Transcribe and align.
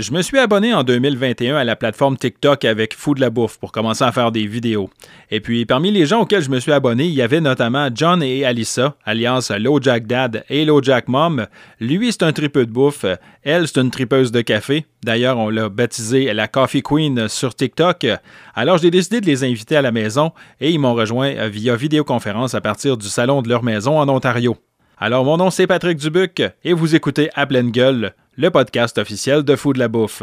Je 0.00 0.12
me 0.12 0.22
suis 0.22 0.38
abonné 0.38 0.72
en 0.72 0.84
2021 0.84 1.56
à 1.56 1.64
la 1.64 1.74
plateforme 1.74 2.16
TikTok 2.16 2.64
avec 2.64 2.94
Fou 2.94 3.16
de 3.16 3.20
la 3.20 3.30
bouffe 3.30 3.58
pour 3.58 3.72
commencer 3.72 4.04
à 4.04 4.12
faire 4.12 4.30
des 4.30 4.46
vidéos. 4.46 4.90
Et 5.32 5.40
puis, 5.40 5.66
parmi 5.66 5.90
les 5.90 6.06
gens 6.06 6.20
auxquels 6.20 6.44
je 6.44 6.50
me 6.50 6.60
suis 6.60 6.70
abonné, 6.70 7.06
il 7.06 7.14
y 7.14 7.20
avait 7.20 7.40
notamment 7.40 7.88
John 7.92 8.22
et 8.22 8.44
Alyssa, 8.44 8.94
alliance 9.04 9.50
Low 9.50 9.82
Jack 9.82 10.06
Dad 10.06 10.44
et 10.48 10.64
Low 10.64 10.80
Jack 10.84 11.08
Mom. 11.08 11.48
Lui, 11.80 12.12
c'est 12.12 12.22
un 12.22 12.30
tripeux 12.30 12.64
de 12.64 12.70
bouffe. 12.70 13.06
Elle, 13.42 13.66
c'est 13.66 13.80
une 13.80 13.90
tripeuse 13.90 14.30
de 14.30 14.40
café. 14.40 14.86
D'ailleurs, 15.02 15.36
on 15.36 15.48
l'a 15.48 15.68
baptisée 15.68 16.32
la 16.32 16.46
Coffee 16.46 16.84
Queen 16.84 17.26
sur 17.26 17.56
TikTok. 17.56 18.06
Alors, 18.54 18.78
j'ai 18.78 18.92
décidé 18.92 19.20
de 19.20 19.26
les 19.26 19.42
inviter 19.42 19.74
à 19.74 19.82
la 19.82 19.90
maison 19.90 20.30
et 20.60 20.70
ils 20.70 20.78
m'ont 20.78 20.94
rejoint 20.94 21.48
via 21.48 21.74
vidéoconférence 21.74 22.54
à 22.54 22.60
partir 22.60 22.98
du 22.98 23.08
salon 23.08 23.42
de 23.42 23.48
leur 23.48 23.64
maison 23.64 23.98
en 23.98 24.08
Ontario. 24.08 24.56
Alors, 24.96 25.24
mon 25.24 25.38
nom, 25.38 25.50
c'est 25.50 25.66
Patrick 25.66 25.98
Dubuc 25.98 26.40
et 26.62 26.72
vous 26.72 26.94
écoutez 26.94 27.30
À 27.34 27.46
pleine 27.46 27.72
gueule, 27.72 28.14
le 28.38 28.52
podcast 28.52 28.98
officiel 28.98 29.42
de 29.42 29.56
Fou 29.56 29.72
de 29.72 29.80
la 29.80 29.88
bouffe. 29.88 30.22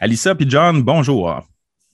Alissa 0.00 0.34
et 0.36 0.44
John, 0.48 0.82
bonjour. 0.82 1.46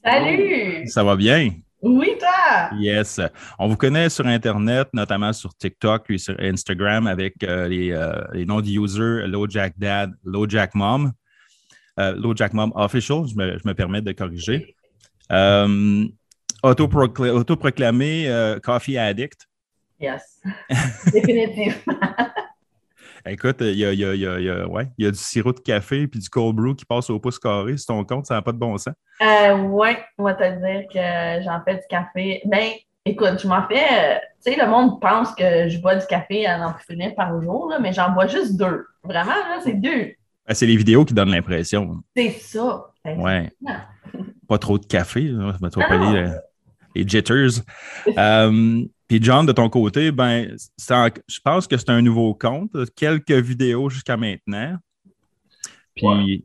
Salut! 0.03 0.89
Ça 0.89 1.05
va 1.05 1.15
bien? 1.15 1.51
Oui, 1.81 2.17
toi! 2.19 2.71
Yes. 2.77 3.21
On 3.59 3.69
vous 3.69 3.77
connaît 3.77 4.09
sur 4.09 4.27
Internet, 4.27 4.89
notamment 4.93 5.33
sur 5.33 5.55
TikTok, 5.55 6.05
puis 6.05 6.19
sur 6.19 6.35
Instagram, 6.41 7.07
avec 7.07 7.43
euh, 7.45 7.69
les, 7.69 7.93
euh, 7.93 8.21
les, 8.33 8.45
noms 8.45 8.61
de 8.61 8.69
users 8.69 9.27
LowJackDad, 9.29 10.11
Dad, 10.11 10.19
LowJack 10.25 10.75
Mom. 10.75 11.13
Euh, 12.01 12.15
LowJack 12.17 12.53
Mom 12.53 12.73
Official, 12.75 13.27
je 13.29 13.35
me, 13.37 13.59
je 13.59 13.67
me, 13.67 13.75
permets 13.75 14.03
de 14.03 14.13
corriger. 14.13 14.75
Euh, 15.31 16.05
autoproclamé 16.63 18.59
Coffee 18.63 18.99
Addict. 18.99 19.47
Yes, 20.01 20.41
définitivement. 21.13 21.95
Écoute, 23.31 23.57
il 23.61 23.77
y 23.77 23.85
a, 23.85 23.93
y, 23.93 24.05
a, 24.05 24.15
y, 24.15 24.49
a, 24.49 24.67
ouais, 24.67 24.89
y 24.97 25.07
a, 25.07 25.11
du 25.11 25.19
sirop 25.19 25.53
de 25.53 25.61
café 25.61 26.07
puis 26.07 26.21
du 26.21 26.29
cold 26.29 26.57
brew 26.57 26.75
qui 26.75 26.85
passe 26.85 27.11
au 27.11 27.19
pouce 27.19 27.39
carré 27.39 27.77
sur 27.77 27.95
ton 27.95 28.05
compte, 28.05 28.27
ça 28.27 28.35
n'a 28.35 28.43
pas 28.43 28.53
de 28.53 28.59
bon 28.59 28.77
sens. 28.79 28.95
Euh, 29.21 29.55
oui, 29.55 29.91
on 30.17 30.25
va 30.25 30.35
te 30.35 30.43
dire 30.43 30.89
que 30.93 31.45
j'en 31.45 31.63
fais 31.65 31.75
du 31.75 31.83
café. 31.91 32.41
Ben, 32.47 32.71
écoute, 33.05 33.41
je 33.43 33.49
m'en 33.49 33.67
fais. 33.67 33.77
Euh, 33.77 34.19
tu 34.45 34.53
sais, 34.53 34.59
le 34.59 34.69
monde 34.71 35.01
pense 35.01 35.35
que 35.35 35.69
je 35.69 35.79
bois 35.79 35.97
du 35.97 36.07
café 36.07 36.47
à 36.47 36.73
plus 36.73 36.95
finir 36.95 37.15
par 37.15 37.41
jour, 37.43 37.69
là, 37.69 37.79
mais 37.79 37.93
j'en 37.93 38.11
bois 38.11 38.27
juste 38.27 38.57
deux. 38.57 38.87
Vraiment, 39.03 39.31
là, 39.31 39.59
c'est 39.63 39.75
deux. 39.75 40.13
Ben, 40.47 40.55
c'est 40.55 40.67
les 40.67 40.77
vidéos 40.77 41.05
qui 41.05 41.15
donnent 41.15 41.31
l'impression. 41.31 41.97
C'est 42.17 42.31
ça. 42.31 42.87
Ouais. 43.05 43.51
Pas 44.49 44.59
trop 44.59 44.79
de 44.79 44.87
café, 44.87 45.23
là, 45.23 45.55
trop 45.71 45.83
pas 45.83 46.13
les, 46.13 46.31
les 46.95 47.09
jitters. 47.09 47.63
euh, 48.19 48.85
puis 49.09 49.21
John, 49.23 49.47
de 49.47 49.53
ton 49.53 49.71
côté, 49.71 50.13
ben, 50.13 50.55
je 50.79 51.41
pense 51.43 51.67
que 51.67 51.79
c'est 51.79 51.91
un 51.91 52.03
nouveau 52.03 52.35
compte, 52.35 52.71
quelques 52.95 53.31
vidéos 53.31 53.89
jusqu'à 53.89 54.19
maintenant. 54.19 54.77
Puis, 55.97 56.07
ouais. 56.07 56.43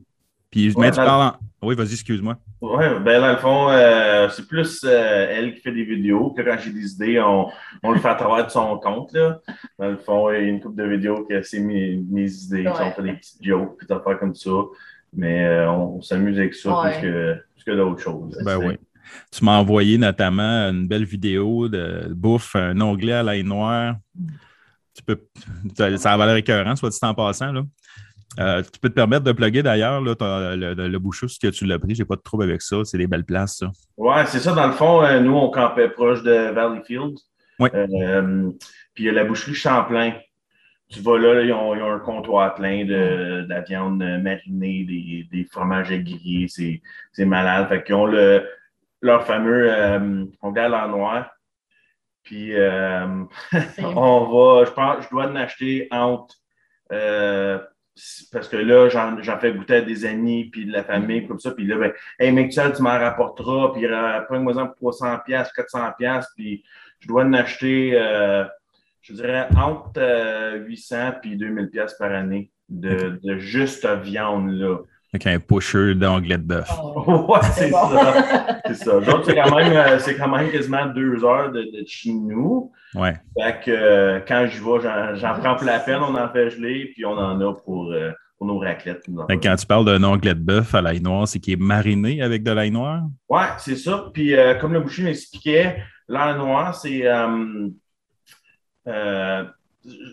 puis 0.50 0.72
ouais, 0.74 0.90
tu 0.90 0.96
parles 0.96 1.34
en... 1.34 1.66
Oui, 1.66 1.74
vas-y, 1.74 1.92
excuse-moi. 1.92 2.36
Oui, 2.60 2.84
ben 3.04 3.20
dans 3.20 3.32
le 3.32 3.36
fond, 3.36 3.68
euh, 3.70 4.28
c'est 4.30 4.46
plus 4.46 4.84
euh, 4.84 5.26
elle 5.30 5.54
qui 5.54 5.60
fait 5.60 5.72
des 5.72 5.84
vidéos. 5.84 6.30
Puis 6.30 6.44
quand 6.44 6.56
j'ai 6.58 6.70
des 6.70 6.92
idées, 6.92 7.20
on, 7.20 7.48
on, 7.82 7.92
le 7.92 7.98
fait 8.00 8.08
à 8.08 8.14
travers 8.14 8.46
de 8.46 8.50
son 8.50 8.78
compte. 8.78 9.12
Là. 9.12 9.40
Dans 9.78 9.90
le 9.90 9.96
fond, 9.98 10.30
il 10.30 10.34
y 10.34 10.44
a 10.44 10.48
une 10.48 10.60
couple 10.60 10.76
de 10.76 10.88
vidéos 10.88 11.24
que 11.24 11.42
c'est 11.42 11.60
mes, 11.60 12.02
mes, 12.10 12.30
idées. 12.30 12.66
Ouais. 12.66 12.72
On 12.80 12.90
fait 12.92 13.02
des 13.02 13.12
petites 13.14 13.42
jokes, 13.42 13.76
puis 13.78 13.86
des 13.86 13.94
affaires 13.94 14.18
comme 14.18 14.34
ça. 14.34 14.50
Mais 15.12 15.44
euh, 15.44 15.70
on, 15.70 15.96
on 15.96 16.02
s'amuse 16.02 16.38
avec 16.38 16.54
ça 16.54 16.82
plus 16.82 17.02
que, 17.02 17.34
plus 17.54 17.64
que 17.64 17.70
d'autres 17.72 18.00
choses. 18.00 18.38
Ben 18.44 18.58
oui. 18.58 18.78
Tu 19.30 19.44
m'as 19.44 19.58
envoyé 19.58 19.98
notamment 19.98 20.68
une 20.70 20.86
belle 20.86 21.04
vidéo 21.04 21.68
de 21.68 22.12
bouffe, 22.14 22.56
un 22.56 22.80
onglet 22.80 23.12
à 23.12 23.22
l'ail 23.22 23.44
noir. 23.44 23.96
Tu 24.94 25.02
peux, 25.02 25.20
ça 25.74 26.12
a 26.12 26.16
valeur 26.16 26.36
écœurant, 26.36 26.76
soit 26.76 26.90
dit 26.90 26.98
en 27.02 27.14
passant. 27.14 27.52
Là. 27.52 27.62
Euh, 28.40 28.62
tu 28.62 28.80
peux 28.80 28.88
te 28.88 28.94
permettre 28.94 29.24
de 29.24 29.32
plugger 29.32 29.62
d'ailleurs 29.62 30.00
le, 30.00 30.16
le, 30.18 30.88
le 30.88 30.98
bouchous 30.98 31.28
que 31.40 31.48
tu 31.48 31.66
l'as 31.66 31.78
pris. 31.78 31.94
J'ai 31.94 32.04
pas 32.04 32.16
de 32.16 32.20
trouble 32.20 32.44
avec 32.44 32.62
ça. 32.62 32.78
C'est 32.84 32.98
des 32.98 33.06
belles 33.06 33.24
places, 33.24 33.58
ça. 33.58 33.70
Oui, 33.96 34.14
c'est 34.26 34.40
ça. 34.40 34.52
Dans 34.52 34.66
le 34.66 34.72
fond, 34.72 35.02
euh, 35.02 35.20
nous, 35.20 35.34
on 35.34 35.50
campait 35.50 35.88
proche 35.88 36.22
de 36.22 36.52
Valleyfield. 36.52 37.16
Oui. 37.60 37.70
Euh, 37.74 38.50
puis 38.94 39.04
il 39.04 39.06
y 39.06 39.08
a 39.08 39.12
la 39.12 39.24
boucherie 39.24 39.54
Champlain. 39.54 40.14
Tu 40.90 41.00
vas 41.00 41.18
là, 41.18 41.34
là 41.34 41.42
ils, 41.42 41.52
ont, 41.52 41.74
ils, 41.74 41.82
ont, 41.82 41.92
un 41.92 41.98
comptoir 41.98 42.54
plein 42.54 42.84
de, 42.84 43.42
de 43.42 43.46
la 43.48 43.62
viande 43.62 43.98
marinée, 43.98 44.84
des, 44.84 45.28
des 45.32 45.44
fromages 45.44 45.88
grillés. 45.88 46.48
C'est 46.48 47.24
malade. 47.24 47.68
Fait 47.68 47.84
qu'ils 47.84 47.94
ont 47.94 48.06
le, 48.06 48.44
leur 49.04 49.26
fameux 49.26 49.70
euh, 49.70 50.24
onglet 50.40 50.62
à 50.62 50.68
l'en 50.68 50.88
noir. 50.88 51.30
Puis 52.22 52.54
euh, 52.54 53.24
on 53.78 54.24
va, 54.24 54.64
je 54.64 54.70
pense, 54.70 55.04
je 55.04 55.10
dois 55.10 55.26
en 55.26 55.36
acheter 55.36 55.88
entre 55.90 56.36
euh, 56.90 57.58
parce 58.32 58.48
que 58.48 58.56
là, 58.56 58.88
j'en 58.88 59.38
fais 59.38 59.52
goûter 59.52 59.76
à 59.76 59.80
des 59.82 60.04
amis 60.04 60.46
puis 60.46 60.64
de 60.66 60.72
la 60.72 60.82
famille, 60.82 61.28
comme 61.28 61.38
ça. 61.38 61.52
Puis 61.52 61.64
là, 61.66 61.76
ben, 61.76 61.92
hey, 62.18 62.32
mec, 62.32 62.50
tu 62.50 62.82
m'en 62.82 62.98
rapporteras, 62.98 63.72
puis 63.72 63.86
prends-moi 64.26 64.74
pour 64.78 64.90
300$, 64.90 65.22
400$, 65.24 66.24
puis 66.34 66.64
je 66.98 67.06
dois 67.06 67.22
en 67.22 67.32
acheter, 67.34 67.92
euh, 67.94 68.44
je 69.00 69.12
dirais, 69.12 69.46
entre 69.56 70.56
800 70.66 71.12
puis 71.22 71.36
2000$ 71.36 71.96
par 71.96 72.10
année 72.10 72.50
de, 72.68 73.20
de 73.22 73.36
juste 73.36 73.86
viande, 73.86 74.50
là. 74.50 74.78
Avec 75.14 75.28
un 75.28 75.38
pusher 75.38 75.94
d'anglais 75.94 76.38
de 76.38 76.42
bœuf. 76.42 76.68
Oh, 76.82 77.26
ouais, 77.32 77.38
c'est 77.52 77.70
ça. 77.70 78.60
C'est 78.66 78.74
ça. 78.74 78.98
Donc, 78.98 79.22
c'est 79.24 79.36
quand, 79.36 79.54
même, 79.54 79.98
c'est 80.00 80.16
quand 80.16 80.26
même 80.26 80.50
quasiment 80.50 80.86
deux 80.86 81.24
heures 81.24 81.52
de, 81.52 81.62
de 81.62 81.84
chez 81.86 82.12
nous. 82.12 82.72
Ouais. 82.96 83.14
Fait 83.40 83.60
que 83.64 83.70
euh, 83.70 84.20
quand 84.26 84.48
je 84.50 84.58
vais, 84.60 85.16
j'en 85.20 85.38
prends 85.38 85.54
pour 85.54 85.66
la 85.66 85.78
peine, 85.78 86.00
on 86.00 86.16
en 86.16 86.28
fait 86.30 86.50
geler, 86.50 86.90
puis 86.92 87.06
on 87.06 87.12
en 87.12 87.40
a 87.40 87.54
pour, 87.54 87.92
euh, 87.92 88.10
pour 88.36 88.48
nos 88.48 88.58
raclettes. 88.58 89.06
Fait 89.28 89.38
quand 89.38 89.54
tu 89.54 89.66
parles 89.66 89.84
d'un 89.84 90.02
onglet 90.02 90.34
de 90.34 90.40
bœuf 90.40 90.74
à 90.74 90.82
l'ail 90.82 91.00
noir, 91.00 91.28
c'est 91.28 91.38
qu'il 91.38 91.52
est 91.52 91.62
mariné 91.62 92.20
avec 92.20 92.42
de 92.42 92.50
l'ail 92.50 92.72
noir? 92.72 93.02
Ouais, 93.28 93.46
c'est 93.58 93.76
ça. 93.76 94.10
Puis 94.12 94.34
euh, 94.34 94.56
comme 94.56 94.72
le 94.72 94.80
boucher 94.80 95.04
m'expliquait, 95.04 95.76
l'ail 96.08 96.36
noir, 96.36 96.74
c'est. 96.74 97.04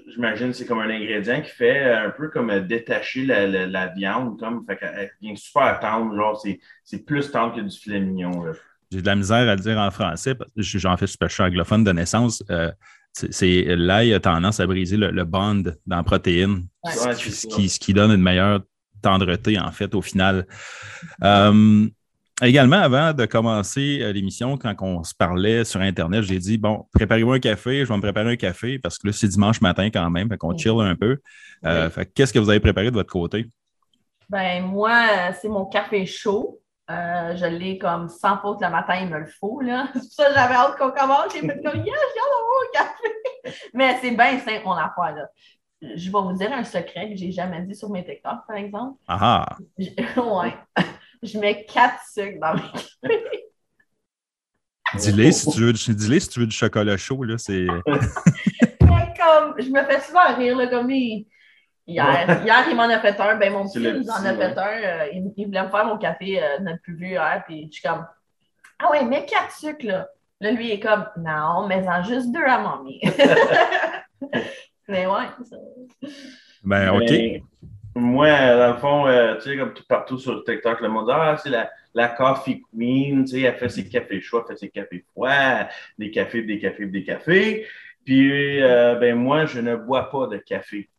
J'imagine 0.08 0.48
que 0.48 0.54
c'est 0.54 0.66
comme 0.66 0.80
un 0.80 0.90
ingrédient 0.90 1.42
qui 1.42 1.52
fait 1.52 1.92
un 1.94 2.10
peu 2.10 2.30
comme 2.30 2.52
détacher 2.68 3.26
la, 3.26 3.48
la, 3.48 3.68
la 3.68 3.88
viande, 3.88 4.40
comme 4.40 4.66
fait 4.66 4.78
qu'elle 4.78 5.12
vient 5.22 5.36
super 5.36 5.80
tendre, 5.80 6.16
genre 6.16 6.42
c'est 6.84 7.06
plus 7.06 7.32
tendre 7.32 7.56
que 7.56 7.62
du 7.62 7.76
filet 7.76 8.00
mignon. 8.00 8.44
J'ai 8.92 9.02
de 9.02 9.08
la 9.08 9.16
misère 9.16 9.48
à 9.48 9.56
le 9.56 9.62
dire 9.62 9.78
en 9.78 9.90
français, 9.90 10.36
parce 10.36 10.52
que 10.54 10.80
j'en 10.80 10.98
fais 10.98 11.08
super, 11.08 11.32
suis 11.32 11.44
anglophone 11.44 11.84
de 11.84 11.92
naissance. 11.94 12.44
Euh, 12.50 12.72
c'est 13.14 13.64
l'ail 13.76 14.14
a 14.14 14.20
tendance 14.20 14.60
à 14.60 14.68
briser 14.68 14.98
le, 14.98 15.12
le 15.12 15.24
bond 15.26 15.64
dans 15.86 15.96
la 15.98 16.04
protéine, 16.04 16.68
ouais, 16.84 16.92
ce, 16.92 17.10
qui, 17.24 17.32
ce, 17.32 17.48
qui, 17.48 17.70
ce, 17.70 17.80
qui, 17.80 17.94
donne 17.94 18.12
une 18.12 18.22
meilleure 18.22 18.62
tendreté, 19.02 19.60
en 19.60 19.72
fait, 19.72 19.96
au 19.96 20.02
final. 20.02 20.46
Euh, 21.24 21.88
Également, 22.44 22.78
avant 22.78 23.14
de 23.14 23.26
commencer 23.28 24.12
l'émission, 24.14 24.58
quand 24.58 24.74
on 24.82 25.04
se 25.04 25.14
parlait 25.14 25.64
sur 25.64 25.80
Internet, 25.80 26.24
j'ai 26.24 26.40
dit 26.40 26.58
bon, 26.58 26.88
préparez-moi 26.92 27.36
un 27.36 27.40
café, 27.40 27.86
je 27.86 27.90
vais 27.90 27.96
me 27.96 28.02
préparer 28.02 28.32
un 28.32 28.36
café 28.36 28.80
parce 28.80 28.98
que 28.98 29.08
là, 29.08 29.14
c'est 29.14 29.28
dimanche 29.28 29.62
matin 29.62 29.92
quand 29.92 30.10
même, 30.10 30.28
fait 30.28 30.38
qu'on 30.38 30.58
chill 30.58 30.80
un 30.80 30.96
peu. 30.96 31.20
Euh, 31.66 31.90
fait 31.92 32.08
qu'est-ce 32.08 32.34
que 32.34 32.40
vous 32.40 32.50
avez 32.50 32.60
préparé 32.60 32.90
de 32.90 32.96
votre 32.96 33.12
côté? 33.12 33.48
Ben, 34.28 34.64
moi, 34.64 35.34
c'est 35.40 35.50
mon 35.50 35.66
café 35.66 36.06
chaud. 36.08 36.60
Euh, 36.90 37.36
je 37.36 37.46
l'ai 37.46 37.78
comme 37.78 38.10
sans 38.10 38.40
faute 38.40 38.60
le 38.60 38.70
matin, 38.70 38.96
il 39.02 39.10
me 39.10 39.20
le 39.20 39.28
faut. 39.28 39.62
Là. 39.62 39.88
C'est 39.94 40.00
pour 40.00 40.12
ça 40.12 40.26
que 40.30 40.34
j'avais 40.34 40.56
hâte 40.56 40.78
qu'on 40.78 40.92
commence. 40.92 41.32
J'ai 41.34 41.42
fait 41.42 41.62
comme 41.62 41.78
yes, 41.78 41.86
j'ai 41.86 42.22
hâte 42.22 42.32
d'avoir 42.34 42.72
café. 42.74 43.60
Mais 43.76 43.98
c'est 44.02 44.12
bien 44.12 44.40
simple, 44.40 44.66
mon 44.66 44.74
affaire. 44.74 45.16
Là. 45.16 45.28
Je 45.96 46.12
vais 46.12 46.20
vous 46.20 46.34
dire 46.34 46.52
un 46.52 46.64
secret 46.64 47.12
que 47.12 47.18
j'ai 47.18 47.32
jamais 47.32 47.62
dit 47.62 47.76
sur 47.76 47.90
mes 47.92 48.04
TikTok, 48.04 48.48
par 48.48 48.56
exemple. 48.56 48.98
Ah 49.08 49.46
ouais 49.78 50.54
je 51.24 51.38
mets 51.38 51.66
quatre 51.66 52.02
sucres 52.14 52.40
dans 52.40 52.54
mes 52.56 52.62
cafés. 52.62 53.26
Dis-les 54.96 55.32
si, 55.32 55.50
tu 55.52 55.62
veux, 55.62 55.74
dis 55.74 56.20
si 56.20 56.30
tu 56.30 56.40
veux 56.42 56.48
du 56.48 56.56
chocolat 56.56 56.98
chaud, 56.98 57.24
là, 57.24 57.38
c'est... 57.38 57.66
comme, 59.22 59.56
je 59.60 59.70
me 59.70 59.84
fais 59.84 60.02
souvent 60.02 60.36
rire, 60.36 60.58
là, 60.58 60.68
comme 60.68 60.92
il... 60.92 61.28
Hier, 61.88 62.44
hier, 62.44 62.66
il 62.70 62.76
m'en 62.76 62.84
a 62.84 63.00
fait 63.00 63.20
un, 63.20 63.36
ben 63.36 63.52
mon 63.52 63.68
petit 63.68 63.80
il 63.80 64.06
m'en 64.06 64.24
a 64.24 64.36
fait 64.36 64.58
un, 64.58 64.68
euh, 64.68 65.08
il, 65.14 65.34
il, 65.36 65.46
voulait 65.48 65.64
me 65.64 65.70
faire 65.70 65.86
mon 65.86 65.98
café, 65.98 66.42
euh, 66.42 66.60
notre 66.60 66.82
plus 66.84 66.96
vieux 66.96 67.10
hier, 67.10 67.44
puis 67.46 67.68
je 67.72 67.80
suis 67.80 67.82
comme, 67.82 68.06
ah 68.80 68.92
ouais, 68.92 69.04
mets 69.04 69.26
quatre 69.26 69.52
sucres, 69.52 69.86
là. 69.86 70.08
Là, 70.40 70.52
lui, 70.52 70.68
il 70.68 70.72
est 70.72 70.80
comme, 70.80 71.06
non, 71.18 71.68
mais 71.68 71.86
en 71.88 72.04
juste 72.04 72.32
deux 72.32 72.44
à 72.44 72.60
mamie. 72.60 73.02
mais 74.88 75.06
ouais, 75.06 75.28
ça... 75.44 75.58
Ben, 76.64 76.90
OK. 76.96 77.10
Mais, 77.10 77.44
moi, 77.96 78.30
dans 78.56 78.74
le 78.74 78.80
fond, 78.80 79.08
euh, 79.08 79.36
tu 79.36 79.42
sais, 79.52 79.58
comme 79.58 79.74
tout 79.74 79.84
partout 79.88 80.18
sur 80.18 80.44
TikTok, 80.44 80.80
le 80.82 80.90
monde 80.90 81.08
dit 81.08 81.14
Ah, 81.14 81.38
c'est 81.42 81.50
la, 81.50 81.70
la 81.94 82.08
coffee 82.10 82.64
queen, 82.74 83.26
tu 83.26 83.32
sais, 83.32 83.42
elle 83.42 83.56
fait 83.56 83.70
ses 83.70 83.88
cafés 83.88 84.22
chauds, 84.22 84.42
elle 84.42 84.56
fait 84.56 84.60
ses 84.60 84.70
cafés 84.70 85.04
froids, 85.12 85.68
des 85.98 86.10
cafés, 86.12 86.42
des 86.44 86.60
cafés, 86.60 86.86
des 86.86 87.04
cafés. 87.04 87.66
Puis, 88.06 88.62
euh, 88.64 88.96
ben, 88.96 89.16
moi, 89.16 89.46
je 89.46 89.60
ne 89.60 89.76
bois 89.76 90.10
pas 90.10 90.28
de 90.28 90.38
café. 90.38 90.90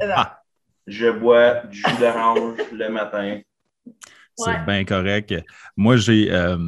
Ah. 0.00 0.40
Je 0.86 1.08
bois 1.08 1.62
du 1.70 1.78
jus 1.78 1.98
d'orange 1.98 2.58
le 2.72 2.88
matin. 2.90 3.40
C'est 4.36 4.50
Ouais. 4.50 4.64
bien 4.66 4.84
correct. 4.84 5.32
Moi, 5.76 5.96
j'ai 5.96 6.30
euh, 6.32 6.58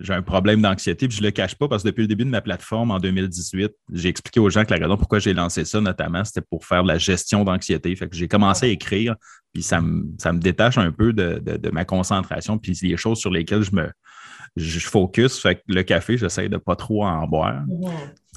j'ai 0.00 0.14
un 0.14 0.22
problème 0.22 0.62
d'anxiété, 0.62 1.06
puis 1.08 1.16
je 1.16 1.22
ne 1.22 1.26
le 1.26 1.30
cache 1.32 1.54
pas 1.54 1.68
parce 1.68 1.82
que 1.82 1.88
depuis 1.88 2.02
le 2.02 2.08
début 2.08 2.24
de 2.24 2.30
ma 2.30 2.40
plateforme 2.40 2.90
en 2.90 2.98
2018, 2.98 3.70
j'ai 3.92 4.08
expliqué 4.08 4.40
aux 4.40 4.48
gens 4.50 4.64
que 4.64 4.72
la 4.74 4.80
raison 4.80 4.96
pourquoi 4.96 5.18
j'ai 5.18 5.34
lancé 5.34 5.64
ça, 5.64 5.80
notamment, 5.80 6.24
c'était 6.24 6.40
pour 6.40 6.64
faire 6.64 6.82
de 6.82 6.88
la 6.88 6.98
gestion 6.98 7.44
d'anxiété. 7.44 7.94
Fait 7.94 8.08
que 8.08 8.16
j'ai 8.16 8.26
commencé 8.28 8.66
à 8.66 8.68
écrire, 8.70 9.14
puis 9.52 9.62
ça 9.62 9.80
me, 9.80 10.04
ça 10.18 10.32
me 10.32 10.38
détache 10.40 10.78
un 10.78 10.90
peu 10.90 11.12
de, 11.12 11.38
de- 11.38 11.56
de 11.58 11.70
ma 11.70 11.84
concentration, 11.84 12.56
puis 12.58 12.76
les 12.82 12.96
choses 12.96 13.18
sur 13.18 13.30
lesquelles 13.30 13.62
je 13.62 13.74
me 13.74 13.90
je 14.56 14.80
focus. 14.80 15.38
Fait 15.40 15.56
que 15.56 15.60
le 15.68 15.82
café, 15.84 16.16
j'essaie 16.18 16.48
de 16.48 16.56
pas 16.56 16.74
trop 16.76 17.04
en 17.04 17.26
boire. 17.26 17.62
Mhm. 17.68 17.90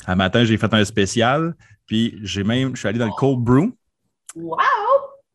Un 0.05 0.15
matin, 0.15 0.43
j'ai 0.43 0.57
fait 0.57 0.71
un 0.73 0.85
spécial, 0.85 1.55
puis 1.87 2.19
j'ai 2.21 2.43
même, 2.43 2.75
je 2.75 2.79
suis 2.81 2.87
allé 2.87 2.99
dans 2.99 3.07
le 3.07 3.11
cold 3.17 3.39
brew, 3.39 3.71
Wow! 4.35 4.57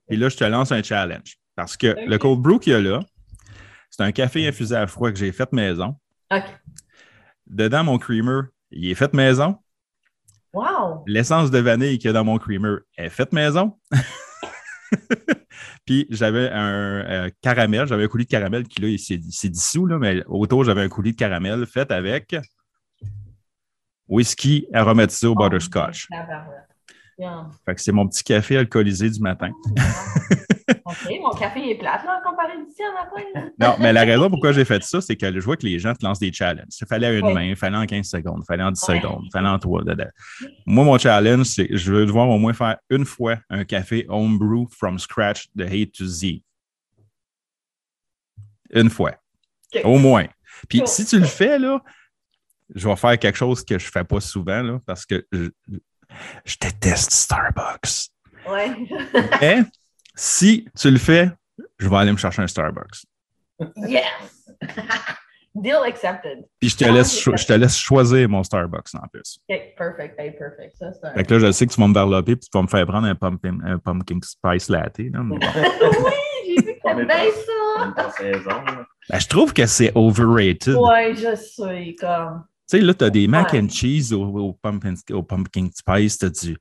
et 0.08 0.16
là, 0.16 0.28
je 0.28 0.36
te 0.36 0.44
lance 0.44 0.72
un 0.72 0.82
challenge. 0.82 1.36
Parce 1.56 1.76
que 1.76 1.96
le 2.06 2.18
cold 2.18 2.40
brew 2.40 2.58
qu'il 2.60 2.72
y 2.72 2.76
a 2.76 2.80
là, 2.80 3.00
c'est 3.90 4.02
un 4.02 4.12
café 4.12 4.46
infusé 4.46 4.76
à 4.76 4.86
froid 4.86 5.10
que 5.10 5.18
j'ai 5.18 5.32
fait 5.32 5.50
maison. 5.52 5.96
OK. 6.30 6.44
Dedans, 7.46 7.84
mon 7.84 7.98
creamer, 7.98 8.42
il 8.70 8.90
est 8.90 8.94
fait 8.94 9.14
maison. 9.14 9.58
Wow! 10.52 11.04
L'essence 11.06 11.50
de 11.50 11.58
vanille 11.58 11.98
qu'il 11.98 12.08
y 12.08 12.10
a 12.10 12.12
dans 12.12 12.24
mon 12.24 12.38
creamer 12.38 12.78
est 12.96 13.08
faite 13.08 13.32
maison. 13.32 13.78
Puis 15.86 16.06
j'avais 16.10 16.50
un 16.50 17.04
euh, 17.06 17.30
caramel, 17.42 17.86
j'avais 17.86 18.04
un 18.04 18.08
coulis 18.08 18.24
de 18.24 18.30
caramel 18.30 18.66
qui 18.66 18.80
là, 18.80 18.88
il 18.88 18.98
s'est 18.98 19.14
il 19.14 19.32
s'est 19.32 19.48
dissous, 19.48 19.86
là, 19.86 19.98
mais 19.98 20.22
autour, 20.26 20.64
j'avais 20.64 20.82
un 20.82 20.88
coulis 20.88 21.12
de 21.12 21.16
caramel 21.16 21.66
fait 21.66 21.90
avec 21.90 22.36
whisky 24.08 24.66
aromatisé 24.72 25.26
au 25.26 25.34
butterscotch. 25.34 26.08
Oh. 26.12 26.16
Yum. 27.18 27.50
Fait 27.64 27.74
que 27.74 27.80
c'est 27.80 27.92
mon 27.92 28.06
petit 28.06 28.22
café 28.22 28.58
alcoolisé 28.58 29.10
du 29.10 29.20
matin. 29.20 29.50
OK, 30.88 31.20
mon 31.20 31.30
café 31.30 31.70
est 31.70 31.74
plate, 31.78 32.02
là, 32.04 32.20
comparé 32.24 32.52
d'ici 32.64 32.82
à 32.82 32.92
matin. 32.92 33.50
Non, 33.60 33.76
mais 33.78 33.92
la 33.92 34.04
raison 34.04 34.30
pourquoi 34.30 34.52
j'ai 34.52 34.64
fait 34.64 34.82
ça, 34.82 35.00
c'est 35.02 35.16
que 35.16 35.32
je 35.32 35.44
vois 35.44 35.56
que 35.56 35.66
les 35.66 35.78
gens 35.78 35.92
te 35.94 36.04
lancent 36.04 36.18
des 36.18 36.32
challenges. 36.32 36.64
Il 36.80 36.86
fallait 36.86 37.06
à 37.08 37.12
une 37.12 37.32
main, 37.32 37.42
il 37.44 37.56
fallait 37.56 37.76
en 37.76 37.84
15 37.86 38.06
secondes, 38.08 38.40
il 38.42 38.46
fallait 38.46 38.62
en 38.62 38.70
10 38.70 38.82
Ouais. 38.88 39.00
secondes, 39.00 39.22
il 39.24 39.30
fallait 39.30 39.48
en 39.48 39.58
3. 39.58 39.82
Moi, 40.66 40.84
mon 40.84 40.96
challenge, 40.98 41.46
c'est 41.46 41.68
que 41.68 41.76
je 41.76 41.92
veux 41.92 42.06
devoir 42.06 42.28
au 42.30 42.38
moins 42.38 42.54
faire 42.54 42.78
une 42.88 43.04
fois 43.04 43.36
un 43.50 43.64
café 43.64 44.06
homebrew 44.08 44.66
from 44.70 44.98
scratch 44.98 45.48
de 45.54 45.64
A 45.64 45.86
to 45.86 46.06
Z. 46.06 46.40
Une 48.72 48.90
fois. 48.90 49.12
Au 49.84 49.98
moins. 49.98 50.26
Puis 50.68 50.78
Cool. 50.80 50.88
si 50.88 51.04
tu 51.06 51.18
le 51.18 51.26
fais, 51.26 51.58
là, 51.58 51.82
je 52.74 52.88
vais 52.88 52.96
faire 52.96 53.18
quelque 53.18 53.36
chose 53.36 53.64
que 53.64 53.78
je 53.78 53.86
ne 53.86 53.90
fais 53.90 54.04
pas 54.04 54.20
souvent, 54.20 54.62
là, 54.62 54.80
parce 54.86 55.04
que 55.06 55.26
je, 55.32 55.48
je 56.44 56.56
déteste 56.60 57.10
Starbucks. 57.12 58.08
Ouais. 58.48 58.70
Mais 59.40 59.62
si 60.18 60.66
tu 60.76 60.90
le 60.90 60.98
fais, 60.98 61.30
je 61.78 61.88
vais 61.88 61.96
aller 61.96 62.12
me 62.12 62.16
chercher 62.16 62.42
un 62.42 62.48
Starbucks. 62.48 63.04
yes! 63.76 64.50
Deal 65.54 65.82
accepted. 65.84 66.44
Puis 66.60 66.70
je 66.70 66.76
te 66.76 66.84
laisse, 66.84 67.24
je 67.24 67.46
te 67.46 67.52
laisse 67.52 67.76
choisir 67.76 68.28
mon 68.28 68.42
Starbucks 68.42 68.94
en 68.94 69.06
plus. 69.08 69.38
OK, 69.48 69.74
perfect. 69.76 70.18
Hey, 70.18 70.32
perfect. 70.32 70.76
Ça, 70.76 70.86
un... 71.02 71.14
Fait 71.14 71.24
que 71.24 71.34
là, 71.34 71.40
je 71.40 71.52
sais 71.52 71.66
que 71.66 71.72
tu 71.72 71.80
vas 71.80 71.88
me 71.88 71.94
varloper 71.94 72.36
puis 72.36 72.48
tu 72.48 72.58
vas 72.58 72.62
me 72.62 72.68
faire 72.68 72.86
prendre 72.86 73.06
un 73.06 73.14
pumpkin, 73.14 73.58
un 73.64 73.78
pumpkin 73.78 74.18
spice 74.22 74.68
latte. 74.68 74.98
là, 74.98 75.22
mais 75.22 75.38
bon. 75.38 75.46
oui, 75.56 76.12
j'ai 76.46 76.62
vu 76.62 76.74
que 76.74 76.82
t'aimes 76.82 77.06
bien 77.06 77.96
ça. 77.96 78.10
saison. 78.10 78.62
Ben, 79.08 79.18
je 79.18 79.26
trouve 79.28 79.52
que 79.52 79.66
c'est 79.66 79.90
overrated. 79.94 80.74
Ouais, 80.74 81.14
je 81.14 81.34
sais, 81.34 81.96
comme. 81.98 82.44
Tu 82.70 82.76
sais, 82.78 82.82
là, 82.84 82.92
tu 82.92 83.02
as 83.04 83.10
des 83.10 83.26
mac 83.28 83.54
and 83.54 83.68
cheese 83.70 84.12
au, 84.12 84.24
au 84.24 84.52
pumpkin, 84.52 84.94
au 85.12 85.22
pumpkin 85.22 85.68
spice, 85.74 86.18
du. 86.18 86.56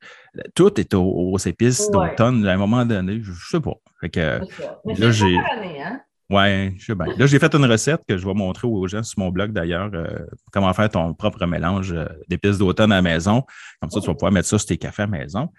Tout 0.56 0.80
est 0.80 0.94
au- 0.94 1.04
aux 1.34 1.38
épices 1.38 1.90
d'automne 1.92 2.48
à 2.48 2.54
un 2.54 2.58
moment 2.58 2.86
donné. 2.86 3.20
Je, 3.22 3.32
sais 3.52 3.60
pas. 3.60 3.74
Fait 4.00 4.10
que. 4.10 4.40
Mais 4.86 4.94
là, 4.96 5.12
j'ai- 5.12 5.36
hein? 5.38 6.00
ouais, 6.30 6.74
je 6.78 6.86
sais 6.86 6.96
bien. 6.96 7.08
Là, 7.18 7.26
j'ai 7.26 7.40
fait 7.40 7.54
une 7.54 7.66
recette 7.66 8.02
que 8.08 8.18
je 8.18 8.26
vais 8.26 8.34
montrer 8.34 8.68
aux 8.70 8.88
gens 8.88 9.04
sur 9.04 9.20
mon 9.20 9.32
blog 9.32 9.52
d'ailleurs. 9.52 9.90
euh, 9.94 10.08
comment 10.54 10.72
faire 10.74 10.90
ton 10.90 11.14
propre 11.14 11.46
mélange 11.46 11.92
euh, 11.92 12.06
d'épices 12.30 12.58
d'automne 12.58 12.94
à 12.94 12.96
la 12.96 13.02
maison. 13.02 13.44
Comme 13.82 13.90
ça, 13.92 14.00
tu 14.00 14.08
vas 14.08 14.14
pouvoir 14.14 14.32
mettre 14.32 14.48
ça 14.48 14.58
sur 14.58 14.68
tes 14.68 14.78
cafés 14.78 15.02
à 15.04 15.08
la 15.08 15.12
maison. 15.12 15.50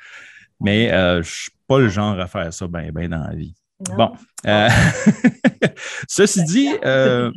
Mais 0.61 0.91
euh, 0.93 1.17
je 1.17 1.19
ne 1.19 1.23
suis 1.25 1.53
pas 1.67 1.79
le 1.79 1.89
genre 1.89 2.19
à 2.19 2.27
faire 2.27 2.53
ça 2.55 2.67
bien 2.67 2.91
ben 2.91 3.09
dans 3.09 3.23
la 3.23 3.35
vie. 3.35 3.55
Non? 3.91 3.97
Bon. 3.97 4.13
Euh, 4.47 4.69
Ceci 6.09 6.43
dit, 6.45 6.71
euh, 6.85 7.31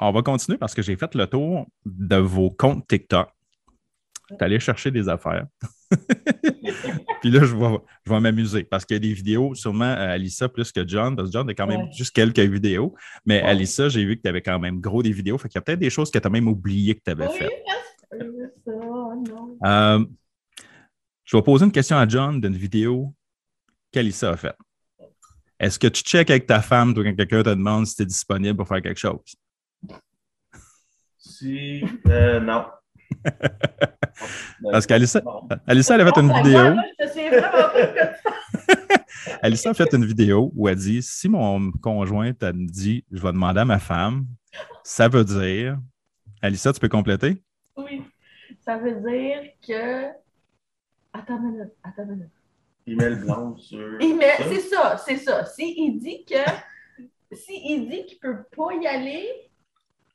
on 0.00 0.12
va 0.12 0.22
continuer 0.22 0.58
parce 0.58 0.74
que 0.74 0.82
j'ai 0.82 0.96
fait 0.96 1.14
le 1.14 1.26
tour 1.26 1.66
de 1.84 2.16
vos 2.16 2.50
comptes 2.50 2.86
TikTok. 2.88 3.28
Tu 4.28 4.36
allé 4.44 4.60
chercher 4.60 4.90
des 4.90 5.08
affaires. 5.08 5.46
Puis 7.22 7.30
là, 7.30 7.44
je 7.44 7.56
vais, 7.56 7.78
je 8.04 8.12
vais 8.12 8.20
m'amuser 8.20 8.62
parce 8.64 8.84
qu'il 8.84 8.94
y 8.94 8.98
a 8.98 9.00
des 9.00 9.12
vidéos, 9.14 9.54
sûrement 9.54 9.86
euh, 9.86 10.12
Alissa 10.14 10.48
plus 10.48 10.70
que 10.70 10.86
John, 10.86 11.16
parce 11.16 11.28
que 11.28 11.32
John 11.32 11.48
a 11.48 11.54
quand 11.54 11.66
même 11.66 11.80
Ouais. 11.82 11.92
juste 11.96 12.14
quelques 12.14 12.38
vidéos. 12.38 12.94
Mais 13.24 13.42
Ouais. 13.42 13.48
Alissa, 13.48 13.88
j'ai 13.88 14.04
vu 14.04 14.16
que 14.16 14.22
tu 14.22 14.28
avais 14.28 14.42
quand 14.42 14.58
même 14.58 14.80
gros 14.80 15.02
des 15.02 15.12
vidéos. 15.12 15.38
Fait 15.38 15.48
qu'il 15.48 15.56
y 15.56 15.60
a 15.60 15.62
peut-être 15.62 15.78
des 15.78 15.88
choses 15.90 16.10
que 16.10 16.18
tu 16.18 16.26
as 16.26 16.30
même 16.30 16.46
oublié 16.46 16.94
que 16.94 17.00
tu 17.04 17.10
avais 17.10 17.26
Oui, 17.26 17.38
faites. 17.38 17.64
non. 18.66 19.56
Euh, 19.64 20.04
je 21.24 21.36
vais 21.36 21.42
poser 21.42 21.64
une 21.64 21.72
question 21.72 21.96
à 21.96 22.06
John 22.06 22.40
d'une 22.40 22.56
vidéo 22.56 23.14
qu'Alissa 23.90 24.30
a 24.30 24.36
faite. 24.36 24.56
Est-ce 25.58 25.78
que 25.78 25.88
tu 25.88 26.02
checkes 26.02 26.30
avec 26.30 26.46
ta 26.46 26.60
femme 26.62 26.94
toi, 26.94 27.02
quand 27.02 27.16
quelqu'un 27.16 27.42
te 27.42 27.48
demande 27.50 27.86
si 27.86 27.96
tu 27.96 28.02
es 28.02 28.06
disponible 28.06 28.56
pour 28.56 28.68
faire 28.68 28.80
quelque 28.82 29.00
chose? 29.00 29.34
Si. 31.38 31.84
euh, 32.08 32.40
non. 32.40 32.66
Parce 34.72 34.86
qu'Alissa, 34.86 35.20
elle 35.66 35.78
a 36.00 36.12
fait 36.12 36.20
une 36.20 36.32
vidéo. 36.32 36.74
Alissa 39.42 39.70
a 39.70 39.74
fait 39.74 39.92
une 39.92 40.04
vidéo 40.04 40.50
où 40.56 40.68
elle 40.68 40.76
dit 40.76 41.02
si 41.02 41.28
mon 41.28 41.70
conjoint 41.82 42.32
elle 42.40 42.52
me 42.54 42.66
dit 42.66 43.04
je 43.12 43.20
vais 43.22 43.32
demander 43.32 43.60
à 43.60 43.64
ma 43.64 43.78
femme, 43.78 44.26
ça 44.82 45.08
veut 45.08 45.24
dire. 45.24 45.78
Alissa, 46.42 46.72
tu 46.72 46.80
peux 46.80 46.88
compléter? 46.88 47.42
Oui. 47.76 48.02
Ça 48.64 48.76
veut 48.78 48.94
dire 48.94 49.42
que. 49.66 50.06
Attends 51.12 51.36
une 51.38 51.52
minute, 51.52 51.72
attends 51.82 52.02
une 52.04 52.10
minute. 52.10 52.28
Il 52.86 52.96
met 52.96 53.10
le 53.10 53.16
blanc 53.16 53.56
sur. 53.56 53.78
Met-. 53.78 54.38
C'est 54.48 54.60
ça, 54.60 54.96
c'est 54.96 55.16
ça. 55.18 55.44
Si 55.44 55.74
il 55.76 55.98
dit 55.98 56.24
que. 56.24 56.34
Si 57.32 57.52
il 57.64 57.88
dit 57.88 58.06
qu'il 58.06 58.18
peut 58.18 58.38
pas 58.56 58.74
y 58.80 58.86
aller. 58.86 59.28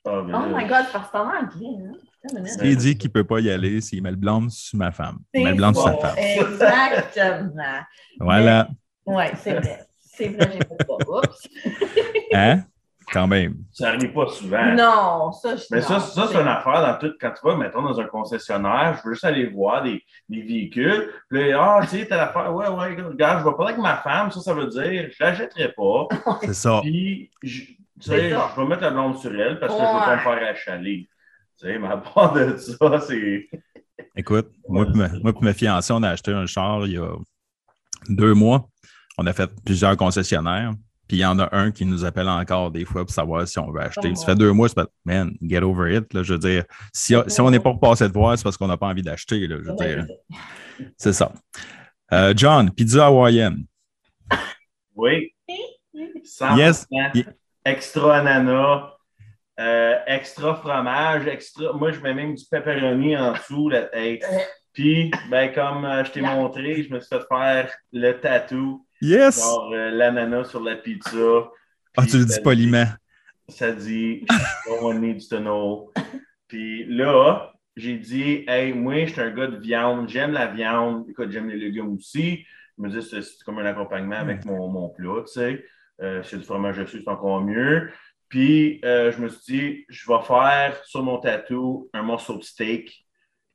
Ah, 0.05 0.11
Oh 0.15 0.23
my 0.23 0.67
god, 0.67 0.85
parce 0.91 1.05
que 1.05 1.11
c'est 1.11 1.17
en 1.17 1.29
anglais, 1.29 1.77
hein? 1.87 1.93
Attends 2.25 2.37
une 2.37 2.43
minute. 2.43 2.59
Il 2.63 2.77
dit 2.77 2.97
qu'il 2.97 3.09
ne 3.09 3.13
peut 3.13 3.23
pas 3.23 3.39
y 3.39 3.49
aller 3.49 3.81
s'il 3.81 4.01
met 4.03 4.11
le 4.11 4.17
blanc 4.17 4.49
sur 4.49 4.77
ma 4.77 4.91
femme. 4.91 5.19
Il 5.33 5.43
met 5.43 5.51
le 5.51 5.55
C'est 5.55 5.57
blanc 5.57 5.73
sur 5.73 5.83
sa 5.83 5.97
femme. 5.97 6.17
Exactement. 6.17 7.79
Voilà. 8.19 8.67
Oui, 9.05 9.23
c'est 9.37 9.53
vrai. 9.53 9.79
C'est 9.99 10.27
vrai, 10.29 10.51
j'ai. 10.51 10.85
Oups. 11.07 11.49
Hein? 12.35 12.63
Quand 13.11 13.27
même. 13.27 13.57
Ça 13.71 13.89
arrive 13.89 14.11
pas 14.11 14.27
souvent. 14.27 14.73
Non, 14.73 15.31
ça, 15.31 15.55
je 15.55 15.63
Mais 15.69 15.81
ça, 15.81 15.95
non, 15.95 15.99
ça 15.99 16.27
c'est 16.31 16.41
une 16.41 16.47
affaire 16.47 16.81
dans 16.81 16.97
tout. 16.97 17.13
Quand 17.19 17.31
tu 17.31 17.45
vas, 17.45 17.55
mettons, 17.55 17.81
dans 17.83 17.99
un 17.99 18.05
concessionnaire, 18.05 18.97
je 18.97 19.07
veux 19.07 19.13
juste 19.13 19.25
aller 19.25 19.45
voir 19.47 19.83
des, 19.83 20.03
des 20.29 20.41
véhicules. 20.41 21.11
Puis 21.29 21.51
là, 21.51 21.77
ah, 21.79 21.79
tu 21.83 21.89
sais, 21.89 22.07
t'as 22.07 22.17
l'affaire. 22.17 22.53
Ouais, 22.53 22.67
ouais, 22.67 23.01
regarde, 23.01 23.39
je 23.43 23.49
vais 23.49 23.55
pas 23.55 23.65
avec 23.65 23.77
ma 23.77 23.97
femme. 23.97 24.31
Ça, 24.31 24.39
ça 24.39 24.53
veut 24.53 24.67
dire, 24.67 25.09
je 25.11 25.23
l'achèterai 25.23 25.73
pas. 25.73 26.07
C'est 26.41 26.53
ça. 26.53 26.79
Puis, 26.81 27.29
je, 27.43 27.63
tu 28.03 28.09
sais, 28.09 28.29
je 28.31 28.61
vais 28.61 28.67
mettre 28.67 28.81
la 28.81 28.91
blonde 28.91 29.17
sur 29.17 29.33
elle 29.33 29.59
parce 29.59 29.73
que 29.73 29.79
je 29.79 29.85
veux 29.85 29.91
pas 29.91 30.15
me 30.15 30.21
faire 30.21 30.49
achaler. 30.49 31.09
Tu 31.59 31.67
sais, 31.67 31.79
mais 31.79 31.87
à 31.87 31.97
part 31.97 32.33
de 32.33 32.57
ça, 32.57 32.99
c'est. 32.99 33.49
Écoute, 34.15 34.51
moi 34.67 34.85
et 34.85 34.97
ma, 34.97 35.07
moi 35.07 35.33
puis 35.33 35.43
ma 35.43 35.53
fiancée, 35.53 35.93
on 35.93 36.03
a 36.03 36.09
acheté 36.09 36.31
un 36.31 36.45
char 36.45 36.85
il 36.85 36.93
y 36.93 36.97
a 36.97 37.15
deux 38.09 38.33
mois. 38.33 38.67
On 39.17 39.25
a 39.25 39.33
fait 39.33 39.49
plusieurs 39.63 39.95
concessionnaires. 39.95 40.73
Puis 41.07 41.17
il 41.17 41.19
y 41.19 41.25
en 41.25 41.37
a 41.39 41.55
un 41.55 41.71
qui 41.71 41.85
nous 41.85 42.05
appelle 42.05 42.29
encore 42.29 42.71
des 42.71 42.85
fois 42.85 43.05
pour 43.05 43.13
savoir 43.13 43.47
si 43.47 43.59
on 43.59 43.71
veut 43.71 43.81
acheter. 43.81 44.09
Oh. 44.11 44.15
Ça 44.15 44.25
fait 44.25 44.35
deux 44.35 44.51
mois, 44.51 44.67
c'est 44.67 44.75
pas, 44.75 44.87
man, 45.05 45.33
get 45.41 45.61
over 45.61 45.95
it. 45.95 46.13
Là, 46.13 46.23
je 46.23 46.33
veux 46.33 46.39
dire, 46.39 46.63
si, 46.93 47.15
si 47.27 47.41
on 47.41 47.51
n'est 47.51 47.59
pas 47.59 47.73
passé 47.75 48.07
de 48.07 48.13
voir, 48.13 48.37
c'est 48.37 48.43
parce 48.43 48.57
qu'on 48.57 48.67
n'a 48.67 48.77
pas 48.77 48.87
envie 48.87 49.01
d'acheter. 49.01 49.47
là, 49.47 49.57
Je 49.61 49.69
veux 49.69 49.75
dire, 49.75 50.05
c'est 50.97 51.13
ça. 51.13 51.31
Euh, 52.11 52.33
John, 52.35 52.71
pizza 52.71 53.05
hawaïenne. 53.07 53.65
Oui. 54.95 55.33
100%. 55.95 56.57
Yes. 56.57 56.87
Extra 57.65 58.17
ananas, 58.17 58.91
euh, 59.59 59.95
extra 60.07 60.55
fromage, 60.55 61.27
extra. 61.27 61.73
Moi, 61.73 61.91
je 61.91 61.99
mets 62.01 62.13
même 62.13 62.35
du 62.35 62.43
pepperoni 62.49 63.15
en 63.15 63.33
dessous 63.33 63.69
la 63.69 63.83
tête. 63.83 64.23
Puis, 64.73 65.11
ben, 65.29 65.53
comme 65.53 65.85
euh, 65.85 66.03
je 66.03 66.11
t'ai 66.11 66.21
montré, 66.21 66.83
je 66.83 66.93
me 66.93 66.99
suis 66.99 67.09
fait 67.09 67.23
faire 67.27 67.71
le 67.91 68.11
tatou, 68.13 68.85
Yes! 69.01 69.39
genre 69.39 69.71
euh, 69.73 69.91
l'ananas 69.91 70.45
sur 70.45 70.61
la 70.61 70.75
pizza. 70.75 71.49
Ah, 71.95 72.01
Puis 72.01 72.11
tu 72.11 72.17
le 72.17 72.25
dis 72.25 72.39
poliment. 72.41 72.85
Ça 73.47 73.71
dit, 73.71 74.25
one 74.81 74.99
needs 75.01 75.27
to 75.29 75.37
know. 75.37 75.91
Puis 76.47 76.85
là, 76.85 77.53
j'ai 77.75 77.97
dit, 77.97 78.43
hey, 78.47 78.73
moi, 78.73 79.05
je 79.05 79.11
suis 79.13 79.21
un 79.21 79.29
gars 79.31 79.47
de 79.47 79.57
viande, 79.57 80.09
j'aime 80.09 80.31
la 80.31 80.47
viande. 80.47 81.05
Écoute, 81.09 81.29
j'aime 81.31 81.49
les 81.49 81.57
légumes 81.57 81.93
aussi. 81.93 82.45
Je 82.77 82.83
me 82.83 82.89
dis, 82.89 83.07
c'est 83.07 83.21
c'est 83.21 83.43
comme 83.43 83.59
un 83.59 83.65
accompagnement 83.65 84.15
avec 84.15 84.43
mon, 84.45 84.67
mon 84.69 84.89
plat, 84.89 85.21
tu 85.27 85.33
sais. 85.33 85.63
Euh, 86.01 86.21
a 86.23 86.35
du 86.37 86.43
fromage 86.43 86.77
dessus, 86.77 87.01
c'est 87.03 87.09
encore 87.11 87.41
mieux. 87.41 87.91
Puis, 88.29 88.81
euh, 88.83 89.11
je 89.11 89.19
me 89.21 89.29
suis 89.29 89.53
dit, 89.57 89.85
je 89.89 90.07
vais 90.11 90.21
faire 90.23 90.75
sur 90.85 91.03
mon 91.03 91.19
tatou 91.19 91.89
un 91.93 92.01
morceau 92.01 92.37
de 92.37 92.43
steak 92.43 93.05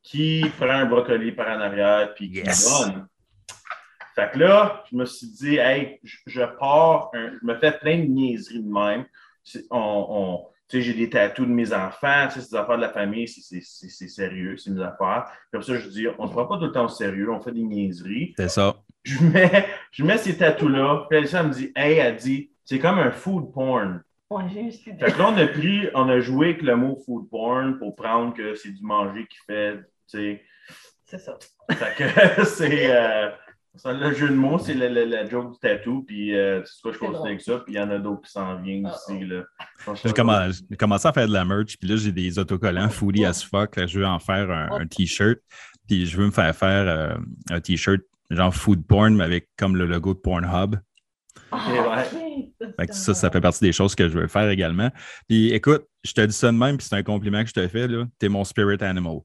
qui 0.03 0.45
prend 0.57 0.69
un 0.71 0.87
brocoli 0.87 1.33
par 1.33 1.49
en 1.49 1.61
arrière 1.61 2.15
puis 2.15 2.31
qui 2.31 2.39
Yes. 2.39 2.65
donne. 2.87 3.07
Fait 4.15 4.31
que 4.33 4.39
là, 4.39 4.85
je 4.91 4.97
me 4.97 5.05
suis 5.05 5.27
dit, 5.29 5.57
hey, 5.57 5.99
je, 6.05 6.41
pars, 6.59 7.11
un- 7.15 7.33
je 7.41 7.47
me 7.47 7.57
fais 7.59 7.73
plein 7.73 7.99
de 7.99 8.05
niaiseries 8.05 8.63
de 8.63 8.69
même. 8.73 9.05
C'est- 9.45 9.65
On, 9.71 10.07
on- 10.09 10.47
tu 10.69 10.77
sais, 10.79 10.83
j'ai 10.83 10.95
des 10.95 11.09
tatous 11.11 11.47
de 11.47 11.53
mes 11.53 11.73
enfants, 11.73 12.27
tu 12.29 12.35
sais, 12.35 12.41
c'est 12.43 12.51
des 12.51 12.57
affaires 12.57 12.77
de 12.77 12.83
la 12.83 12.93
famille, 12.93 13.27
c'est- 13.27 13.41
c'est 13.41 13.61
c'est- 13.63 13.89
c'est 13.89 14.09
sérieux, 14.09 14.57
c'est 14.59 14.71
mes 14.71 14.83
affaires. 14.83 15.27
Comme 15.53 15.63
ça, 15.63 15.77
je 15.79 15.89
dis, 15.89 16.07
on 16.19 16.25
ne 16.25 16.29
se 16.29 16.33
prend 16.33 16.47
pas 16.47 16.59
tout 16.59 16.65
le 16.67 16.73
temps 16.73 16.85
au 16.85 16.89
sérieux, 16.89 17.31
on 17.31 17.41
fait 17.41 17.53
des 17.53 17.63
niaiseries. 17.63 18.35
C'est 18.37 18.49
ça. 18.49 18.77
Je 19.09 19.25
mets, 19.25 19.67
je 19.93 20.05
mets 20.05 20.19
ces 20.19 20.37
tatous-là, 20.37 21.07
puis 21.09 21.19
Alissa 21.19 21.43
me 21.43 21.53
dit, 21.53 21.73
hey, 21.77 21.97
elle 21.99 22.17
dit, 22.17 22.51
c'est 22.65 22.79
comme 22.79 22.99
un 22.99 23.11
food 23.11 23.53
porn. 23.53 24.03
Ouais, 24.31 24.45
j'ai. 24.53 24.71
Fait 24.71 25.13
que 25.13 25.19
là, 25.19 25.31
on 25.33 25.37
a 25.39 25.47
pris, 25.47 25.89
on 25.95 26.09
a 26.09 26.21
joué 26.21 26.49
avec 26.49 26.63
le 26.63 26.77
mot 26.77 26.99
food 27.07 27.29
porn 27.31 27.79
pour 27.79 27.97
prendre 27.97 28.35
que 28.35 28.55
c'est 28.55 28.71
du 28.73 28.83
manger 28.83 29.27
qui 29.27 29.39
fait, 29.47 29.77
tu 29.77 29.83
sais. 30.19 30.43
C'est 31.07 31.19
ça. 31.19 31.39
Fait 31.73 31.95
que 31.97 32.45
c'est. 32.45 32.95
euh, 32.95 33.31
ça, 33.77 33.93
le 33.93 34.13
jeu 34.13 34.29
de 34.29 34.35
mots, 34.35 34.59
c'est 34.59 34.75
la, 34.75 34.89
la- 34.89 35.05
la 35.07 35.29
joke 35.29 35.53
du 35.53 35.59
tatou, 35.61 36.03
puis 36.03 36.35
euh, 36.37 36.63
c'est 36.65 36.83
quoi, 36.83 36.93
je 36.93 36.99
continue 36.99 37.29
avec 37.29 37.41
ça, 37.41 37.61
puis 37.61 37.75
il 37.75 37.77
y 37.77 37.81
en 37.81 37.89
a 37.91 37.99
d'autres 37.99 38.23
qui 38.23 38.33
s'en 38.33 38.61
viennent 38.61 38.87
Ah, 38.87 38.95
aussi. 38.95 39.25
Là. 39.25 39.45
Je 39.79 39.85
pense 39.85 40.03
J'ai 40.05 40.77
commencé 40.77 41.09
à 41.09 41.13
faire 41.13 41.29
de 41.29 41.33
la 41.33 41.45
merch, 41.45 41.77
puis 41.79 41.89
là, 41.89 41.97
j'ai 41.97 42.11
des 42.13 42.39
autocollants 42.39 42.89
foodie 42.91 43.25
as 43.25 43.43
fuck. 43.45 43.77
Là, 43.77 43.87
je 43.87 44.01
veux 44.01 44.07
en 44.07 44.19
faire 44.19 44.51
un, 44.51 44.69
un 44.81 44.87
t-shirt, 44.87 45.39
puis 45.87 46.07
je 46.07 46.17
veux 46.17 46.27
me 46.27 46.31
faire 46.33 46.55
faire 46.57 46.89
euh, 46.89 47.15
un 47.51 47.61
t-shirt 47.61 48.01
genre 48.31 48.55
food 48.55 48.87
porn, 48.87 49.15
mais 49.15 49.25
avec 49.25 49.49
comme 49.57 49.77
le 49.77 49.87
logo 49.87 50.15
de 50.15 50.19
Pornhub. 50.19 50.77
Ah, 51.51 52.05
ouais. 52.13 52.53
Fait 52.79 52.87
que 52.87 52.95
ça, 52.95 53.15
ça 53.15 53.31
fait 53.31 53.41
partie 53.41 53.61
des 53.61 53.73
choses 53.73 53.95
que 53.95 54.09
je 54.09 54.19
veux 54.19 54.27
faire 54.29 54.49
également. 54.51 54.91
Puis 55.29 55.53
écoute, 55.53 55.87
je 56.05 56.13
te 56.13 56.21
dis 56.21 56.35
ça 56.35 56.49
de 56.49 56.57
même, 56.57 56.77
puis 56.77 56.87
c'est 56.89 56.97
un 56.97 57.03
compliment 57.03 57.43
que 57.43 57.49
je 57.49 57.55
te 57.55 57.67
fais, 57.69 57.89
là. 57.89 58.05
T'es 58.19 58.29
mon 58.29 58.45
spirit 58.45 58.83
animal. 58.83 59.19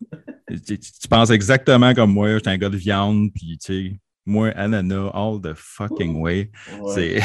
tu, 0.48 0.60
tu- 0.60 0.78
tu 0.78 1.08
penses 1.08 1.30
exactement 1.30 1.94
comme 1.94 2.12
moi, 2.12 2.34
j'étais 2.34 2.50
un 2.50 2.58
gars 2.58 2.68
de 2.68 2.76
viande, 2.76 3.30
puis 3.34 3.58
tu 3.58 3.90
sais, 3.90 4.00
moi, 4.24 4.48
ananas, 4.54 5.10
all 5.14 5.40
the 5.40 5.52
fucking 5.54 6.20
way. 6.20 6.50
Ouais. 6.80 6.92
C'est. 6.94 7.20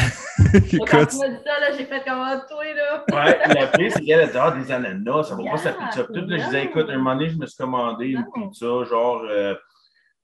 Quand 0.87 1.01
écoute, 1.01 1.09
tu 1.09 1.17
m'as 1.17 1.29
dit 1.29 1.43
ça, 1.45 1.59
là, 1.59 1.77
j'ai 1.77 1.85
fait 1.85 2.03
comme 2.03 2.19
ah, 2.19 2.43
toi, 2.49 2.63
là. 2.73 3.05
Ouais, 3.11 3.53
la 3.53 3.67
pire, 3.67 3.91
c'est 3.91 4.01
qu'elle 4.01 4.21
a 4.21 4.27
dit 4.27 4.37
Ah, 4.37 4.51
des 4.51 4.71
ananas, 4.71 5.23
ça 5.23 5.35
va 5.35 5.43
pas 5.43 5.57
sa 5.57 5.69
Yeah, 5.71 5.79
pizza. 5.79 6.03
Tout, 6.05 6.13
là, 6.13 6.25
je 6.27 6.35
yeah. 6.35 6.45
disais 6.45 6.63
Écoute, 6.65 6.87
un 6.89 6.97
moment 6.97 7.15
donné, 7.15 7.29
je 7.29 7.37
me 7.37 7.45
suis 7.45 7.57
commandé 7.57 8.05
une 8.07 8.25
pizza, 8.33 8.65
genre 8.89 9.21
euh, 9.29 9.53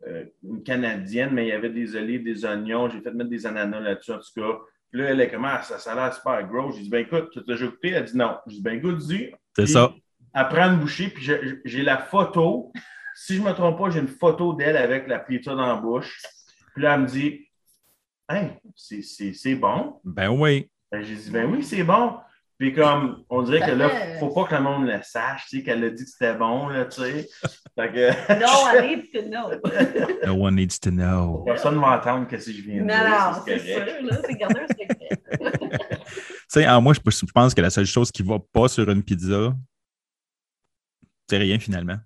euh, 0.08 0.26
une 0.44 0.64
canadienne, 0.64 1.32
mais 1.32 1.46
il 1.46 1.50
y 1.50 1.54
avait 1.54 1.70
des 1.70 1.96
olives, 1.96 2.24
des 2.24 2.46
oignons. 2.46 2.90
J'ai 2.90 3.02
fait 3.02 3.14
mettre 3.14 3.30
des 3.30 3.46
ananas 3.46 3.80
là-dessus, 3.80 4.12
en 4.12 4.20
tout 4.20 4.42
cas. 4.42 4.58
Puis 4.92 5.02
là, 5.02 5.10
elle 5.10 5.22
est 5.22 5.30
comme 5.30 5.46
Ah, 5.46 5.62
ça, 5.62 5.80
ça 5.80 5.94
a 5.94 5.96
l'air 5.96 6.14
super 6.14 6.48
gros. 6.48 6.72
J'ai 6.72 6.84
dit 6.84 6.90
Ben 6.90 7.00
écoute, 7.06 7.30
tu 7.32 7.40
as 7.40 7.44
déjà 7.44 7.66
goûté 7.68 7.90
Elle 7.90 8.06
dit 8.06 8.18
Non. 8.18 8.38
J'ai 8.48 8.58
dit 8.58 8.62
Ben 8.62 8.80
goûte-y. 8.80 9.34
c'est 9.56 9.68
ça. 9.68 9.94
Elle 10.36 10.48
prend 10.48 10.72
une 10.72 10.80
bouchée, 10.80 11.10
puis 11.10 11.24
j'ai 11.24 11.62
j'ai 11.64 11.84
la 11.84 11.98
photo. 11.98 12.72
Si 13.16 13.36
je 13.36 13.42
ne 13.42 13.48
me 13.48 13.54
trompe 13.54 13.78
pas, 13.78 13.90
j'ai 13.92 14.00
une 14.00 14.08
photo 14.08 14.54
d'elle 14.54 14.78
avec 14.78 15.08
la 15.08 15.20
pizza 15.20 15.54
dans 15.54 15.68
la 15.68 15.76
bouche. 15.76 16.20
Puis 16.74 16.84
là, 16.84 16.96
elle 16.96 17.02
me 17.02 17.08
dit 17.08 17.48
Hey, 18.30 18.52
c'est 18.76 19.56
bon. 19.56 20.00
Ben 20.04 20.30
oui. 20.30 20.70
Ben, 20.92 21.04
j'ai 21.04 21.16
dit, 21.16 21.32
ben 21.32 21.52
oui, 21.52 21.64
c'est 21.64 21.84
bon. 21.84 22.18
Puis 22.60 22.74
comme, 22.74 23.24
on 23.30 23.42
dirait 23.42 23.60
Ça 23.60 23.68
que 23.68 23.72
là, 23.76 23.90
fait- 23.90 24.20
faut 24.20 24.30
pas 24.30 24.46
que 24.46 24.56
le 24.56 24.62
monde 24.62 24.86
le 24.86 25.00
sache, 25.04 25.48
tu 25.50 25.58
sais, 25.58 25.64
qu'elle 25.64 25.84
a 25.84 25.90
dit 25.90 26.04
que 26.04 26.10
c'était 26.10 26.36
bon, 26.36 26.68
là, 26.70 26.86
tu 26.86 27.02
sais. 27.02 27.28
Fait 27.76 27.92
que 27.92 28.40
Non, 28.40 28.66
allez, 28.68 29.10
tu 29.12 29.22
know. 29.24 29.50
No 30.26 30.34
one 30.46 30.56
needs 30.56 30.80
to 30.82 30.92
know. 30.92 31.44
personne 31.46 31.76
ne 31.76 31.80
va 31.82 31.98
entendre 31.98 32.28
que 32.28 32.38
si 32.38 32.56
je 32.56 32.62
viens 32.64 32.76
de 32.76 32.88
Non, 32.88 32.88
dire, 32.88 33.10
non, 33.10 33.42
c'est 33.46 33.60
sûr, 33.60 33.86
là, 34.04 34.18
c'est 34.26 34.36
garder 34.36 34.60
un 34.62 34.68
secret. 34.68 35.80
Tu 36.54 36.60
sais, 36.60 36.68
en 36.70 36.82
moi, 36.82 36.94
je, 36.94 37.00
je 37.10 37.32
pense 37.34 37.56
que 37.56 37.62
la 37.62 37.72
seule 37.72 37.88
chose 37.88 38.12
qui 38.12 38.22
va 38.22 38.38
pas 38.52 38.68
sur 38.68 38.88
une 38.90 39.02
pizza, 39.02 39.54
c'est 41.28 41.38
rien 41.38 41.58
finalement. 41.58 41.98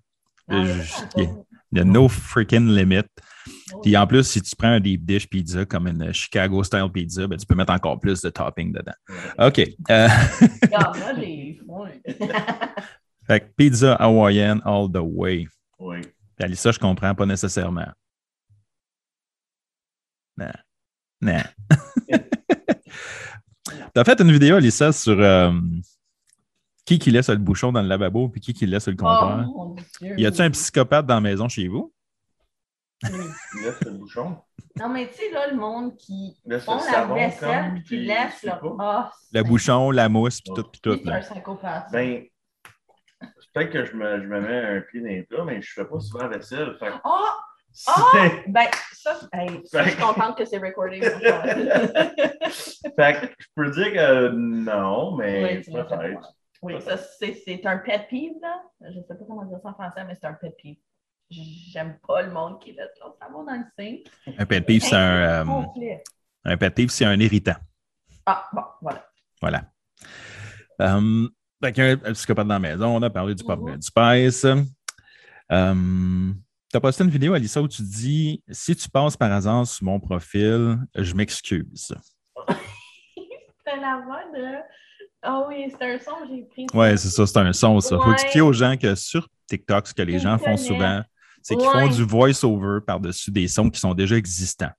Non, 0.48 0.64
Je- 0.64 0.72
mais 0.72 0.82
je- 0.82 0.88
ça, 0.92 1.08
il 1.16 1.22
y 1.24 1.26
a- 1.26 1.30
Il 1.70 1.76
y 1.78 1.80
a 1.82 1.84
no 1.84 2.08
freaking 2.08 2.66
limit. 2.74 3.02
Oh, 3.74 3.80
Puis 3.80 3.96
en 3.96 4.06
plus, 4.06 4.24
si 4.24 4.40
tu 4.42 4.54
prends 4.56 4.68
un 4.68 4.80
deep 4.80 5.04
dish 5.04 5.28
pizza 5.28 5.64
comme 5.66 5.86
une 5.88 6.12
Chicago 6.12 6.62
style 6.62 6.88
pizza, 6.92 7.26
ben, 7.26 7.36
tu 7.36 7.44
peux 7.46 7.54
mettre 7.54 7.72
encore 7.72 7.98
plus 8.00 8.20
de 8.22 8.30
topping 8.30 8.72
dedans. 8.72 8.92
OK. 9.38 9.60
Euh, 9.90 10.08
fait 13.26 13.40
que 13.40 13.46
pizza 13.56 13.94
hawaïenne 13.94 14.60
all 14.64 14.90
the 14.92 15.00
way. 15.02 15.46
Oui. 15.78 16.00
Puis 16.00 16.44
Alissa, 16.44 16.70
je 16.72 16.78
comprends 16.78 17.14
pas 17.14 17.26
nécessairement. 17.26 17.88
Non. 20.36 20.52
Non. 21.20 21.42
T'as 23.92 24.04
fait 24.04 24.20
une 24.20 24.30
vidéo, 24.32 24.56
Alissa, 24.56 24.92
sur 24.92 25.18
euh, 25.20 25.52
qui 26.84 26.98
qui 26.98 27.10
laisse 27.10 27.28
le 27.28 27.36
bouchon 27.36 27.72
dans 27.72 27.82
le 27.82 27.88
lavabo 27.88 28.28
puis 28.28 28.40
qui 28.40 28.54
qui 28.54 28.66
laisse 28.66 28.86
le 28.88 28.94
Oh, 28.94 28.96
comptoir. 29.02 29.38
mon 29.46 29.74
Dieu. 30.00 30.14
y 30.18 30.26
a-tu 30.26 30.40
un 30.42 30.50
psychopathe 30.50 31.06
dans 31.06 31.16
la 31.16 31.20
maison 31.20 31.48
chez 31.48 31.66
vous? 31.68 31.92
Il 33.04 33.62
laisse 33.62 33.80
le 33.84 33.92
bouchon. 33.92 34.36
Non, 34.76 34.88
mais 34.88 35.08
tu 35.08 35.14
sais, 35.14 35.30
là, 35.30 35.48
le 35.50 35.56
monde 35.56 35.96
qui 35.96 36.36
Laisse 36.44 36.64
font 36.64 36.76
le 36.78 36.92
la 36.92 37.06
vaisselle 37.06 37.70
comme, 37.70 37.82
puis 37.82 38.04
laisse. 38.04 38.46
Ah, 38.78 39.10
Le 39.32 39.40
c'est- 39.40 39.44
bouchon, 39.48 39.90
la 39.90 40.08
mousse, 40.08 40.40
puis 40.40 40.52
tout, 40.54 40.62
puis 40.64 40.80
tout. 40.80 40.98
C'est 41.04 41.10
un 41.12 41.20
psychopathe. 41.20 41.90
Ben, 41.92 42.24
peut-être 43.54 43.70
que 43.70 43.84
je 43.84 43.92
me, 43.94 44.20
je 44.22 44.26
me 44.26 44.40
mets 44.40 44.78
un 44.78 44.80
pied 44.82 45.00
dans 45.00 45.06
les 45.08 45.22
plats, 45.24 45.44
mais 45.44 45.60
je 45.62 45.72
fais 45.72 45.84
pas 45.84 45.98
souvent 46.00 46.26
la 46.26 46.38
vaisselle. 46.38 46.76
Fait 46.78 46.92
Oh! 47.04 47.26
Oh! 47.88 47.92
Ben, 48.48 48.66
ça, 48.92 49.18
hey, 49.32 49.60
ça, 49.64 49.84
je 49.84 49.90
suis 49.90 49.98
contente 50.00 50.36
que 50.38 50.44
c'est 50.44 50.58
recordé. 50.58 51.00
fait 51.00 51.12
que 53.20 53.26
je 53.38 53.46
peux 53.54 53.70
dire 53.70 53.92
que 53.92 54.28
non, 54.30 55.16
mais 55.16 55.58
Oui, 55.58 55.62
tu 55.62 55.70
peut-être. 55.72 56.34
ça, 56.82 56.96
c'est 56.96 57.34
c'est 57.44 57.64
un 57.66 57.78
pet 57.78 58.06
peeve, 58.10 58.32
là. 58.42 58.62
Je 58.80 58.98
ne 58.98 59.02
sais 59.02 59.14
pas 59.14 59.24
comment 59.26 59.44
dire 59.44 59.58
ça 59.62 59.68
en 59.70 59.74
français, 59.74 60.04
mais 60.06 60.14
c'est 60.14 60.26
un 60.26 60.34
pet 60.34 60.54
peeve. 60.62 60.76
J'aime 61.30 61.98
pas 62.06 62.22
le 62.22 62.30
monde 62.32 62.58
qui 62.60 62.72
laisse 62.72 62.90
leur 63.00 63.14
savon 63.20 63.44
dans 63.44 63.52
le 63.52 63.64
sink. 63.78 64.06
Un 64.38 64.46
pet 64.46 64.60
peeve, 64.62 64.80
c'est 64.82 64.94
un, 64.96 65.44
euh, 65.46 65.64
un 66.44 66.56
pet 66.56 66.70
peeve, 66.74 66.88
c'est 66.90 67.04
un 67.04 67.18
irritant. 67.20 67.56
Ah, 68.24 68.48
bon, 68.52 68.62
voilà. 68.80 69.06
Voilà. 69.40 69.64
Um, 70.78 71.28
y 71.62 71.66
a 71.80 71.96
un 72.04 72.12
psychopathe 72.12 72.46
dans 72.46 72.54
la 72.54 72.58
maison, 72.60 72.96
on 72.96 73.02
a 73.02 73.10
parlé 73.10 73.34
du 73.34 73.44
pop 73.44 73.60
Mhm. 73.60 73.76
du 73.76 73.82
Spice. 73.82 74.46
Um, 75.50 76.40
tu 76.70 76.76
as 76.76 76.80
posté 76.80 77.04
une 77.04 77.10
vidéo, 77.10 77.34
Alissa, 77.34 77.60
où 77.62 77.68
tu 77.68 77.82
dis 77.82 78.42
Si 78.50 78.76
tu 78.76 78.88
passes 78.88 79.16
par 79.16 79.32
hasard 79.32 79.66
sur 79.66 79.84
mon 79.84 79.98
profil, 80.00 80.78
je 80.94 81.14
m'excuse. 81.14 81.94
C'était 83.16 83.80
la 83.80 84.02
voix 84.04 84.22
de. 84.34 84.58
Ah 85.20 85.44
oui, 85.48 85.68
c'était 85.70 85.94
un 85.94 85.98
son 85.98 86.12
que 86.22 86.28
j'ai 86.28 86.42
pris. 86.44 86.66
Ouais, 86.72 86.96
c'est 86.96 87.08
ça, 87.08 87.26
c'est 87.26 87.38
un 87.38 87.52
son, 87.52 87.80
ça. 87.80 87.96
Il 87.96 88.02
faut 88.02 88.12
expliquer 88.12 88.40
aux 88.40 88.52
gens 88.52 88.76
que 88.76 88.94
sur 88.94 89.28
TikTok, 89.48 89.88
ce 89.88 89.94
que 89.94 90.02
les 90.02 90.18
gens 90.20 90.38
font 90.38 90.56
souvent, 90.56 91.02
c'est 91.42 91.56
qu'ils 91.56 91.68
font 91.68 91.88
du 91.88 92.02
voice-over 92.04 92.80
par-dessus 92.86 93.30
des 93.30 93.48
sons 93.48 93.70
qui 93.70 93.80
sont 93.80 93.94
déjà 93.94 94.16
existants. 94.16 94.70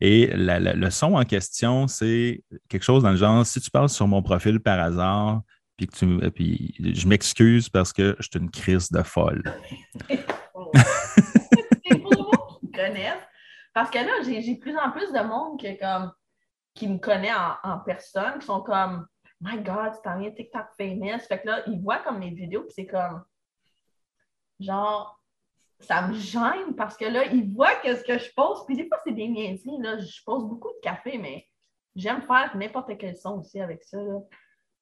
Et 0.00 0.26
la- 0.36 0.60
la- 0.60 0.74
le 0.74 0.90
son 0.90 1.14
en 1.14 1.24
question, 1.24 1.86
c'est 1.88 2.44
quelque 2.68 2.82
chose 2.82 3.02
dans 3.02 3.10
le 3.10 3.16
genre 3.16 3.44
si 3.46 3.60
tu 3.60 3.70
passes 3.70 3.94
sur 3.94 4.06
mon 4.06 4.22
profil 4.22 4.60
par 4.60 4.78
hasard, 4.80 5.42
puis 5.76 5.86
que 5.86 5.96
tu 5.96 6.30
puis 6.30 6.74
je 6.78 7.08
m'excuse 7.08 7.68
parce 7.68 7.92
que 7.92 8.14
je 8.20 8.28
suis 8.30 8.40
une 8.40 8.50
crise 8.50 8.90
de 8.90 9.02
folle. 9.02 9.42
c'est 10.08 11.98
pour 12.00 12.10
le 12.12 12.18
monde 12.18 12.58
qui 12.60 12.66
me 12.66 12.72
connaissent. 12.72 13.24
Parce 13.72 13.90
que 13.90 13.98
là, 13.98 14.22
j'ai 14.22 14.54
plus 14.56 14.76
en 14.76 14.92
plus 14.92 15.12
de 15.12 15.26
monde 15.26 15.58
qui, 15.58 15.66
est 15.66 15.78
comme, 15.78 16.12
qui 16.74 16.86
me 16.86 16.98
connaît 16.98 17.32
en, 17.34 17.54
en 17.72 17.78
personne, 17.80 18.38
qui 18.38 18.46
sont 18.46 18.60
comme 18.60 19.06
My 19.40 19.56
God, 19.58 19.92
tu 19.94 20.02
t'en 20.04 20.18
viens 20.20 20.30
TikTok 20.30 20.66
famous. 20.78 21.18
Fait 21.28 21.40
que 21.40 21.48
là, 21.48 21.62
ils 21.66 21.80
voient 21.82 21.98
comme 21.98 22.18
mes 22.18 22.30
vidéos, 22.30 22.62
puis 22.62 22.72
c'est 22.74 22.86
comme 22.86 23.24
genre 24.60 25.20
ça 25.80 26.06
me 26.06 26.14
gêne 26.14 26.74
parce 26.76 26.96
que 26.96 27.04
là, 27.04 27.24
ils 27.26 27.52
voient 27.52 27.74
que 27.76 27.94
ce 27.94 28.02
que 28.02 28.18
je 28.18 28.30
pose, 28.34 28.64
puis 28.66 28.76
des 28.76 28.86
fois, 28.86 28.98
c'est 29.04 29.12
des 29.12 29.28
niaiseries. 29.28 29.78
Là. 29.80 29.98
Je 29.98 30.22
pose 30.24 30.44
beaucoup 30.44 30.68
de 30.68 30.80
café, 30.82 31.18
mais 31.18 31.46
j'aime 31.94 32.22
faire 32.22 32.56
n'importe 32.56 32.96
quel 32.98 33.16
son 33.16 33.40
aussi 33.40 33.60
avec 33.60 33.82
ça. 33.82 33.98
Là. 33.98 34.20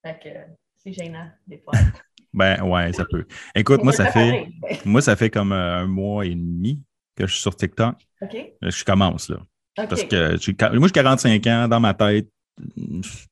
Fait 0.05 0.19
que 0.23 0.53
c'est 0.77 0.93
gênant, 0.93 1.29
des 1.47 1.59
fois. 1.59 1.75
Ben 2.35 2.63
ouais, 2.63 2.91
ça 2.95 3.05
peut. 3.05 3.27
Écoute, 3.55 3.85
moi, 3.85 3.93
ça 3.93 4.11
fait 4.11 4.49
moi, 4.87 5.03
ça 5.03 5.17
fait 5.17 5.29
comme 5.29 5.53
euh, 5.53 5.83
un 5.83 5.87
mois 5.87 6.25
et 6.25 6.35
demi 6.35 6.83
que 7.15 7.27
je 7.27 7.33
suis 7.33 7.43
sur 7.43 7.55
TikTok. 7.55 7.95
OK? 8.23 8.53
Je 8.63 8.85
commence 8.85 9.29
là. 9.29 9.37
Parce 9.77 10.05
que 10.05 10.79
moi, 10.79 10.89
j'ai 10.89 10.93
45 10.93 11.47
ans, 11.47 11.69
dans 11.69 11.81
ma 11.81 11.93
tête, 11.93 12.29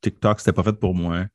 TikTok, 0.01 0.41
c'était 0.41 0.53
pas 0.53 0.63
fait 0.63 0.73
pour 0.73 0.95
moi. 0.95 1.27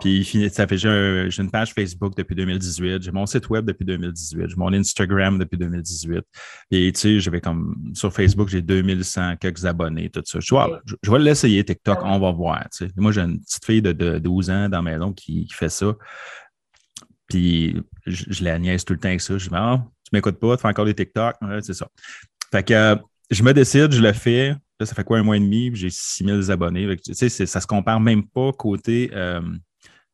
Puis 0.00 0.24
ça 0.52 0.66
fait 0.66 0.78
j'ai 0.78 0.88
un- 0.88 1.28
j'ai 1.28 1.42
une 1.42 1.50
page 1.50 1.72
Facebook 1.72 2.16
depuis 2.16 2.34
2018, 2.34 3.02
j'ai 3.02 3.10
mon 3.10 3.26
site 3.26 3.48
web 3.50 3.64
depuis 3.66 3.84
2018, 3.84 4.48
j'ai 4.50 4.56
mon 4.56 4.72
Instagram 4.72 5.38
depuis 5.38 5.56
2018. 5.58 6.22
Et 6.70 6.92
tu 6.92 7.00
sais, 7.00 7.20
j'avais 7.20 7.40
comme 7.40 7.74
sur 7.94 8.12
Facebook, 8.12 8.48
j'ai 8.48 8.62
2100 8.62 9.36
quelques 9.36 9.64
abonnés, 9.64 10.08
tout 10.10 10.22
ça. 10.24 10.38
Je, 10.40 10.54
Ok. 10.54 10.80
je, 10.86 10.94
je 11.02 11.10
vais 11.10 11.18
l'essayer, 11.18 11.64
TikTok, 11.64 11.98
Ah 12.02 12.06
on 12.12 12.18
va 12.20 12.30
voir. 12.32 12.62
tu 12.70 12.86
sais. 12.86 12.92
Moi, 12.96 13.12
j'ai 13.12 13.22
une 13.22 13.40
petite 13.40 13.64
fille 13.64 13.82
de, 13.82 13.92
de 13.92 14.18
12 14.18 14.50
ans 14.50 14.68
dans 14.68 14.82
la 14.82 14.90
maison 14.92 15.12
qui, 15.12 15.46
qui 15.46 15.54
fait 15.54 15.68
ça. 15.68 15.94
Puis 17.28 17.76
je, 18.06 18.24
je 18.28 18.44
la 18.44 18.58
niaise 18.58 18.84
tout 18.84 18.92
le 18.92 18.98
temps 19.00 19.08
avec 19.08 19.20
ça. 19.20 19.36
Je 19.36 19.48
dis, 19.48 19.54
ah, 19.54 19.84
tu 20.04 20.10
m'écoutes 20.12 20.38
pas, 20.38 20.56
tu 20.56 20.62
fais 20.62 20.68
encore 20.68 20.84
des 20.84 20.94
TikTok. 20.94 21.34
Ouais, 21.42 21.60
c'est 21.62 21.74
ça. 21.74 21.88
Fait 22.52 22.62
que 22.62 22.72
euh, 22.74 22.96
je 23.30 23.42
me 23.42 23.52
décide, 23.52 23.92
je 23.92 24.02
le 24.02 24.12
fais. 24.12 24.54
Là, 24.78 24.86
ça 24.86 24.94
fait 24.94 25.04
quoi, 25.04 25.18
un 25.18 25.22
mois 25.22 25.36
et 25.36 25.40
demi, 25.40 25.70
j'ai 25.74 25.90
6000 25.90 26.50
abonnés. 26.50 26.96
Tu 26.96 27.14
sais, 27.14 27.28
ça 27.28 27.60
se 27.60 27.66
compare 27.66 27.98
même 27.98 28.26
pas 28.26 28.52
côté 28.52 29.10
euh, 29.14 29.40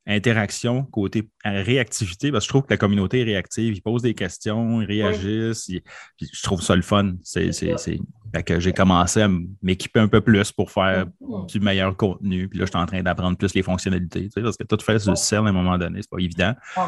interaction, 0.07 0.85
côté 0.85 1.29
réactivité, 1.45 2.31
parce 2.31 2.45
que 2.45 2.47
je 2.47 2.49
trouve 2.51 2.63
que 2.63 2.73
la 2.73 2.77
communauté 2.77 3.21
est 3.21 3.25
réactive. 3.25 3.75
Ils 3.75 3.83
posent 3.83 4.03
des 4.03 4.15
questions, 4.15 4.81
ils 4.81 4.87
réagissent. 4.87 5.71
je 5.71 6.43
trouve 6.43 6.63
ça 6.63 6.77
le 6.77 6.83
fun. 6.83 7.15
C'est, 7.23 7.51
que 8.41 8.61
j'ai 8.61 8.73
commencé 8.73 9.21
à 9.21 9.29
m'équiper 9.61 10.01
un 10.01 10.09
peu 10.09 10.23
plus 10.23 10.53
pour 10.53 10.71
faire 10.71 11.07
du 11.49 11.61
meilleur 11.61 11.95
contenu. 11.97 12.49
Puis 12.49 12.59
là, 12.59 12.65
je 12.65 12.71
suis 12.71 12.79
en 12.79 12.87
train 12.87 13.03
d'apprendre 13.03 13.37
plus 13.37 13.55
les 13.55 13.63
fonctionnalités. 13.63 14.31
parce 14.35 14.57
que 14.57 14.65
tout 14.65 14.79
faire 14.83 15.01
sur 15.01 15.11
le 15.11 15.17
sel 15.17 15.41
à 15.41 15.49
un 15.49 15.53
moment 15.53 15.77
donné, 15.77 16.01
c'est 16.01 16.11
pas 16.11 16.19
évident. 16.19 16.55
Oh, 16.77 16.81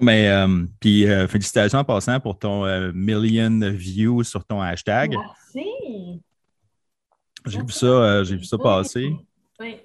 Mais 0.00 0.28
euh, 0.28 0.64
puis 0.80 1.06
euh, 1.06 1.28
félicitations 1.28 1.78
en 1.78 1.84
passant 1.84 2.18
pour 2.20 2.38
ton 2.38 2.64
euh, 2.64 2.90
million 2.94 3.60
views 3.70 4.24
sur 4.24 4.44
ton 4.44 4.62
hashtag. 4.62 5.14
Merci. 5.14 6.22
J'ai 7.44 7.60
vu 7.60 7.72
ça, 7.72 8.24
j'ai 8.24 8.36
vu 8.36 8.44
ça 8.44 8.56
passer. 8.58 9.14
Oui. 9.60 9.76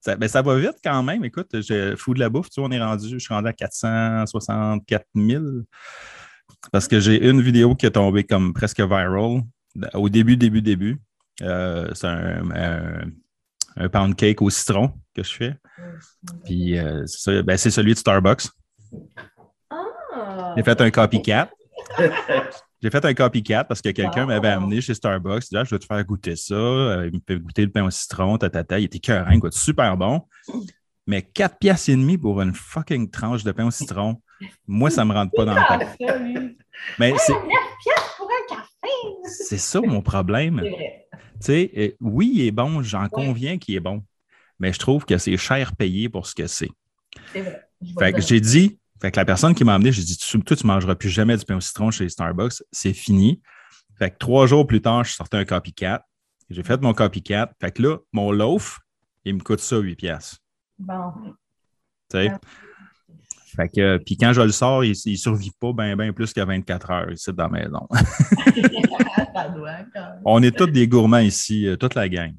Ça, 0.00 0.16
ben, 0.16 0.28
ça 0.28 0.40
va 0.40 0.56
vite 0.56 0.78
quand 0.82 1.02
même. 1.02 1.24
Écoute, 1.24 1.48
je 1.52 1.94
fou 1.94 2.14
de 2.14 2.20
la 2.20 2.30
bouffe, 2.30 2.48
tu 2.48 2.60
vois, 2.60 2.68
on 2.70 2.72
est 2.72 2.82
rendu, 2.82 3.08
je 3.10 3.18
suis 3.18 3.34
rendu 3.34 3.48
à 3.48 3.52
464 3.52 5.06
000 5.14 5.44
parce 6.72 6.88
que 6.88 7.00
j'ai 7.00 7.28
une 7.28 7.40
vidéo 7.40 7.74
qui 7.74 7.86
est 7.86 7.92
tombée 7.92 8.24
comme 8.24 8.52
presque 8.52 8.80
viral 8.80 9.42
au 9.94 10.08
début, 10.08 10.36
début, 10.36 10.62
début. 10.62 11.00
Euh, 11.42 11.90
c'est 11.94 12.06
un, 12.06 13.10
un, 13.76 13.88
pound 13.88 14.14
cake 14.14 14.42
au 14.42 14.50
citron 14.50 14.92
que 15.14 15.22
je 15.22 15.32
fais. 15.32 15.56
Puis 16.44 16.78
euh, 16.78 17.04
ben, 17.44 17.56
c'est 17.56 17.70
celui 17.70 17.94
de 17.94 17.98
Starbucks. 17.98 18.48
Ah! 19.70 20.54
J'ai 20.56 20.62
fait 20.62 20.80
un 20.80 20.90
copycat. 20.90 21.50
J'ai 22.82 22.90
fait 22.90 23.04
un 23.04 23.14
copycat 23.14 23.64
parce 23.64 23.82
que 23.82 23.90
quelqu'un 23.90 24.26
m'avait 24.26 24.48
amené 24.48 24.80
chez 24.80 24.94
Starbucks. 24.94 25.44
Il 25.46 25.50
dit 25.50 25.56
ah, 25.56 25.64
Je 25.64 25.70
vais 25.70 25.78
te 25.78 25.84
faire 25.84 26.04
goûter 26.04 26.36
ça. 26.36 26.54
Euh, 26.54 27.10
il 27.12 27.18
me 27.18 27.20
fait 27.26 27.38
goûter 27.38 27.64
le 27.64 27.70
pain 27.70 27.84
au 27.84 27.90
citron, 27.90 28.38
tatata. 28.38 28.78
Il 28.78 28.84
était 28.84 28.98
cœur, 28.98 29.30
il 29.30 29.38
goûte 29.38 29.54
super 29.54 29.96
bon. 29.96 30.22
Mais 31.06 31.22
4 31.22 31.58
piastres 31.58 31.90
et 31.90 31.96
demi 31.96 32.18
pour 32.18 32.40
une 32.40 32.54
fucking 32.54 33.10
tranche 33.10 33.44
de 33.44 33.52
pain 33.52 33.66
au 33.66 33.70
citron, 33.70 34.20
moi, 34.66 34.90
ça 34.90 35.04
ne 35.04 35.10
me 35.10 35.14
rentre 35.14 35.32
pas 35.34 35.44
dans 35.44 35.54
le 35.54 35.78
tête. 35.78 36.56
Mais 36.98 37.14
c'est. 37.18 37.32
pour 37.32 38.28
un 38.30 38.54
café! 38.54 38.92
C'est 39.24 39.58
ça 39.58 39.80
mon 39.80 40.02
problème. 40.02 40.62
Tu 40.62 40.70
sais, 41.40 41.70
euh, 41.76 41.90
oui, 42.00 42.30
il 42.34 42.46
est 42.46 42.50
bon, 42.50 42.82
j'en 42.82 43.08
conviens 43.08 43.58
qu'il 43.58 43.74
est 43.74 43.80
bon. 43.80 44.02
Mais 44.58 44.72
je 44.72 44.78
trouve 44.78 45.04
que 45.04 45.16
c'est 45.18 45.36
cher 45.36 45.74
payé 45.74 46.08
pour 46.08 46.26
ce 46.26 46.34
que 46.34 46.46
c'est. 46.46 46.70
C'est 47.32 47.40
vrai. 47.40 47.66
Fait 47.98 48.12
que 48.12 48.20
j'ai 48.20 48.40
dit, 48.40 48.78
fait 49.00 49.10
que 49.10 49.16
la 49.16 49.24
personne 49.24 49.54
qui 49.54 49.64
m'a 49.64 49.74
amené, 49.74 49.90
j'ai 49.90 50.02
dit, 50.02 50.18
toi, 50.18 50.56
tu 50.56 50.66
ne 50.66 50.72
mangeras 50.72 50.94
plus 50.94 51.08
jamais 51.08 51.36
du 51.36 51.44
pain 51.44 51.56
au 51.56 51.60
citron 51.60 51.90
chez 51.90 52.08
Starbucks, 52.08 52.62
c'est 52.70 52.92
fini. 52.92 53.40
Fait 53.98 54.10
que 54.10 54.18
trois 54.18 54.46
jours 54.46 54.66
plus 54.66 54.82
tard, 54.82 55.04
je 55.04 55.12
sortais 55.12 55.38
un 55.38 55.44
copycat. 55.44 56.06
J'ai 56.50 56.62
fait 56.62 56.80
mon 56.82 56.92
copycat. 56.92 57.52
Fait 57.60 57.72
que 57.72 57.82
là, 57.82 57.98
mon 58.12 58.32
loaf, 58.32 58.80
il 59.24 59.34
me 59.34 59.40
coûte 59.40 59.60
ça 59.60 59.78
8 59.78 59.96
pièces. 59.96 60.38
Bon. 60.78 61.12
Tu 62.10 62.18
sais? 62.18 62.32
Fait 63.56 63.68
que, 63.68 63.98
puis 63.98 64.16
quand 64.16 64.32
je 64.32 64.42
le 64.42 64.52
sors, 64.52 64.84
il 64.84 64.90
ne 64.90 65.16
survit 65.16 65.50
pas 65.58 65.72
bien 65.72 65.96
ben 65.96 66.12
plus 66.12 66.32
que 66.32 66.40
24 66.40 66.90
heures 66.90 67.12
ici 67.12 67.32
dans 67.32 67.48
la 67.48 67.60
maison. 67.60 67.88
On 70.24 70.42
est 70.42 70.56
tous 70.56 70.66
des 70.66 70.86
gourmands 70.86 71.18
ici, 71.18 71.66
euh, 71.66 71.76
toute 71.76 71.94
la 71.94 72.08
gang. 72.08 72.34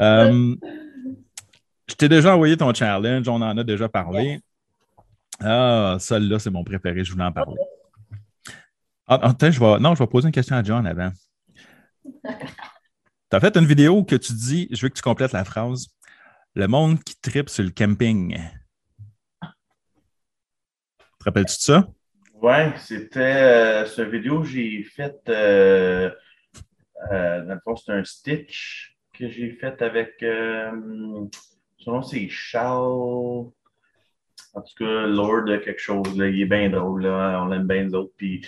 Euh, 0.00 0.54
je 1.88 1.94
t'ai 1.94 2.08
déjà 2.08 2.34
envoyé 2.34 2.56
ton 2.56 2.72
challenge, 2.74 3.28
on 3.28 3.40
en 3.40 3.56
a 3.56 3.64
déjà 3.64 3.88
parlé. 3.88 4.40
Ah, 5.40 5.96
celle-là, 6.00 6.38
c'est 6.38 6.50
mon 6.50 6.64
préféré, 6.64 7.04
je 7.04 7.12
voulais 7.12 7.24
en 7.24 7.32
parler. 7.32 7.60
Ah, 9.06 9.20
attends, 9.22 9.50
je 9.50 9.60
vais, 9.60 9.78
non, 9.78 9.94
je 9.94 10.02
vais 10.02 10.06
poser 10.06 10.26
une 10.26 10.32
question 10.32 10.56
à 10.56 10.62
John 10.62 10.86
avant. 10.86 11.12
Tu 13.28 13.36
as 13.36 13.40
fait 13.40 13.56
une 13.56 13.66
vidéo 13.66 14.04
que 14.04 14.14
tu 14.14 14.32
dis, 14.32 14.68
je 14.70 14.82
veux 14.82 14.88
que 14.88 14.94
tu 14.94 15.02
complètes 15.02 15.32
la 15.32 15.44
phrase. 15.44 15.88
Le 16.54 16.68
monde 16.68 17.02
qui 17.02 17.16
tripe 17.20 17.48
sur 17.48 17.64
le 17.64 17.70
camping. 17.70 18.38
Rappelles-tu 21.26 21.56
ça? 21.58 21.88
Oui, 22.40 22.54
c'était 22.78 23.18
euh, 23.18 23.86
cette 23.86 24.08
vidéo 24.10 24.42
que 24.42 24.46
j'ai 24.46 24.84
faite. 24.84 25.22
Euh, 25.28 26.08
euh, 27.10 27.44
dans 27.44 27.54
le 27.54 27.60
fond, 27.64 27.74
c'est 27.74 27.90
un 27.90 28.04
stitch 28.04 28.96
que 29.12 29.28
j'ai 29.28 29.50
fait 29.50 29.82
avec. 29.82 30.14
son 30.20 31.90
nom, 31.90 32.02
c'est 32.02 32.28
Charles. 32.28 33.50
En 34.56 34.62
tout 34.62 34.84
cas, 34.84 35.06
Lord 35.06 35.44
de 35.44 35.58
quelque 35.58 35.80
chose, 35.80 36.16
là, 36.16 36.28
il 36.28 36.40
est 36.40 36.46
bien 36.46 36.70
drôle, 36.70 37.02
là, 37.02 37.42
on 37.42 37.48
l'aime 37.48 37.66
bien 37.66 37.82
les 37.82 37.94
autres. 37.94 38.14
Puis, 38.16 38.42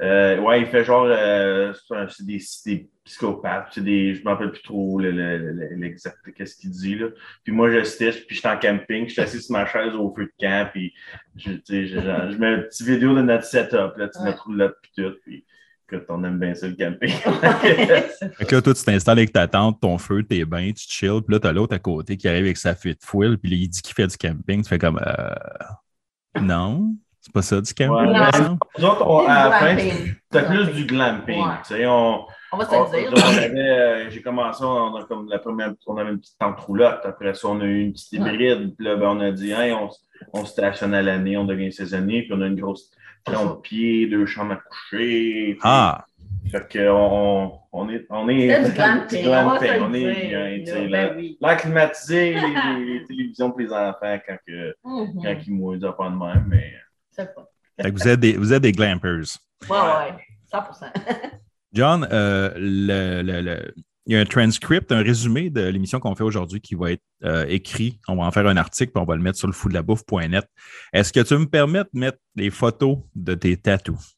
euh, 0.00 0.38
ouais, 0.38 0.62
il 0.62 0.66
fait 0.66 0.84
genre, 0.84 1.04
euh, 1.04 1.74
c'est 2.08 2.24
des, 2.24 2.40
des, 2.64 2.88
psychopathes, 3.04 3.68
c'est 3.72 3.84
des, 3.84 4.14
je 4.14 4.20
ne 4.20 4.24
me 4.24 4.30
rappelle 4.30 4.52
plus 4.52 4.62
trop 4.62 4.98
l'exact 4.98 6.16
qu'est-ce 6.34 6.56
qu'il 6.56 6.70
dit. 6.70 6.96
Là. 6.96 7.08
Puis 7.44 7.52
moi, 7.52 7.70
je 7.70 7.84
stitch, 7.84 8.26
puis 8.26 8.36
je 8.36 8.40
suis 8.40 8.48
en 8.48 8.58
camping, 8.58 9.06
je 9.06 9.12
suis 9.12 9.20
assis 9.20 9.42
sur 9.42 9.52
ma 9.52 9.66
chaise 9.66 9.94
au 9.94 10.14
feu 10.14 10.24
de 10.24 10.32
camp, 10.40 10.70
puis 10.72 10.94
je, 11.36 11.50
je, 11.68 11.84
je, 11.84 12.00
je 12.00 12.38
mets 12.38 12.54
une 12.54 12.62
petite 12.62 12.86
vidéo 12.86 13.14
de 13.14 13.20
notre 13.20 13.44
setup, 13.44 13.98
là, 13.98 14.08
tu 14.08 14.22
notre 14.22 14.44
roulotte, 14.44 14.76
puis 14.80 14.92
tout. 14.96 15.14
Puis, 15.26 15.44
que 15.90 16.04
on 16.08 16.24
aime 16.24 16.38
bien 16.38 16.54
ça 16.54 16.68
le 16.68 16.74
camping. 16.74 17.10
fait 17.10 18.44
que 18.44 18.54
là, 18.54 18.62
toi, 18.62 18.74
tu 18.74 18.82
t'installes 18.84 19.18
avec 19.18 19.32
ta 19.32 19.48
tente, 19.48 19.80
ton 19.80 19.98
feu, 19.98 20.22
t'es 20.22 20.44
bien, 20.44 20.72
tu 20.72 20.86
chill, 20.88 21.20
puis 21.26 21.34
là, 21.34 21.40
t'as 21.40 21.52
l'autre 21.52 21.74
à 21.74 21.78
côté 21.78 22.16
qui 22.16 22.28
arrive 22.28 22.44
avec 22.44 22.56
sa 22.56 22.74
fuite 22.74 23.04
fouille, 23.04 23.36
puis 23.36 23.50
il 23.50 23.68
dit 23.68 23.82
qu'il 23.82 23.94
fait 23.94 24.06
du 24.06 24.16
camping. 24.16 24.62
Tu 24.62 24.68
fais 24.68 24.78
comme 24.78 25.00
euh, 25.04 26.40
Non, 26.40 26.94
c'est 27.20 27.32
pas 27.32 27.42
ça 27.42 27.60
du 27.60 27.74
camping. 27.74 28.10
Ouais, 28.12 28.56
nous 28.78 28.84
autres, 28.84 29.28
à 29.28 29.48
la 29.48 29.58
fin, 29.58 29.76
c'était 29.78 30.46
plus 30.46 30.66
du 30.72 30.86
glamping. 30.86 31.44
Tu 31.66 31.74
sais, 31.74 31.86
on, 31.86 32.24
on 32.52 32.56
va 32.56 32.64
se 32.64 32.74
le 32.74 33.10
dire. 33.10 33.50
Euh, 33.56 34.10
j'ai 34.10 34.22
commencé, 34.22 34.64
on, 34.64 34.96
a 34.96 35.04
comme 35.04 35.28
la 35.28 35.38
première, 35.38 35.72
on 35.86 35.96
avait 35.96 36.10
une 36.10 36.18
petite 36.18 36.38
tente 36.38 36.58
roulotte. 36.60 37.00
Après 37.04 37.34
ça, 37.34 37.48
on 37.48 37.60
a 37.60 37.64
eu 37.64 37.80
une 37.82 37.92
petite 37.92 38.12
hybride. 38.12 38.74
Puis 38.76 38.86
là, 38.86 38.96
ben, 38.96 39.08
on 39.08 39.20
a 39.20 39.30
dit, 39.30 39.52
hey, 39.52 39.72
on, 39.72 39.88
on 40.32 40.44
stationne 40.44 40.94
à 40.94 41.02
l'année, 41.02 41.36
on 41.36 41.44
devient 41.44 41.72
saisonnier. 41.72 42.22
Puis 42.22 42.32
on 42.34 42.40
a 42.40 42.46
une 42.46 42.60
grosse 42.60 42.90
30 43.24 43.62
pieds, 43.62 44.06
deux 44.06 44.26
chambres 44.26 44.52
à 44.52 44.56
coucher. 44.56 45.58
ah! 45.62 46.04
Fait 46.50 46.72
qu'on 46.72 47.60
on 47.72 47.88
est. 47.90 48.06
On 48.10 48.28
est 48.28 48.64
du 48.64 48.72
glamping. 48.72 49.28
On, 49.28 49.94
est 49.94 50.64
bien. 50.64 50.88
Ben 50.88 51.34
L'air 51.40 51.56
climatisé, 51.58 52.34
les, 52.78 53.04
télévisions 53.06 53.50
pour 53.50 53.60
les 53.60 53.72
enfants 53.72 54.18
quand, 54.26 54.36
que, 54.46 54.74
mm-hmm. 54.84 55.22
quand 55.22 55.36
ils 55.46 55.52
mouillent 55.52 55.80
pas 55.80 56.10
de 56.10 56.16
même. 56.16 56.46
Mais... 56.48 56.72
C'est 57.10 57.34
pas. 57.34 57.48
vous, 57.78 58.08
êtes 58.08 58.20
des, 58.20 58.36
vous 58.36 58.52
êtes 58.52 58.62
des 58.62 58.72
glampers. 58.72 59.38
Ouais, 59.68 59.76
ouais, 59.76 60.16
100 60.50 60.58
John, 61.72 62.08
euh, 62.10 62.50
le, 62.56 63.22
le, 63.22 63.74
il 64.06 64.14
y 64.14 64.16
a 64.16 64.20
un 64.20 64.24
transcript, 64.24 64.92
un 64.92 65.02
résumé 65.02 65.50
de 65.50 65.62
l'émission 65.62 66.00
qu'on 66.00 66.14
fait 66.14 66.24
aujourd'hui 66.24 66.60
qui 66.60 66.74
va 66.74 66.92
être 66.92 67.02
euh, 67.24 67.44
écrit. 67.48 68.00
On 68.08 68.16
va 68.16 68.24
en 68.24 68.30
faire 68.30 68.46
un 68.46 68.56
article 68.56 68.92
puis 68.92 69.02
on 69.02 69.06
va 69.06 69.16
le 69.16 69.22
mettre 69.22 69.38
sur 69.38 69.46
le 69.46 69.52
fou 69.52 69.68
de 69.68 69.74
la 69.74 69.82
bouffe.net. 69.82 70.46
Est-ce 70.92 71.12
que 71.12 71.20
tu 71.20 71.36
me 71.36 71.46
permets 71.46 71.84
de 71.84 71.98
mettre 71.98 72.18
les 72.34 72.50
photos 72.50 72.98
de 73.14 73.34
tes 73.34 73.56
tatous? 73.56 74.16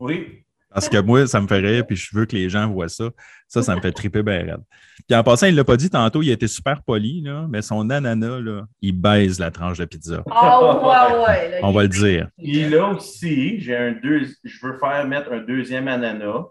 Oui. 0.00 0.44
Parce 0.70 0.88
que 0.88 1.00
moi, 1.00 1.26
ça 1.26 1.40
me 1.40 1.46
fait 1.46 1.58
rire, 1.58 1.86
puis 1.86 1.96
je 1.96 2.14
veux 2.14 2.26
que 2.26 2.36
les 2.36 2.50
gens 2.50 2.68
voient 2.70 2.90
ça. 2.90 3.10
Ça, 3.46 3.62
ça 3.62 3.74
me 3.74 3.80
fait 3.80 3.90
triper 3.90 4.22
bien 4.22 4.40
raide. 4.40 4.62
Puis 5.08 5.16
en 5.16 5.22
passant, 5.22 5.46
il 5.46 5.52
ne 5.52 5.56
l'a 5.56 5.64
pas 5.64 5.78
dit 5.78 5.88
tantôt, 5.88 6.22
il 6.22 6.30
été 6.30 6.46
super 6.46 6.82
poli, 6.82 7.22
là, 7.22 7.46
mais 7.48 7.62
son 7.62 7.88
ananas, 7.88 8.40
là, 8.40 8.66
il 8.82 8.92
baise 8.92 9.38
la 9.38 9.50
tranche 9.50 9.78
de 9.78 9.86
pizza. 9.86 10.22
Oh, 10.26 10.80
ouais, 10.82 11.26
ouais. 11.26 11.60
On 11.62 11.72
va 11.72 11.82
le 11.82 11.88
dire. 11.88 12.28
Et 12.38 12.68
là 12.68 12.90
aussi, 12.90 13.60
j'ai 13.60 13.76
un 13.76 13.92
deux, 13.92 14.26
je 14.44 14.66
veux 14.66 14.78
faire 14.78 15.06
mettre 15.08 15.32
un 15.32 15.40
deuxième 15.40 15.88
ananas 15.88 16.44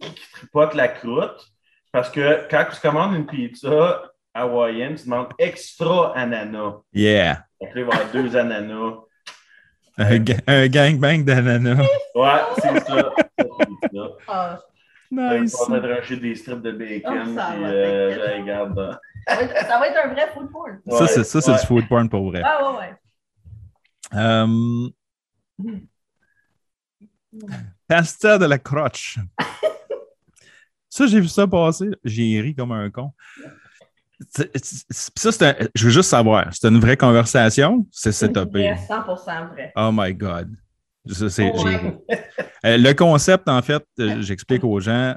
qui 0.00 0.30
tripote 0.32 0.74
la 0.74 0.88
croûte. 0.88 1.46
Parce 1.92 2.10
que 2.10 2.46
quand 2.50 2.64
tu 2.72 2.80
commandes 2.80 3.14
une 3.14 3.26
pizza 3.26 4.02
hawaïenne, 4.34 4.94
tu 4.96 5.04
demandes 5.04 5.32
extra 5.38 6.12
ananas. 6.16 6.82
Yeah. 6.92 7.46
Donc 7.60 7.74
là, 7.74 7.80
il 7.80 7.84
va 7.84 7.92
y 7.94 7.98
avoir 7.98 8.12
deux 8.12 8.36
ananas. 8.36 8.94
Un, 9.98 10.24
un 10.46 10.68
gangbang 10.68 11.24
d'ananas. 11.24 11.86
Ouais, 12.14 12.40
c'est 12.58 12.80
ça. 12.86 13.12
Ah. 14.28 14.60
Nice. 15.10 15.56
On 15.66 15.70
va 15.70 15.80
trancher 15.80 16.16
des 16.16 16.34
strips 16.34 16.62
de 16.62 16.72
bacon. 16.72 17.12
Oh, 17.14 17.34
ça, 17.34 17.52
puis, 17.52 17.62
va 17.62 17.68
euh, 17.68 18.14
je 18.14 18.40
regarde. 18.40 18.98
ça 19.26 19.78
va 19.78 19.88
être 19.88 20.04
un 20.04 20.08
vrai 20.12 20.28
food 20.34 20.50
porn. 20.50 20.80
Ça, 20.88 21.06
c'est, 21.06 21.24
ça, 21.24 21.40
c'est 21.40 21.52
du 21.52 21.66
food 21.66 21.88
porn 21.88 22.08
pour 22.08 22.30
vrai. 22.30 22.42
Ah, 22.44 22.72
ouais, 22.72 22.78
ouais. 22.78 22.94
Um, 24.12 24.90
pasta 27.88 28.38
de 28.38 28.46
la 28.46 28.58
croche. 28.58 29.18
Ça, 30.96 31.06
j'ai 31.06 31.20
vu 31.20 31.28
ça 31.28 31.46
passer. 31.46 31.90
J'ai 32.04 32.40
ri 32.40 32.54
comme 32.54 32.72
un 32.72 32.88
con. 32.88 33.12
Ça, 34.30 35.30
c'est 35.30 35.70
je 35.74 35.84
veux 35.84 35.90
juste 35.90 36.08
savoir, 36.08 36.48
c'est 36.54 36.68
une 36.68 36.80
vraie 36.80 36.96
conversation? 36.96 37.86
C'est 37.90 38.12
setupé? 38.12 38.72
100% 38.88 39.50
vrai. 39.50 39.72
Oh 39.76 39.90
my 39.92 40.14
God. 40.14 40.56
Euh, 42.64 42.78
le 42.78 42.94
concept, 42.94 43.48
en 43.48 43.62
fait, 43.62 43.84
euh, 44.00 44.22
j'explique 44.22 44.64
aux 44.64 44.80
gens, 44.80 45.14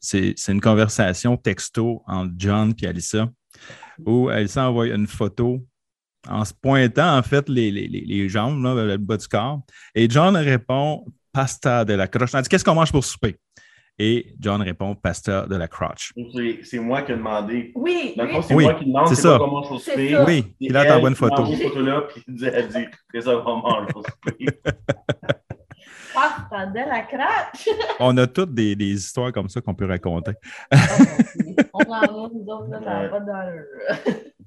c'est 0.00 0.34
une 0.48 0.60
conversation 0.60 1.36
texto 1.36 2.02
entre 2.08 2.32
John 2.36 2.74
et 2.82 2.86
Alissa 2.88 3.28
où 4.04 4.28
Alissa 4.30 4.68
envoie 4.68 4.88
une 4.88 5.06
photo 5.06 5.64
en 6.28 6.44
se 6.44 6.52
pointant, 6.52 7.16
en 7.16 7.22
fait, 7.22 7.48
les, 7.48 7.70
les, 7.70 7.86
les 7.86 8.28
jambes, 8.28 8.60
le 8.64 8.96
bas 8.96 9.16
du 9.16 9.28
corps. 9.28 9.60
Et 9.94 10.10
John 10.10 10.36
répond 10.36 11.04
pasta 11.32 11.84
de 11.84 11.92
la 11.92 12.08
croche. 12.08 12.32
Qu'est-ce 12.48 12.64
qu'on 12.64 12.74
mange 12.74 12.90
pour 12.90 13.04
souper? 13.04 13.36
Et 13.98 14.34
John 14.38 14.62
répond 14.62 14.94
pasta 14.94 15.46
de 15.46 15.56
la 15.56 15.66
crotch. 15.66 16.12
C'est 16.62 16.78
moi 16.78 17.02
qui 17.02 17.12
ai 17.12 17.16
demandé. 17.16 17.72
Oui. 17.74 18.14
Dans 18.16 18.24
le 18.24 18.30
fond, 18.30 18.42
c'est 18.42 18.54
Oui, 18.54 18.64
moi 18.64 18.74
qui 18.74 18.84
demande 18.84 19.08
c'est 19.08 19.22
pas 19.28 19.38
comment 19.38 19.62
ça. 19.78 19.92
Oui, 20.24 20.54
il 20.60 20.76
a 20.76 20.84
ta 20.84 20.98
bonne 21.00 21.14
qui 21.16 21.22
mange 21.24 21.30
photo. 21.30 21.46
cette 21.46 21.62
photo-là, 21.68 22.02
puis 22.02 22.22
elle 22.28 22.34
dit, 22.34 22.44
elle 22.46 22.68
dit, 22.68 22.84
c'est 23.12 23.20
ça 23.22 23.42
souper. 24.04 24.46
Pasta 26.14 26.66
de 26.66 26.74
la 26.78 27.00
craque. 27.02 27.68
On 28.00 28.16
a 28.16 28.26
toutes 28.26 28.54
des, 28.54 28.74
des 28.76 28.92
histoires 28.92 29.32
comme 29.32 29.48
ça 29.48 29.60
qu'on 29.60 29.74
peut 29.74 29.86
raconter. 29.86 30.32
On 31.74 31.78
en 31.80 31.92
a, 31.92 32.06
nous 32.32 32.46
autres, 32.48 32.70
là, 32.70 32.80
ça 32.84 33.00
Ouais. 33.00 33.08
pas 33.08 33.20
d'allure. 33.20 33.64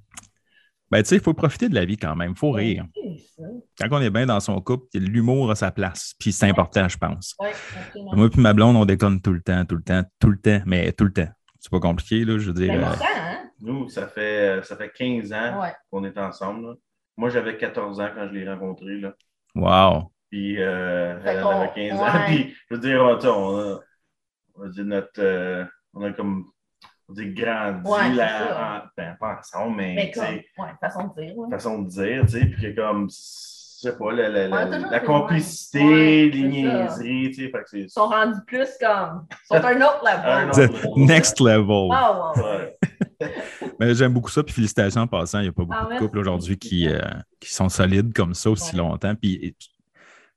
Ben, 0.91 1.01
tu 1.03 1.09
sais, 1.09 1.15
il 1.15 1.21
faut 1.21 1.33
profiter 1.33 1.69
de 1.69 1.75
la 1.75 1.85
vie 1.85 1.97
quand 1.97 2.15
même. 2.15 2.31
Il 2.31 2.37
faut 2.37 2.51
rire. 2.51 2.85
C'est 2.93 3.41
ça. 3.41 3.47
Quand 3.79 3.97
on 3.97 4.01
est 4.01 4.09
bien 4.09 4.25
dans 4.25 4.39
son 4.41 4.59
couple, 4.61 4.85
l'humour 4.93 5.49
a 5.51 5.55
sa 5.55 5.71
place. 5.71 6.13
Puis 6.19 6.31
c'est 6.33 6.47
important, 6.49 6.87
je 6.89 6.97
pense. 6.97 7.35
Moi 8.13 8.29
puis 8.29 8.41
ma 8.41 8.53
blonde, 8.53 8.75
on 8.75 8.85
déconne 8.85 9.21
tout 9.21 9.31
le 9.33 9.41
temps, 9.41 9.63
tout 9.65 9.75
le 9.77 9.83
temps, 9.83 10.03
tout 10.19 10.29
le 10.29 10.37
temps, 10.37 10.61
mais 10.65 10.91
tout 10.91 11.05
le 11.05 11.13
temps. 11.13 11.29
C'est 11.59 11.71
pas 11.71 11.79
compliqué, 11.79 12.25
là, 12.25 12.37
je 12.37 12.47
veux 12.47 12.53
dire. 12.53 12.73
Ben, 12.73 12.83
euh, 12.83 12.95
hein? 13.03 13.37
Nous, 13.61 13.87
ça 13.89 14.07
fait, 14.07 14.61
ça 14.65 14.75
fait 14.75 14.91
15 14.93 15.31
ans 15.33 15.61
Ouais. 15.61 15.73
qu'on 15.89 16.03
est 16.03 16.17
ensemble. 16.17 16.67
là. 16.67 16.73
Moi, 17.15 17.29
j'avais 17.29 17.55
14 17.57 17.99
ans 17.99 18.09
quand 18.15 18.27
je 18.27 18.33
l'ai 18.33 18.49
rencontré. 18.49 18.97
Là. 18.97 19.13
wow. 19.55 20.11
Puis 20.29 20.55
euh, 20.61 21.19
elle 21.25 21.37
avait 21.39 21.71
15 21.89 21.99
ans. 21.99 22.25
Puis, 22.25 22.53
je 22.69 22.75
veux 22.75 22.81
dire, 22.81 23.01
on, 23.01 23.15
a, 23.17 23.79
on 24.55 24.67
dire 24.69 24.85
notre. 24.85 25.19
euh, 25.21 25.63
on 25.93 26.03
a 26.03 26.11
comme. 26.13 26.45
Dire 27.13 27.33
grandi 27.33 27.89
Ouais, 27.89 27.99
c'est 28.09 28.13
là, 28.15 28.27
ça. 28.39 28.83
en, 28.85 28.87
ben, 28.97 29.17
pas 29.19 29.37
ensemble, 29.39 29.75
mais. 29.77 29.93
Mais 29.95 30.11
comme, 30.11 30.23
sais, 30.23 30.45
ouais, 30.57 30.67
façon 30.79 31.07
de 31.15 31.21
dire. 31.21 31.37
ouais. 31.37 31.49
façon 31.49 31.81
de 31.81 31.89
dire, 31.89 32.21
tu 32.25 32.31
sais, 32.31 32.45
puis 32.45 32.61
que 32.61 32.75
comme, 32.81 33.09
je 33.09 33.89
sais 33.89 33.97
pas, 33.97 34.11
la, 34.11 34.29
la, 34.29 34.47
la, 34.47 34.99
fait 34.99 35.05
complicité, 35.05 36.29
les 36.29 36.43
niaiseries, 36.43 37.31
tu 37.31 37.33
sais, 37.45 37.49
fait 37.49 37.63
que 37.63 37.69
c'est 37.69 37.79
Ils 37.81 37.89
sont 37.89 38.05
rendus 38.07 38.39
plus 38.45 38.67
comme. 38.79 39.25
Ils 39.31 39.47
sont 39.47 39.65
un 39.65 39.81
autre 39.81 40.01
Un 40.07 40.41
level. 40.45 40.45
autre 40.49 40.55
C'est 40.55 40.67
level. 40.67 41.05
Next 41.05 41.39
level. 41.39 41.89
Ah, 41.91 42.31
ouais. 42.35 42.77
Mais 43.79 43.93
j'aime 43.95 44.13
beaucoup 44.13 44.29
ça. 44.29 44.43
Puis 44.43 44.53
félicitations 44.53 45.01
en 45.01 45.07
passant. 45.07 45.39
Il 45.39 45.43
n'y 45.43 45.47
a 45.49 45.51
pas 45.51 45.63
beaucoup 45.63 45.87
Ah, 45.89 45.93
de 45.93 45.99
couples 45.99 46.19
aujourd'hui 46.19 46.57
qui, 46.57 46.87
euh, 46.87 46.99
qui 47.39 47.53
sont 47.53 47.69
solides 47.69 48.13
comme 48.13 48.33
ça 48.33 48.49
aussi 48.51 48.71
Ouais. 48.75 48.81
longtemps. 48.81 49.15
Puis, 49.15 49.55
tu 49.59 49.67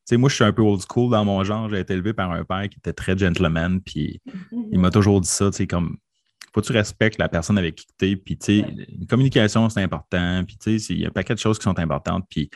sais, 0.05 0.17
moi, 0.17 0.29
je 0.29 0.35
suis 0.35 0.45
un 0.45 0.53
peu 0.53 0.63
old 0.63 0.81
school 0.91 1.11
dans 1.11 1.25
mon 1.25 1.43
genre. 1.45 1.69
J'ai 1.69 1.81
été 1.81 1.95
élevé 1.95 2.13
par 2.15 2.31
un 2.33 2.45
père 2.45 2.69
qui 2.69 2.79
était 2.79 2.93
très 2.93 3.17
gentleman. 3.17 3.81
Puis, 3.81 4.21
il 4.71 4.79
m'a 4.79 4.91
toujours 4.91 5.21
dit 5.21 5.29
ça, 5.29 5.47
tu 5.51 5.57
sais, 5.59 5.67
comme, 5.67 5.97
faut 6.55 6.61
que 6.61 6.67
tu 6.67 6.73
respectes 6.73 7.19
la 7.19 7.29
personne 7.29 7.59
avec 7.59 7.75
qui 7.75 7.87
tu 7.99 8.11
es. 8.11 8.17
Puis, 8.17 8.38
tu 8.38 8.62
sais, 8.62 8.67
une 8.99 9.07
communication, 9.07 9.69
c'est 9.69 9.83
important. 9.83 10.45
Puis, 10.47 10.57
tu 10.57 10.79
sais, 10.79 10.95
il 10.95 11.01
y 11.01 11.05
a 11.05 11.09
un 11.09 11.12
paquet 11.12 11.35
de 11.35 11.40
choses 11.40 11.59
qui 11.59 11.64
sont 11.64 11.79
importantes. 11.79 12.25
Puis, 12.31 12.49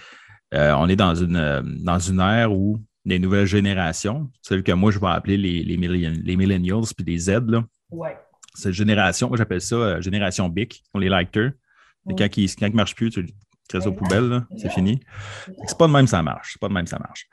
euh, 0.55 0.73
on 0.79 0.89
est 0.89 0.97
dans 0.97 1.15
une, 1.15 1.37
euh, 1.37 1.63
dans 1.65 1.99
une 1.99 2.21
ère 2.21 2.53
où 2.53 2.79
les 3.05 3.19
nouvelles 3.19 3.47
générations, 3.47 4.31
celles 4.43 4.63
que 4.63 4.73
moi, 4.73 4.91
je 4.93 4.99
vais 4.99 5.09
appeler 5.09 5.37
les, 5.37 5.63
les, 5.65 5.77
millenn- 5.77 6.23
les 6.23 6.37
millennials 6.37 6.85
puis 6.97 7.05
les 7.07 7.19
Z, 7.19 7.31
là, 7.49 7.65
Ouais. 7.91 8.17
cette 8.55 8.73
génération, 8.75 9.29
moi 9.29 9.37
j'appelle 9.39 9.61
ça 9.63 9.77
euh, 9.77 10.01
génération 10.01 10.49
BIC, 10.49 10.83
on 10.95 10.99
les. 10.99 11.07
Et 11.09 11.11
Ouais. 11.11 12.15
Quand 12.17 12.37
il 12.37 12.49
ne 12.61 12.69
marche 12.77 12.95
plus, 12.95 13.11
tu 13.11 13.23
le 13.23 13.29
crées 13.69 13.87
aux 13.87 13.93
poubelles, 13.93 14.29
là, 14.29 14.47
c'est 14.57 14.71
fini. 14.71 15.01
C'est 15.67 15.77
pas 15.77 15.87
de 15.89 15.93
même 15.93 16.07
ça 16.07 16.23
marche. 16.23 16.53
C'est 16.53 16.61
pas 16.61 16.69
de 16.69 16.73
même 16.75 16.87
ça 16.87 16.99
marche. 16.99 17.29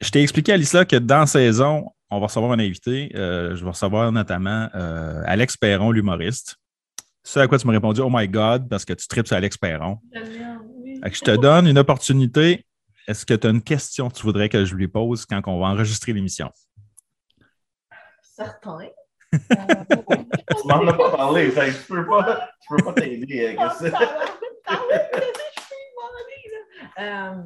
Je 0.00 0.10
t'ai 0.10 0.22
expliqué, 0.22 0.52
Alissa, 0.52 0.84
que 0.84 0.96
dans 0.96 1.26
saison, 1.26 1.90
on 2.12 2.20
va 2.20 2.26
recevoir 2.26 2.52
un 2.52 2.58
invité. 2.58 3.10
Euh, 3.14 3.56
je 3.56 3.64
vais 3.64 3.70
recevoir 3.70 4.12
notamment 4.12 4.68
euh, 4.74 5.22
Alex 5.24 5.56
Perron, 5.56 5.90
l'humoriste. 5.90 6.56
Ce 7.24 7.38
à 7.38 7.48
quoi 7.48 7.58
tu 7.58 7.66
m'as 7.66 7.72
répondu, 7.72 8.02
Oh 8.02 8.10
my 8.12 8.28
God, 8.28 8.68
parce 8.68 8.84
que 8.84 8.92
tu 8.92 9.08
tripes 9.08 9.26
sur 9.26 9.36
Alex 9.36 9.56
Perron. 9.56 9.98
Oui. 10.14 11.00
Je 11.02 11.20
te 11.20 11.34
donne 11.36 11.66
une 11.66 11.78
opportunité. 11.78 12.66
Est-ce 13.08 13.24
que 13.24 13.32
tu 13.34 13.46
as 13.46 13.50
une 13.50 13.62
question 13.62 14.10
que 14.10 14.14
tu 14.14 14.22
voudrais 14.24 14.48
que 14.48 14.64
je 14.64 14.74
lui 14.74 14.88
pose 14.88 15.24
quand 15.24 15.40
on 15.46 15.58
va 15.58 15.68
enregistrer 15.68 16.12
l'émission? 16.12 16.50
Certain. 18.20 18.88
Tu 19.32 20.68
m'en 20.68 20.86
as 20.86 20.92
pas 20.92 21.10
parlé, 21.16 21.50
fait 21.50 21.70
je 21.70 21.86
peux 21.86 22.06
pas, 22.06 22.50
je 22.60 22.76
peux 22.76 22.84
pas 22.84 22.92
t'aider 22.92 23.46
avec 23.46 23.58
ça. 23.58 23.98
Euh, 26.98 27.42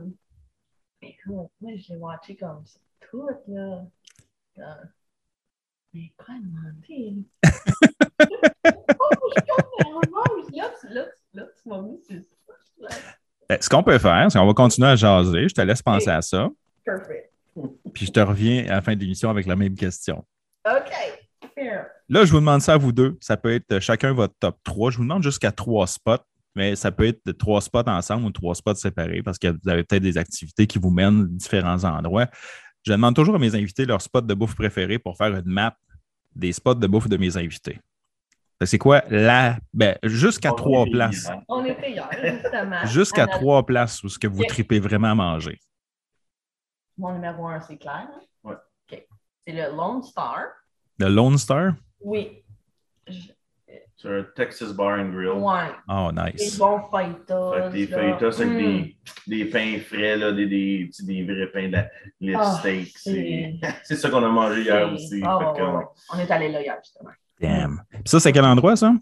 écoute, 1.02 1.50
moi, 1.60 1.72
je 1.76 1.92
l'ai 1.92 1.96
watché 1.96 2.36
comme 2.36 2.64
ça, 2.66 2.80
tout, 3.08 3.28
là. 3.46 3.82
Euh, 4.58 4.62
mais 5.92 6.12
quoi 6.16 6.34
demander? 6.34 7.24
oh. 9.00 9.16
Ben, 13.48 13.58
Ce 13.60 13.68
qu'on 13.68 13.82
peut 13.82 13.98
faire, 13.98 14.30
c'est 14.30 14.38
qu'on 14.38 14.46
va 14.46 14.54
continuer 14.54 14.88
à 14.88 14.96
jaser. 14.96 15.48
Je 15.48 15.54
te 15.54 15.60
laisse 15.60 15.82
penser 15.82 16.10
à 16.10 16.22
ça. 16.22 16.48
Perfect. 16.84 17.32
Puis 17.94 18.06
je 18.06 18.12
te 18.12 18.20
reviens 18.20 18.64
à 18.66 18.74
la 18.76 18.82
fin 18.82 18.94
de 18.94 19.00
l'émission 19.00 19.30
avec 19.30 19.46
la 19.46 19.56
même 19.56 19.74
question. 19.74 20.24
OK. 20.66 20.92
Fair. 21.54 21.86
Là, 22.08 22.24
je 22.24 22.32
vous 22.32 22.40
demande 22.40 22.60
ça 22.60 22.74
à 22.74 22.76
vous 22.76 22.92
deux. 22.92 23.16
Ça 23.20 23.36
peut 23.36 23.52
être 23.54 23.78
chacun 23.80 24.12
votre 24.12 24.34
top 24.38 24.58
3. 24.64 24.90
Je 24.90 24.98
vous 24.98 25.04
demande 25.04 25.22
jusqu'à 25.22 25.52
trois 25.52 25.86
spots, 25.86 26.24
mais 26.54 26.76
ça 26.76 26.90
peut 26.92 27.06
être 27.06 27.20
de 27.24 27.32
trois 27.32 27.60
spots 27.60 27.88
ensemble 27.88 28.26
ou 28.26 28.30
trois 28.30 28.54
spots 28.54 28.74
séparés 28.74 29.22
parce 29.22 29.38
que 29.38 29.48
vous 29.48 29.68
avez 29.68 29.84
peut-être 29.84 30.02
des 30.02 30.18
activités 30.18 30.66
qui 30.66 30.78
vous 30.78 30.90
mènent 30.90 31.22
à 31.22 31.26
différents 31.28 31.84
endroits. 31.84 32.26
Je 32.86 32.92
demande 32.92 33.16
toujours 33.16 33.34
à 33.34 33.38
mes 33.38 33.52
invités 33.54 33.84
leur 33.84 34.00
spot 34.00 34.24
de 34.26 34.34
bouffe 34.34 34.54
préféré 34.54 34.98
pour 35.00 35.16
faire 35.16 35.34
une 35.34 35.42
map 35.50 35.76
des 36.36 36.52
spots 36.52 36.74
de 36.74 36.86
bouffe 36.86 37.08
de 37.08 37.16
mes 37.16 37.36
invités. 37.36 37.80
Que 38.60 38.64
C'est 38.66 38.78
quoi 38.78 39.02
la. 39.10 39.58
Ben, 39.74 39.98
jusqu'à 40.04 40.52
trois 40.52 40.84
places. 40.86 41.28
On 41.48 41.64
était 41.64 41.90
hier, 41.90 42.08
justement. 42.22 42.86
Jusqu'à 42.86 43.26
trois 43.26 43.66
places 43.66 44.02
où 44.04 44.08
ce 44.08 44.18
que 44.18 44.28
vous 44.28 44.44
tripez 44.44 44.78
vraiment 44.78 45.10
à 45.10 45.14
manger. 45.16 45.58
Mon 46.96 47.12
numéro 47.12 47.48
un, 47.48 47.60
c'est 47.60 47.76
clair. 47.76 48.08
Ouais. 48.44 48.54
OK. 48.54 49.06
C'est 49.46 49.52
le 49.52 49.76
Lone 49.76 50.02
Star. 50.04 50.44
Le 50.98 51.08
Lone 51.08 51.36
Star? 51.38 51.72
Oui. 52.00 52.44
Je- 53.08 53.32
C'est 53.98 54.08
un 54.10 54.24
Texas 54.36 54.72
Bar 54.72 54.98
and 54.98 55.08
Grill. 55.12 55.30
Ouais. 55.42 55.70
Oh, 55.88 56.10
Des 56.12 56.32
nice. 56.34 56.58
bons 56.58 56.80
fajitas. 56.90 57.70
Des 57.70 57.86
fajitas 57.86 58.26
avec 58.42 58.48
Mm. 58.48 58.58
des, 58.58 58.96
des 59.26 59.44
pains 59.46 59.78
frais, 59.80 60.16
là, 60.18 60.32
des, 60.32 60.46
des, 60.46 60.90
des 61.02 61.24
vrais 61.24 61.46
pains 61.46 61.68
de 61.68 61.72
la 61.72 61.88
les 62.20 62.34
Ah, 62.34 62.44
steaks. 62.58 62.88
C'est 62.98 63.12
c'est- 63.12 63.60
c'est 63.84 63.96
ça 63.96 64.10
qu'on 64.10 64.22
a 64.22 64.28
mangé 64.28 64.62
hier 64.62 64.86
C'est- 64.88 64.94
aussi. 64.94 65.22
Ah, 65.24 65.38
ouais, 65.38 65.60
ouais, 65.62 65.68
ouais. 65.76 65.84
On 66.12 66.18
est 66.18 66.30
allé 66.30 66.48
là 66.52 66.60
hier, 66.60 66.76
justement. 66.84 67.10
Damn. 67.40 67.82
Puis 67.90 68.02
ça, 68.04 68.20
c'est 68.20 68.32
quel 68.32 68.44
endroit, 68.44 68.76
ça? 68.76 68.92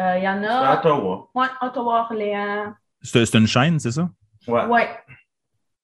Euh, 0.00 0.18
Il 0.18 0.24
y 0.24 0.28
en 0.28 0.40
C'est 0.42 0.48
à 0.48 0.70
a. 0.72 0.78
Ottawa. 0.80 1.28
Ouais, 1.34 1.46
Ottawa, 1.62 2.08
Orléans. 2.10 2.72
C'est 3.02 3.24
c'est 3.24 3.38
une 3.38 3.46
chaîne, 3.46 3.78
c'est 3.78 3.92
ça? 3.92 4.08
Ouais. 4.48 4.64
Ouais. 4.66 4.88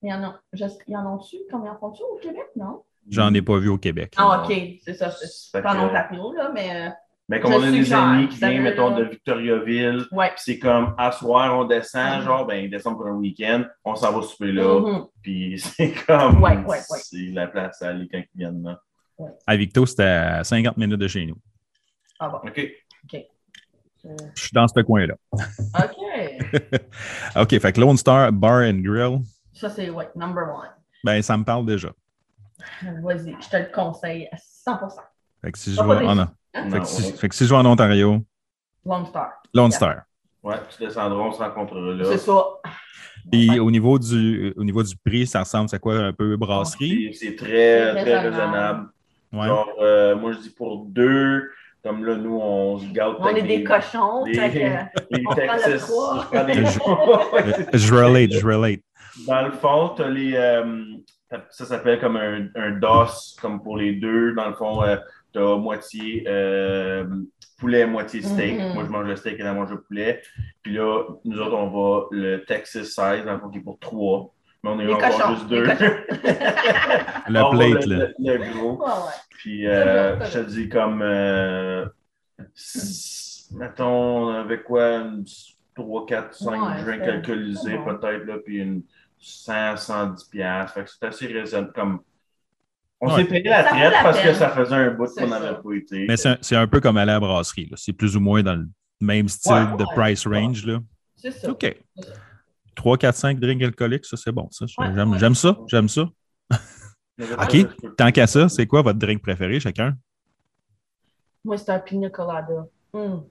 Il 0.02 0.10
y 0.10 0.12
en 0.12 0.22
a. 0.24 0.40
Je... 0.52 0.64
Il 0.88 0.92
y 0.92 0.96
en 0.96 1.16
a-tu? 1.16 1.36
Combien 1.50 1.72
en 1.72 1.78
font-tu 1.78 2.02
au 2.02 2.16
Québec, 2.20 2.46
non? 2.56 2.82
J'en 3.08 3.32
ai 3.34 3.42
pas 3.42 3.58
vu 3.58 3.68
au 3.68 3.78
Québec. 3.78 4.14
Ah, 4.16 4.42
OK. 4.44 4.52
C'est 4.84 4.94
ça. 4.94 5.10
C'est 5.10 5.52
pas 5.62 5.62
que- 5.72 5.78
en 5.78 5.86
Ontario, 5.88 6.32
là, 6.32 6.50
mais. 6.52 6.92
Mais 7.28 7.40
comme 7.40 7.52
Je 7.52 7.56
on 7.56 7.62
a 7.62 7.70
des 7.70 7.92
amis 7.92 8.28
qui 8.28 8.36
viennent, 8.36 8.62
mettons, 8.62 8.94
de 8.96 9.04
Victoriaville, 9.04 10.04
Ouais. 10.12 10.30
c'est 10.36 10.58
comme, 10.58 10.94
à 10.98 11.10
soir, 11.10 11.58
on 11.58 11.64
descend, 11.64 12.18
Mhm. 12.18 12.24
genre, 12.24 12.46
ben, 12.46 12.56
ils 12.64 12.70
descendent 12.70 12.96
pour 12.98 13.06
un 13.06 13.14
week-end, 13.14 13.64
on 13.82 13.94
s'en 13.96 14.12
va 14.12 14.22
souper 14.26 14.52
là, 14.52 14.80
Mhm. 14.80 15.06
puis 15.22 15.58
c'est 15.78 15.94
comme, 16.06 16.42
Ouais, 16.42 16.56
ouais, 16.58 16.66
ouais. 16.66 16.98
c'est 17.02 17.30
la 17.32 17.46
place 17.46 17.80
à 17.80 17.88
aller 17.88 18.06
quand 18.12 18.18
ils 18.18 18.38
viennent 18.38 18.62
là. 18.62 18.78
À 19.46 19.56
Victo, 19.56 19.86
c'était 19.86 20.02
à 20.02 20.44
50 20.44 20.76
minutes 20.76 20.98
de 21.00 21.08
chez 21.08 21.24
nous. 21.24 21.36
Ah 22.18 22.28
bon. 22.28 22.38
OK. 22.48 22.58
Euh, 24.06 24.08
Je 24.36 24.42
suis 24.42 24.52
dans 24.52 24.68
ce 24.68 24.80
coin-là. 24.82 25.14
OK. 25.32 26.50
OK, 27.36 27.58
fait 27.58 27.72
que 27.72 27.80
Lone 27.80 27.96
Star 27.96 28.30
Bar 28.32 28.62
and 28.64 28.80
Grill, 28.82 29.20
Ça, 29.54 29.70
c'est, 29.70 29.88
ouais, 29.88 30.10
number 30.14 30.42
one. 30.44 30.68
ben 31.02 31.22
ça 31.22 31.36
me 31.38 31.44
parle 31.44 31.64
déjà. 31.64 31.90
Vas-y, 33.02 33.34
je 33.40 33.48
te 33.48 33.56
le 33.56 33.72
conseille 33.74 34.28
à 34.30 34.36
100% 34.36 35.00
Fait 35.42 35.52
que 35.52 35.58
si 35.58 35.72
je 35.74 35.82
vais 35.82 36.06
en, 36.06 36.26
déçu. 36.62 36.70
fait 36.70 36.80
que 36.80 36.86
si, 36.86 37.02
ouais. 37.02 37.12
fait 37.18 37.28
que 37.28 37.34
si 37.34 37.44
je 37.44 37.50
vais 37.50 37.56
en 37.56 37.66
Ontario, 37.66 38.22
Lone 38.86 39.06
Star. 39.06 39.30
Lone 39.54 39.70
Yeah. 39.70 39.76
Star. 39.76 39.96
Ouais, 40.42 40.56
tu 40.76 40.84
descendras, 40.84 41.18
on 41.18 41.32
se 41.32 41.38
rencontrera 41.42 41.94
là. 41.94 42.04
C'est 42.04 42.18
ça. 42.18 42.44
Puis 43.32 43.58
au 43.58 43.70
niveau 43.70 43.98
du 43.98 44.52
au 44.56 44.64
niveau 44.64 44.82
du 44.82 44.94
prix, 44.96 45.26
ça 45.26 45.40
ressemble 45.40 45.70
à 45.72 45.78
quoi 45.78 45.94
un 45.94 46.12
peu 46.12 46.36
brasserie? 46.36 47.14
C'est 47.14 47.34
très, 47.36 47.92
très 48.02 48.18
raisonnable. 48.18 48.88
Ouais. 49.32 49.46
Genre, 49.48 49.68
euh, 49.80 50.14
moi, 50.16 50.32
je 50.32 50.38
dis 50.38 50.50
pour 50.50 50.84
deux, 50.84 51.50
comme 51.82 52.04
là, 52.04 52.14
nous, 52.16 52.36
on 52.40 52.78
se 52.78 52.86
gâte 52.92 53.16
On 53.18 53.28
est 53.28 53.42
des 53.42 53.64
cochons. 53.64 54.24
les- 54.26 54.34
fait 54.34 54.50
que- 54.50 54.58
les 55.16 55.22
on 55.26 55.30
prend 55.30 55.34
le 55.34 55.62
Texas. 55.62 55.90
Je 55.90 56.26
prends 56.26 56.44
des 56.44 57.78
Je 57.78 57.94
relate, 57.94 58.32
je 58.32 58.46
relate. 58.46 58.80
Dans 59.26 59.42
le 59.42 59.52
fond, 59.52 59.88
t'as 59.96 60.08
les. 60.08 60.34
euh, 60.34 60.84
ça 61.50 61.64
s'appelle 61.64 61.98
comme 62.00 62.16
un, 62.16 62.48
un 62.54 62.72
DOS, 62.72 63.36
comme 63.40 63.62
pour 63.62 63.78
les 63.78 63.94
deux. 63.94 64.34
Dans 64.34 64.48
le 64.50 64.54
fond, 64.54 64.82
euh, 64.82 64.96
t'as 65.34 65.56
moitié 65.56 66.24
euh, 66.26 67.04
poulet, 67.58 67.86
moitié 67.86 68.22
steak. 68.22 68.58
Mhm. 68.58 68.72
Moi, 68.74 68.84
je 68.84 68.88
mange 68.90 69.06
le 69.06 69.16
steak 69.16 69.38
et 69.38 69.42
elle 69.42 69.52
mange 69.54 69.70
le 69.70 69.80
poulet. 69.82 70.22
Puis 70.62 70.72
là, 70.74 71.04
nous 71.24 71.38
autres, 71.40 71.54
on 71.56 71.68
va 71.68 72.06
le 72.12 72.44
Texas 72.44 72.86
size, 72.86 73.24
dans 73.26 73.34
le 73.34 73.38
fond, 73.40 73.50
qui 73.50 73.58
est 73.58 73.62
pour 73.62 73.78
trois. 73.78 74.30
Mais 74.62 74.70
on 74.70 74.80
est 74.80 74.86
cochons, 74.86 75.34
juste 75.34 75.48
deux. 75.48 75.64
Le 77.28 77.40
On 77.42 77.50
plate, 77.50 77.86
le, 77.86 77.96
là. 77.96 78.06
le- 78.18 78.36
le 78.38 78.52
gros. 78.52 78.82
Ouais. 78.82 78.90
Puis 79.30 79.66
euh, 79.66 80.18
je 80.24 80.38
te 80.40 80.44
dis 80.48 80.68
comme, 80.70 81.02
euh, 81.02 81.84
mettons, 83.52 84.28
avec 84.30 84.64
quoi, 84.64 84.96
une 84.96 85.24
3, 85.74 86.06
4, 86.06 86.34
5 86.34 86.50
Ouais, 86.50 86.82
drinks 86.84 87.02
alcoolisés 87.08 87.78
peut-être, 87.84 88.24
là, 88.24 88.36
puis 88.44 88.58
une 88.58 88.82
100, 89.18 89.76
110 89.76 90.24
piastres. 90.24 90.74
Fait 90.74 90.84
que 90.84 90.90
c'est 90.90 91.06
assez 91.06 91.26
raisonnable. 91.26 91.72
Comme, 91.74 92.00
On 93.06 93.14
Ouais. 93.14 93.22
s'est 93.22 93.28
payé 93.28 93.50
la 93.50 93.64
traite 93.64 93.92
la 93.92 94.02
parce 94.02 94.18
que 94.20 94.32
ça 94.32 94.48
faisait 94.50 94.74
un 94.74 94.90
bout 94.92 95.06
qu'on 95.14 95.26
n'avait 95.26 95.60
pas 95.60 95.72
été. 95.74 96.06
Mais 96.08 96.16
c'est 96.16 96.56
un, 96.56 96.66
peu 96.66 96.80
comme 96.80 96.96
aller 96.96 97.10
à 97.10 97.14
la 97.14 97.20
brasserie. 97.20 97.70
C'est 97.76 97.92
plus 97.92 98.16
ou 98.16 98.20
moins 98.20 98.42
dans 98.42 98.54
le 98.54 98.66
même 99.00 99.28
style 99.28 99.52
Ouais, 99.52 99.76
de 99.76 99.82
ouais. 99.84 99.94
price 99.94 100.26
range. 100.26 100.64
Là. 100.64 100.78
C'est 101.16 101.30
ça. 101.32 101.50
OK. 101.50 101.76
3, 102.74 102.96
4, 102.98 103.14
5 103.14 103.38
drinks 103.40 103.62
alcooliques, 103.62 104.06
ça, 104.06 104.16
c'est 104.16 104.32
bon. 104.32 104.48
Ça. 104.50 104.64
J'aime 105.18 105.34
ça. 105.34 105.58
J'aime 105.68 105.88
ça. 105.88 106.08
OK. 107.20 107.96
Tant 107.96 108.10
qu'à 108.10 108.26
ça, 108.26 108.48
c'est 108.48 108.66
quoi 108.66 108.80
votre 108.82 108.98
drink 108.98 109.20
préféré, 109.20 109.60
chacun? 109.60 109.94
Moi, 111.44 111.58
c'est 111.58 111.70
un 111.70 111.78
pina 111.78 112.08
colada. 112.08 112.66
Hum. 112.94 113.24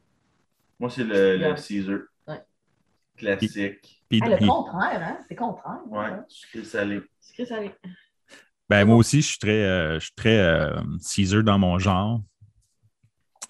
Moi, 0.79 0.89
c'est 0.89 1.03
le. 1.03 1.55
Caesar. 1.55 1.99
Ouais. 2.27 2.41
Classique. 3.17 4.03
Puis- 4.07 4.21
Ah, 4.23 4.29
le 4.29 4.35
puis- 4.37 4.47
contraire, 4.47 5.01
hein? 5.03 5.17
C'est 5.27 5.35
contraire. 5.35 5.79
Ouais, 5.87 6.09
sucré 6.27 6.63
salé. 6.63 7.01
C'est 7.19 7.45
salé. 7.45 7.71
Ben, 8.73 8.85
moi 8.85 8.95
aussi, 8.95 9.21
je 9.21 9.27
suis 9.27 9.37
très, 9.37 9.63
euh, 9.65 9.99
je 9.99 10.05
suis 10.05 10.15
très 10.15 10.39
euh, 10.39 10.81
Caesar 10.99 11.43
dans 11.43 11.59
mon 11.59 11.77
genre. 11.77 12.23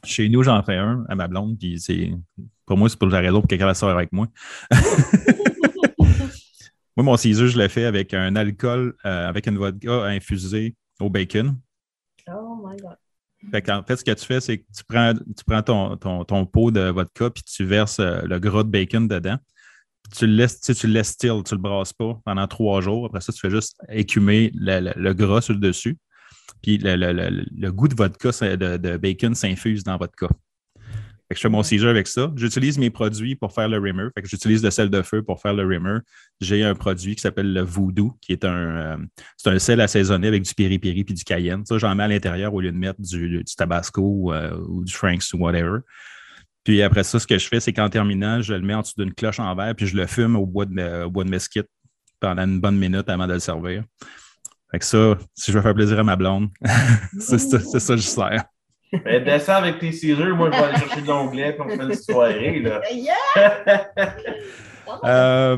Chez 0.04 0.28
nous, 0.28 0.44
j'en 0.44 0.62
fais 0.64 0.76
un 0.76 1.06
à 1.08 1.16
ma 1.16 1.30
blonde, 1.30 1.58
puis 1.58 1.80
c'est. 1.80 2.12
Pour 2.66 2.78
moi, 2.78 2.90
c'est 2.90 3.00
pour 3.00 3.08
la 3.08 3.22
raison 3.22 3.40
pour 3.40 3.48
quelqu'un 3.48 3.68
va 3.68 3.74
sortir 3.74 3.96
avec 3.96 4.12
moi. 4.12 4.28
moi, 6.98 7.06
mon 7.06 7.16
Caesar, 7.16 7.48
je 7.48 7.58
l'ai 7.58 7.70
fait 7.70 7.86
avec 7.86 8.14
un 8.14 8.36
alcool, 8.36 8.98
euh, 9.06 9.30
avec 9.30 9.48
une 9.48 9.58
vodka 9.58 10.04
infusée 10.08 10.76
au 11.00 11.10
bacon. 11.10 11.58
Oh 12.28 12.62
my 12.62 12.76
God. 12.76 12.98
Fait 13.50 13.70
en 13.72 13.82
fait, 13.82 13.96
ce 13.96 14.04
que 14.04 14.12
tu 14.12 14.26
fais, 14.26 14.42
c'est 14.42 14.58
que 14.58 14.66
tu 14.76 14.84
prends, 14.84 15.14
tu 15.14 15.46
prends 15.48 15.62
ton, 15.62 15.96
ton, 15.96 16.26
ton 16.26 16.46
pot 16.46 16.70
de 16.70 16.90
vodka, 16.90 17.30
puis 17.30 17.44
tu 17.44 17.64
verses 17.64 18.00
euh, 18.00 18.24
le 18.24 18.40
gras 18.40 18.64
de 18.64 18.70
bacon 18.70 19.08
dedans. 19.08 19.38
Tu 20.16 20.28
le 20.28 20.34
laisses, 20.36 20.60
tu 20.60 20.74
sais, 20.74 20.80
tu 20.80 20.88
le 20.88 20.94
laisses 20.94 21.10
still, 21.10 21.42
tu 21.46 21.56
le 21.56 21.62
brasses 21.62 21.94
pas 21.94 22.20
pendant 22.26 22.48
trois 22.48 22.82
jours. 22.82 23.06
Après 23.06 23.22
ça, 23.22 23.32
tu 23.34 23.40
fais 23.40 23.50
juste 23.50 23.76
écumer 23.90 24.52
le, 24.54 24.80
le- 24.80 24.94
le 24.96 25.14
gras 25.14 25.42
sur 25.42 25.54
le 25.54 25.60
dessus. 25.60 25.98
Puis 26.62 26.78
le, 26.78 26.96
le- 26.96 27.14
le- 27.14 27.46
le 27.56 27.72
goût 27.72 27.88
de 27.88 27.96
vodka, 27.96 28.30
de, 28.58 28.78
de 28.78 28.98
bacon 28.98 29.34
s'infuse 29.34 29.84
dans 29.84 29.98
votre 29.98 30.14
vodka. 30.20 30.36
Fait 31.30 31.36
que 31.36 31.38
je 31.38 31.42
fais 31.42 31.50
mon 31.50 31.64
Caesar 31.64 31.90
avec 31.90 32.08
ça. 32.08 32.32
J'utilise 32.36 32.78
mes 32.78 32.90
produits 32.90 33.36
pour 33.36 33.54
faire 33.54 33.70
le 33.70 33.80
rimmer. 33.80 34.08
Fait 34.14 34.22
que 34.22 34.28
j'utilise 34.28 34.62
le 34.62 34.70
sel 34.72 34.90
de 34.90 35.02
feu 35.02 35.24
pour 35.24 35.42
faire 35.42 35.54
le 35.54 35.66
rimmer. 35.66 36.00
J'ai 36.42 36.64
un 36.64 36.76
produit 36.76 37.16
qui 37.16 37.22
s'appelle 37.22 37.54
le 37.54 37.62
Voodoo, 37.62 38.14
qui 38.22 38.34
est 38.34 38.44
un, 38.44 38.52
euh, 38.56 38.98
c'est 39.38 39.50
un 39.50 39.58
sel 39.58 39.80
assaisonné 39.82 40.28
avec 40.28 40.44
du 40.44 40.54
piri-piri 40.54 41.06
puis 41.06 41.14
du 41.16 41.24
cayenne. 41.24 41.66
Ça, 41.66 41.78
j'en 41.78 41.96
mets 41.96 42.04
à 42.04 42.08
l'intérieur 42.10 42.54
au 42.54 42.60
lieu 42.62 42.72
de 42.72 42.78
mettre 42.78 43.02
du, 43.02 43.30
du 43.38 43.56
tabasco 43.56 44.34
euh, 44.34 44.56
ou 44.68 44.84
du 44.84 44.94
Frank's 44.94 45.34
ou 45.34 45.38
whatever. 45.38 45.80
Puis 46.64 46.82
après 46.82 47.04
ça, 47.04 47.20
ce 47.20 47.28
que 47.28 47.38
je 47.38 47.48
fais, 47.48 47.60
c'est 47.60 47.74
qu'en 47.74 47.90
terminant, 47.90 48.42
je 48.42 48.54
le 48.54 48.62
mets 48.62 48.74
en 48.74 48.82
dessous 48.82 48.94
d'une 48.98 49.14
cloche 49.14 49.40
en 49.40 49.54
verre, 49.56 49.76
puis 49.76 49.86
je 49.88 49.96
le 49.98 50.08
fume 50.08 50.36
au 50.36 50.46
bois 50.46 50.66
de, 50.66 51.04
au 51.04 51.10
bois 51.12 51.24
de 51.26 51.30
mesquite 51.30 51.68
pendant 52.20 52.44
une 52.44 52.60
bonne 52.62 52.78
minute 52.78 53.10
avant 53.10 53.28
de 53.28 53.34
le 53.34 53.40
servir. 53.40 53.84
Fait 54.72 54.80
que 54.80 54.86
ça, 54.86 55.18
si 55.36 55.52
je 55.52 55.58
veux 55.58 55.62
faire 55.62 55.74
plaisir 55.76 56.00
à 56.00 56.04
ma 56.04 56.16
blonde, 56.16 56.50
c'est 57.20 57.38
ça, 57.38 57.60
c'est 57.60 57.80
ça 57.80 57.94
que 57.96 58.02
je 58.02 58.08
sers. 58.08 58.44
Ben, 59.04 59.24
descends 59.24 59.56
avec 59.56 59.80
tes 59.80 59.92
Caesar, 59.92 60.36
moi, 60.36 60.50
je 60.52 60.58
vais 60.58 60.64
aller 60.64 60.78
chercher 60.80 61.02
de 61.02 61.08
l'onglet, 61.08 61.54
puis 61.54 61.62
on 61.66 61.70
fait 61.70 61.84
une 61.84 61.94
soirée, 61.96 62.60
là. 62.60 62.82
Yeah! 62.92 63.88
Euh, 65.06 65.58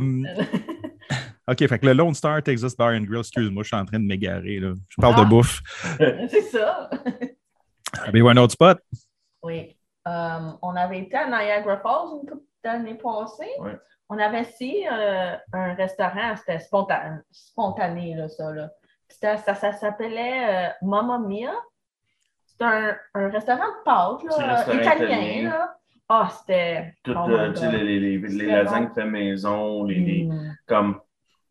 OK, 1.48 1.68
fait 1.68 1.80
que 1.80 1.86
le 1.88 1.94
Lone 1.94 2.14
Star 2.14 2.42
Texas 2.42 2.76
Bar 2.76 2.90
and 2.94 3.02
Grill, 3.02 3.20
excuse-moi, 3.20 3.64
je 3.64 3.68
suis 3.68 3.76
en 3.76 3.84
train 3.86 4.00
de 4.00 4.06
m'égarer. 4.06 4.60
là. 4.60 4.74
Je 4.88 4.96
parle 5.02 5.16
Ah. 5.18 5.24
de 5.24 5.30
bouffe. 5.30 5.62
C'est 6.30 6.42
ça. 6.52 6.90
Avez-vous 8.06 8.30
un 8.30 8.38
autre 8.38 8.54
spot? 8.54 8.80
Oui. 9.44 9.75
Euh, 10.08 10.52
on 10.62 10.76
avait 10.76 11.00
été 11.00 11.16
à 11.18 11.28
Niagara 11.28 11.78
Falls 11.78 12.20
une 12.22 12.30
couple 12.30 12.44
d'années 12.64 12.96
passées. 12.96 13.50
Ouais. 13.60 13.76
On 14.10 14.18
avait 14.20 14.42
essayé 14.42 14.88
euh, 14.92 15.36
un 15.54 15.74
restaurant, 15.74 16.36
c'était 16.38 16.60
spontané, 16.60 17.18
spontané 17.32 18.14
là, 18.16 18.28
ça. 18.30 18.52
Là. 18.52 18.70
Ça 19.10 19.38
ça 19.38 19.72
s'appelait 19.74 20.68
euh, 20.68 20.70
Mamma 20.84 21.18
Mia. 21.20 21.52
C'est 22.46 22.64
un, 22.64 22.96
un 23.16 23.30
restaurant 23.30 23.66
de 23.68 23.84
pâtes 23.84 24.24
là, 24.40 24.62
italien. 24.62 25.06
italien. 25.08 25.50
là. 25.50 25.76
Ah, 26.08 26.30
c'était. 26.32 26.94
Tout, 27.04 27.14
Oh 27.18 27.28
les, 27.28 28.00
les, 28.00 28.18
les, 28.20 28.46
lasagnes 28.46 28.90
fait 28.94 29.06
maison, 29.06 29.84
les, 29.86 29.96
les- 29.96 30.24
Mm. 30.26 30.56
comme 30.68 31.02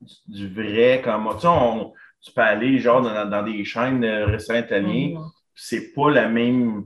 du, 0.01 0.15
du 0.29 0.49
vrai, 0.55 1.03
comme, 1.03 1.29
tu 1.35 1.41
sais, 1.41 1.49
on- 1.49 1.93
tu 2.21 2.33
peux 2.33 2.41
aller, 2.41 2.79
genre, 2.79 3.03
dans, 3.03 3.29
dans 3.29 3.43
des 3.43 3.65
chaînes 3.65 4.01
de 4.01 4.23
restaurants 4.23 4.61
italiens, 4.61 5.19
Mm. 5.19 5.25
c'est 5.57 5.93
pas 5.93 6.11
la 6.11 6.29
même 6.29 6.85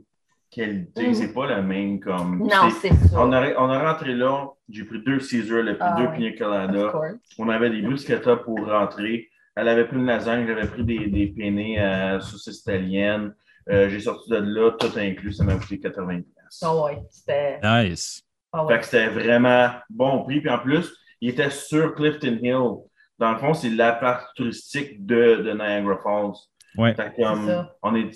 qualité, 0.51 1.09
Mhm. 1.09 1.15
c'est 1.15 1.33
pas 1.33 1.47
la 1.47 1.63
même, 1.63 2.01
comme... 2.01 2.39
Non, 2.39 2.71
c'est- 2.81 2.89
ça. 2.89 3.21
On 3.21 3.33
a, 3.33 3.55
on 3.59 3.69
a 3.71 3.93
rentré 3.93 4.15
là, 4.15 4.47
j'ai 4.69 4.85
pris 4.85 5.03
deux 5.05 5.19
Caesar, 5.21 5.63
Ah 5.81 5.97
deux 5.99 6.11
pina 6.13 6.31
Of 6.31 6.39
colada. 6.39 6.89
course. 6.91 7.15
On 7.39 7.49
avait 7.49 7.71
des 7.71 7.83
bruschetta 7.83 8.37
pour 8.37 8.59
rentrer. 8.67 9.29
Elle 9.57 9.69
avait 9.69 9.87
pris 9.87 9.97
une 9.97 10.07
lasagne, 10.07 10.47
j'avais 10.47 10.67
pris 10.69 10.85
des, 10.85 11.07
des 11.09 11.27
penne 11.29 11.59
à 11.79 12.21
saucisse 12.21 12.61
italienne. 12.61 13.35
Euh, 13.71 13.89
j'ai 13.89 14.01
sorti 14.01 14.31
de 14.31 14.37
là, 14.37 14.71
tout 14.73 14.91
inclus, 14.97 15.33
ça 15.33 15.45
m'a 15.45 15.55
coûté 15.57 15.79
80 15.79 16.21
pièces. 16.23 16.63
Ah 16.63 16.75
ouais, 16.85 16.99
c'était. 17.11 17.59
Nice. 17.63 18.23
Ah 18.53 18.65
Fait 18.67 18.73
ouais. 18.75 18.79
que 18.79 18.85
c'était 18.87 19.09
vraiment 19.09 19.69
bon 19.91 20.23
prix. 20.25 20.41
Puis 20.41 20.49
en 20.51 20.59
plus, 20.59 20.91
il 21.21 21.31
était 21.31 21.51
sur 21.51 21.95
Clifton 21.95 22.39
Hill. 22.43 22.77
Dans 23.19 23.33
le 23.33 23.39
fond, 23.39 23.53
c'est 23.53 23.69
la 23.71 23.93
partie 23.93 24.27
touristique 24.37 25.05
de, 25.05 25.43
de 25.43 25.53
Niagara 25.53 25.99
Falls. 26.03 26.33
Ouais. 26.77 26.95
Fait 26.95 27.13
que, 27.15 27.21
um, 27.23 27.41
C'est 27.47 27.53
ça. 27.53 27.77
on, 27.83 27.95
est, 27.97 28.11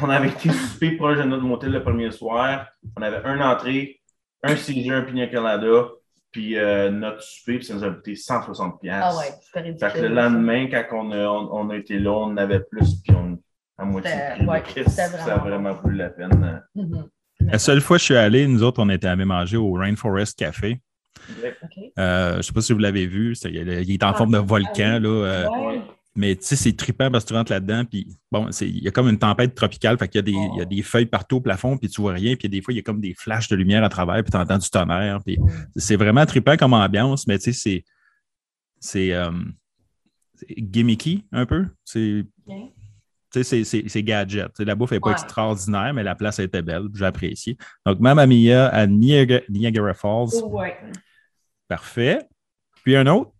on 0.00 0.08
avait 0.08 0.28
été 0.28 0.50
souper 0.50 0.92
proche 0.92 1.18
de 1.18 1.22
notre 1.24 1.42
motel 1.44 1.72
le 1.72 1.82
premier 1.82 2.10
soir. 2.10 2.66
On 2.96 3.02
avait 3.02 3.20
un 3.24 3.40
entrée, 3.40 4.00
un 4.42 4.54
Caesar, 4.56 4.98
un 4.98 5.02
pina 5.02 5.26
colada, 5.26 5.88
puis 6.30 6.56
euh, 6.58 6.90
notre 6.90 7.22
souper, 7.22 7.58
puis 7.58 7.66
ça 7.66 7.74
nous 7.74 7.84
a 7.84 7.90
coûté 7.90 8.16
160 8.16 8.80
pièces. 8.80 8.94
Ah 9.02 9.16
ouais, 9.16 9.24
c'était 9.42 9.60
ridicule. 9.60 9.88
Fait 9.90 9.98
que 9.98 10.02
le 10.06 10.14
lendemain, 10.14 10.66
quand 10.70 10.84
on 10.92 11.10
a, 11.12 11.26
on, 11.28 11.48
on 11.66 11.70
a 11.70 11.76
été 11.76 11.98
là, 11.98 12.10
on 12.12 12.22
en 12.24 12.36
avait 12.36 12.60
plus, 12.60 13.02
puis 13.02 13.14
on 13.14 13.38
à 13.78 13.84
moitié 13.84 14.12
prix. 14.36 14.46
ouais, 14.46 14.62
Ça 14.88 15.34
a 15.34 15.38
vraiment 15.38 15.74
plus 15.74 15.96
la 15.96 16.10
peine. 16.10 16.62
Mhm. 16.74 17.08
La 17.40 17.58
seule 17.58 17.80
fois 17.80 17.96
que 17.96 18.00
je 18.00 18.04
suis 18.04 18.16
allé, 18.16 18.46
nous 18.46 18.62
autres, 18.62 18.80
on 18.82 18.88
était 18.90 19.08
allés 19.08 19.24
manger 19.24 19.56
au 19.56 19.72
Rainforest 19.72 20.38
Café. 20.38 20.80
Euh, 21.98 22.32
je 22.32 22.36
ne 22.38 22.42
sais 22.42 22.52
pas 22.52 22.60
si 22.60 22.72
vous 22.72 22.78
l'avez 22.78 23.06
vu. 23.06 23.34
il 23.44 23.68
est- 23.68 23.82
il 23.84 23.92
est 23.94 24.04
en 24.04 24.08
Ah, 24.10 24.14
forme 24.14 24.32
de 24.32 24.38
ah 24.38 24.42
volcan. 24.42 24.98
Là, 25.00 25.08
euh, 25.08 25.48
Ouais. 25.48 25.80
Mais 26.14 26.36
tu 26.36 26.44
sais, 26.44 26.56
c'est 26.56 26.76
trippant 26.76 27.10
parce 27.10 27.24
que 27.24 27.28
tu 27.28 27.34
rentres 27.34 27.50
là-dedans, 27.52 27.84
puis 27.86 28.06
bon, 28.30 28.48
il 28.60 28.84
y 28.84 28.88
a 28.88 28.90
comme 28.90 29.08
une 29.08 29.18
tempête 29.18 29.54
tropicale, 29.54 29.96
fait 29.96 30.08
qu'il 30.08 30.18
y 30.18 30.20
a 30.20 30.22
des, 30.22 30.34
Oh. 30.36 30.50
il 30.54 30.58
y 30.58 30.60
a 30.62 30.66
des 30.66 30.82
feuilles 30.82 31.06
partout 31.06 31.36
au 31.36 31.40
plafond, 31.40 31.78
puis 31.78 31.88
tu 31.88 32.02
vois 32.02 32.12
rien, 32.12 32.36
puis 32.36 32.48
des 32.50 32.60
fois, 32.60 32.74
il 32.74 32.76
y 32.76 32.80
a 32.80 32.82
comme 32.82 33.00
des 33.00 33.14
flashs 33.14 33.48
de 33.48 33.56
lumière 33.56 33.82
à 33.82 33.88
travers, 33.88 34.22
puis 34.22 34.30
tu 34.30 34.36
entends 34.36 34.58
du 34.58 34.68
tonnerre. 34.68 35.20
Puis 35.24 35.38
c'est 35.76 35.96
vraiment 35.96 36.26
trippant 36.26 36.56
comme 36.58 36.74
ambiance, 36.74 37.26
mais 37.26 37.38
tu 37.38 37.52
sais, 37.52 37.58
c'est. 37.58 37.84
C'est 38.84 39.12
euh, 39.12 39.30
gimmicky 40.58 41.24
un 41.32 41.46
peu. 41.46 41.66
C'est. 41.84 42.24
Tu 43.32 43.44
sais, 43.44 43.64
c'est- 43.64 44.02
gadget. 44.02 44.50
La 44.58 44.74
bouffe 44.74 44.90
n'est 44.90 45.00
pas 45.00 45.06
Ouais. 45.08 45.12
extraordinaire, 45.14 45.94
mais 45.94 46.02
la 46.02 46.14
place 46.14 46.38
était 46.38 46.60
belle. 46.60 46.88
J'ai 46.94 47.04
apprécié. 47.06 47.56
Donc, 47.86 47.98
Mamma 48.00 48.26
Mia 48.26 48.66
à 48.68 48.86
Niagara, 48.86 49.40
Niagara 49.48 49.94
Falls. 49.94 50.42
Ouais. 50.44 50.76
Parfait. 51.68 52.18
Puis 52.84 52.94
un 52.96 53.06
autre. 53.06 53.30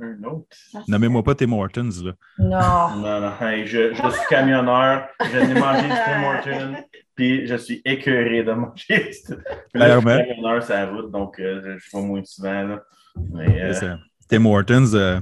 Un 0.00 0.22
autre. 0.24 0.46
Ça, 0.50 0.80
Nommez-moi 0.88 1.22
pas 1.22 1.34
Tim 1.34 1.52
Hortons. 1.52 1.88
Là. 2.04 2.12
Non. 2.38 3.00
Non, 3.00 3.20
non, 3.20 3.32
hey, 3.46 3.66
je, 3.66 3.94
je 3.94 4.10
suis 4.10 4.26
camionneur, 4.28 5.08
je 5.20 5.38
n'ai 5.38 5.58
mangé 5.58 5.82
du 5.82 5.88
Tim 5.88 6.22
Hortons, 6.24 6.84
puis 7.14 7.46
je 7.46 7.56
suis 7.56 7.80
écœuré 7.84 8.42
de 8.42 8.52
manger. 8.52 8.74
Je 8.88 9.12
suis 9.12 9.34
Clairement. 9.72 10.16
camionneur 10.18 10.62
sur 10.62 10.74
la 10.74 10.86
route, 10.86 11.10
donc 11.10 11.40
euh, 11.40 11.78
je 11.78 11.96
vais 11.96 12.02
moins 12.04 12.22
souvent. 12.24 12.62
Là. 12.62 12.82
Mais, 13.32 13.62
euh, 13.62 13.94
Tim 14.28 14.44
Hortons, 14.44 14.92
euh, 14.94 15.18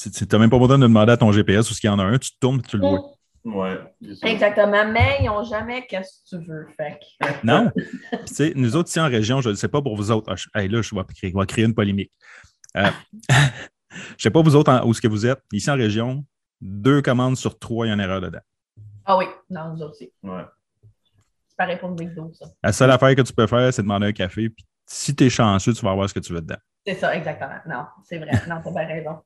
tu 0.00 0.10
n'as 0.32 0.38
même 0.38 0.50
pas 0.50 0.58
besoin 0.58 0.78
de 0.78 0.82
demander 0.82 1.12
à 1.12 1.16
ton 1.16 1.30
GPS 1.30 1.70
où 1.70 1.74
il 1.82 1.86
y 1.86 1.88
en 1.88 1.98
a 2.00 2.04
un, 2.04 2.18
tu 2.18 2.30
te 2.32 2.36
tournes 2.40 2.58
et 2.58 2.62
tu 2.68 2.76
le 2.76 2.88
vois. 2.88 3.00
ouais, 3.44 3.78
c'est 4.02 4.14
ça. 4.16 4.28
Exactement. 4.28 4.90
Mais 4.92 5.18
ils 5.20 5.26
n'ont 5.26 5.44
jamais 5.44 5.86
qu'est-ce 5.86 6.36
que 6.36 6.40
tu 6.42 6.48
veux. 6.48 6.66
Fait 6.76 6.98
Non. 7.44 7.70
Puis, 7.76 7.84
tu 8.26 8.34
sais, 8.34 8.52
nous 8.56 8.74
autres, 8.74 8.88
ici 8.88 8.98
en 8.98 9.08
région, 9.08 9.40
je 9.40 9.50
ne 9.50 9.54
sais 9.54 9.68
pas 9.68 9.80
pour 9.80 9.96
vous 9.96 10.10
autres. 10.10 10.26
Ah, 10.32 10.34
je- 10.36 10.48
hey, 10.60 10.68
là, 10.68 10.82
je 10.82 10.92
vais 10.94 11.02
créer, 11.16 11.30
je 11.32 11.38
vais 11.38 11.46
créer 11.46 11.64
une 11.64 11.74
polémique. 11.74 12.10
Euh, 12.76 12.88
je 14.06 14.12
ne 14.14 14.18
sais 14.18 14.30
pas 14.30 14.42
vous 14.42 14.56
autres 14.56 14.72
en- 14.72 14.86
où 14.86 14.90
est-ce 14.90 15.00
que 15.00 15.08
vous 15.08 15.26
êtes. 15.26 15.42
Ici 15.52 15.70
en 15.70 15.74
région, 15.76 16.24
deux 16.60 17.02
commandes 17.02 17.36
sur 17.36 17.58
trois, 17.58 17.86
il 17.86 17.88
y 17.88 17.90
a 17.90 17.94
une 17.94 18.00
erreur 18.00 18.20
dedans. 18.20 18.40
Ah 19.04 19.16
oui, 19.16 19.24
non, 19.50 19.74
nous 19.74 19.82
autres 19.82 19.92
aussi. 19.94 20.12
Ouais. 20.22 20.44
C'est 21.48 21.56
pareil 21.56 21.78
pour 21.78 21.88
le 21.90 21.94
McDo, 21.94 22.32
ça. 22.34 22.46
La 22.62 22.72
seule 22.72 22.90
affaire 22.90 23.14
que 23.14 23.22
tu 23.22 23.32
peux 23.32 23.46
faire, 23.46 23.72
c'est 23.72 23.82
demander 23.82 24.06
un 24.08 24.12
café. 24.12 24.48
Puis 24.50 24.64
si 24.86 25.14
tu 25.16 25.24
es 25.24 25.30
chanceux, 25.30 25.72
tu 25.72 25.84
vas 25.84 25.92
avoir 25.92 26.08
ce 26.08 26.14
que 26.14 26.20
tu 26.20 26.32
veux 26.32 26.40
dedans. 26.40 26.56
C'est 26.86 26.94
ça, 26.94 27.14
exactement. 27.16 27.58
Non, 27.66 27.84
c'est 28.04 28.18
vrai. 28.18 28.30
Non, 28.48 28.60
t'as 28.62 28.70
bien 28.70 28.86
raison. 28.86 29.18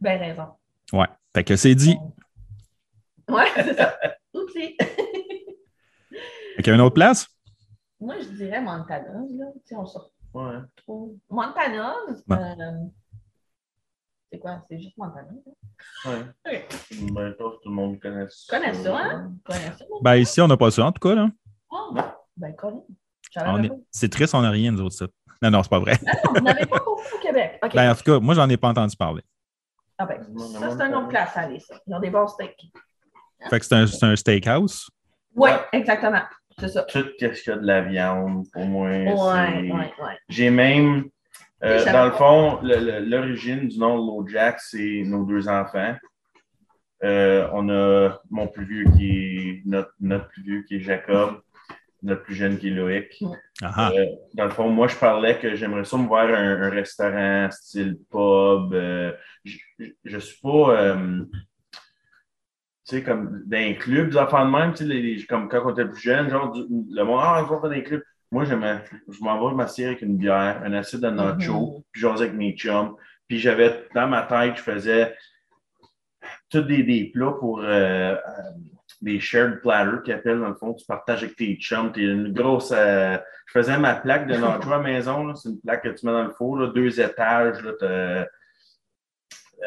Bien 0.00 0.18
raison. 0.18 0.46
Ouais. 0.92 1.06
Fait 1.34 1.44
que 1.44 1.56
c'est 1.56 1.74
dit. 1.74 1.96
Ouais, 3.28 3.46
c'est 3.54 3.76
ça. 3.76 3.96
Oupsie. 4.34 4.76
Fait 6.56 6.62
qu'il 6.62 6.66
y 6.68 6.70
a 6.70 6.74
une 6.74 6.80
autre 6.80 6.94
place? 6.94 7.26
Moi, 8.00 8.16
je 8.20 8.28
dirais 8.28 8.60
Montana. 8.60 9.06
Là. 9.12 9.46
Tu 9.54 9.60
sais, 9.64 9.76
on 9.76 9.86
se 9.86 9.98
Ouais. 10.32 10.58
Montana, 11.28 11.94
Ouais. 12.28 12.36
euh, 12.36 12.86
c'est 14.30 14.38
quoi? 14.38 14.62
C'est 14.68 14.78
juste 14.78 14.96
Montana. 14.96 15.28
là? 16.04 16.10
Ouais. 16.10 16.24
Ok. 16.46 17.12
Ben, 17.12 17.32
pas 17.32 17.44
tout 17.44 17.68
le 17.68 17.70
monde 17.70 18.00
connaît 18.00 18.26
ça. 18.28 18.56
Tu 18.56 18.60
connais 18.60 18.74
ça, 18.74 18.96
hein? 18.96 19.32
Tu 19.44 19.52
connais 19.52 19.76
ça? 19.76 19.84
Ben 20.02 20.16
ici, 20.16 20.40
on 20.40 20.48
n'a 20.48 20.56
pas 20.56 20.70
ça, 20.70 20.86
en 20.86 20.92
tout 20.92 21.08
cas. 21.08 21.14
Là. 21.14 21.28
Ah, 21.72 22.14
ben, 22.36 22.48
est- 22.48 23.68
pas. 23.68 23.74
C'est 23.90 24.08
triste, 24.10 24.34
on 24.34 24.42
n'a 24.42 24.50
rien, 24.50 24.72
nous 24.72 24.82
autres, 24.82 24.94
ça. 24.94 25.06
Non, 25.42 25.50
non, 25.50 25.62
c'est 25.62 25.70
pas 25.70 25.78
vrai. 25.78 25.98
Ah 26.06 26.12
non, 26.26 26.32
vous 26.34 26.40
n'avez 26.40 26.66
pas 26.66 26.78
beaucoup 26.78 27.16
au 27.16 27.18
Québec. 27.20 27.58
OK. 27.62 27.74
Ben, 27.74 27.90
en 27.90 27.94
tout 27.94 28.02
cas, 28.02 28.20
moi, 28.20 28.34
j'en 28.34 28.48
ai 28.48 28.56
pas 28.56 28.68
entendu 28.68 28.96
parler. 28.96 29.22
ah 29.98 30.06
ben, 30.06 30.22
ça, 30.22 30.70
c'est 30.70 30.82
une 30.82 30.94
autre 30.94 31.08
place 31.08 31.36
à 31.36 31.40
aller, 31.40 31.60
ça. 31.60 31.80
Ils 31.86 31.94
ont 31.94 32.00
des 32.00 32.10
bons 32.10 32.28
steaks. 32.28 32.70
Fait 33.48 33.58
que 33.58 33.64
c'est 33.64 33.74
un, 33.74 34.10
un, 34.10 34.16
steakhouse? 34.16 34.90
Oui, 35.34 35.50
exactement. 35.72 36.22
C'est 36.58 36.68
ça. 36.68 36.82
Tout 36.82 36.98
ce 36.98 37.16
qu'il 37.16 37.28
y 37.46 37.50
a 37.50 37.56
de 37.56 37.66
la 37.66 37.80
viande, 37.80 38.44
pour 38.52 38.66
moi. 38.66 38.90
Oui, 38.90 39.70
oui, 39.72 39.72
oui. 39.72 40.12
J'ai 40.28 40.50
même, 40.50 41.08
euh, 41.62 41.92
dans 41.92 42.06
le 42.06 42.12
fond, 42.12 42.60
l'origine 42.62 43.68
du 43.68 43.78
nom 43.78 43.96
Low 43.96 44.26
Jack, 44.28 44.60
c'est 44.60 45.02
nos 45.04 45.24
deux 45.24 45.48
enfants. 45.48 45.94
Euh, 47.02 47.48
on 47.52 47.68
a 47.70 48.20
mon 48.30 48.46
plus 48.46 48.64
vieux 48.64 48.84
qui 48.96 49.08
est 49.08 49.62
notre, 49.64 49.92
notre 50.00 50.28
plus 50.28 50.42
vieux 50.42 50.62
qui 50.62 50.76
est 50.76 50.80
Jacob 50.80 51.40
notre 52.02 52.22
plus 52.22 52.34
jeune 52.34 52.58
qui 52.58 52.68
est 52.68 52.70
Loïc. 52.70 53.22
Euh, 53.62 54.06
dans 54.34 54.44
le 54.44 54.50
fond, 54.50 54.68
moi, 54.68 54.88
je 54.88 54.96
parlais 54.96 55.38
que 55.38 55.54
j'aimerais 55.54 55.84
ça 55.84 55.96
me 55.96 56.06
voir 56.06 56.28
un, 56.28 56.70
restaurant 56.70 57.50
style 57.50 57.98
pub. 58.10 58.72
Euh, 58.72 59.12
je 59.44 59.58
ne 60.14 60.18
suis 60.18 60.40
pas, 60.40 60.70
euh, 60.70 61.24
tu 61.72 61.80
sais, 62.84 63.02
comme 63.02 63.42
dans 63.46 63.58
un 63.58 63.74
club, 63.74 64.10
des 64.10 64.16
enfants 64.16 64.44
de 64.46 64.50
même, 64.50 64.74
tu 64.74 64.86
sais, 64.86 65.26
comme 65.26 65.48
quand 65.48 65.62
on 65.64 65.72
était 65.72 65.84
plus 65.84 66.00
jeune, 66.00 66.30
genre, 66.30 66.54
le 66.54 67.02
monde, 67.02 67.20
ah, 67.22 67.46
on 67.48 67.54
va 67.54 67.68
dans 67.68 67.74
un 67.74 67.80
club. 67.80 68.02
Moi, 68.30 68.44
je 68.44 68.54
m'en 68.54 69.48
vais 69.48 69.54
m'asseoir 69.54 69.88
avec 69.88 70.02
une 70.02 70.16
bière, 70.16 70.62
un 70.64 70.72
acide 70.72 71.00
de 71.00 71.10
nacho, 71.10 71.52
mm-hmm. 71.52 71.82
puis 71.90 72.00
j'osais 72.00 72.24
avec 72.24 72.36
mes 72.36 72.52
chums. 72.56 72.94
Puis 73.26 73.38
j'avais, 73.38 73.88
dans 73.94 74.06
ma 74.06 74.22
tête, 74.22 74.56
je 74.56 74.62
faisais 74.62 75.16
tous 76.48 76.62
des, 76.62 76.82
des 76.82 77.10
plats 77.12 77.34
pour 77.38 77.62
des 79.00 79.18
shared 79.18 79.60
platters 79.60 80.02
qui 80.02 80.12
appellent, 80.12 80.40
dans 80.40 80.48
le 80.48 80.54
fond, 80.54 80.74
tu 80.74 80.84
partages 80.84 81.22
avec 81.22 81.36
tes 81.36 81.56
chums. 81.56 81.92
T'es 81.92 82.02
une 82.02 82.32
grosse. 82.32 82.72
Euh, 82.74 83.16
je 83.46 83.52
faisais 83.52 83.78
ma 83.78 83.94
plaque 83.94 84.26
de 84.26 84.36
nacho 84.36 84.72
à 84.72 84.76
la 84.76 84.82
maison. 84.82 85.34
C'est 85.34 85.48
une 85.48 85.60
plaque 85.60 85.82
que 85.82 85.88
tu 85.88 86.06
mets 86.06 86.12
dans 86.12 86.24
le 86.24 86.30
four, 86.30 86.58
là, 86.58 86.68
deux 86.68 87.00
étages. 87.00 87.62
Là, 87.62 88.26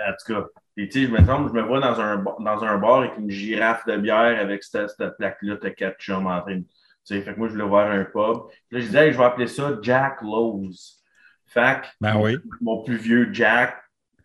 en 0.08 0.12
tout 0.12 0.34
cas, 0.34 0.48
et, 0.76 0.90
je, 0.90 1.08
me 1.08 1.18
je 1.18 1.54
me 1.54 1.62
vois 1.62 1.80
dans 1.80 2.00
un, 2.02 2.18
dans 2.18 2.64
un 2.64 2.78
bar 2.78 3.00
avec 3.00 3.18
une 3.18 3.30
girafe 3.30 3.86
de 3.86 3.96
bière 3.98 4.40
avec 4.40 4.64
cette, 4.64 4.90
cette 4.90 5.18
plaque-là, 5.18 5.58
tu 5.58 5.74
quatre 5.74 6.00
chums 6.00 6.28
en 6.28 6.42
train 6.42 6.58
de. 6.58 6.66
Fait 7.06 7.24
que 7.24 7.38
moi, 7.38 7.48
je 7.48 7.54
voulais 7.54 7.68
voir 7.68 7.92
un 7.92 8.04
pub. 8.04 8.44
Là, 8.72 8.80
je 8.80 8.86
disais, 8.86 9.12
je 9.12 9.18
vais 9.18 9.24
appeler 9.24 9.48
ça 9.48 9.78
Jack 9.82 10.22
Lowe's. 10.22 11.04
Fait 11.46 11.82
ben 12.02 12.20
oui. 12.20 12.38
mon 12.62 12.84
plus 12.84 12.98
vieux 12.98 13.30
Jack, 13.32 13.78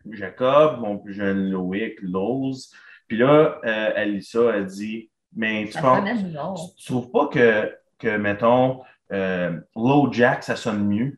Jacob, 0.09 0.79
mon 0.79 0.97
plus 0.97 1.13
jeune 1.13 1.51
Loïc, 1.51 2.01
Lowe's. 2.01 2.73
Puis 3.07 3.17
là, 3.17 3.59
euh, 3.65 3.91
Alissa 3.95 4.53
a 4.53 4.61
dit 4.61 5.09
Mais 5.35 5.69
tu, 5.71 5.79
penses, 5.79 6.75
tu, 6.75 6.85
trouves 6.85 7.11
pas 7.11 7.27
que, 7.27 7.75
que 7.97 8.17
mettons, 8.17 8.81
euh, 9.11 9.59
Low 9.75 10.11
Jack, 10.11 10.43
ça 10.43 10.55
sonne 10.55 10.87
mieux? 10.87 11.17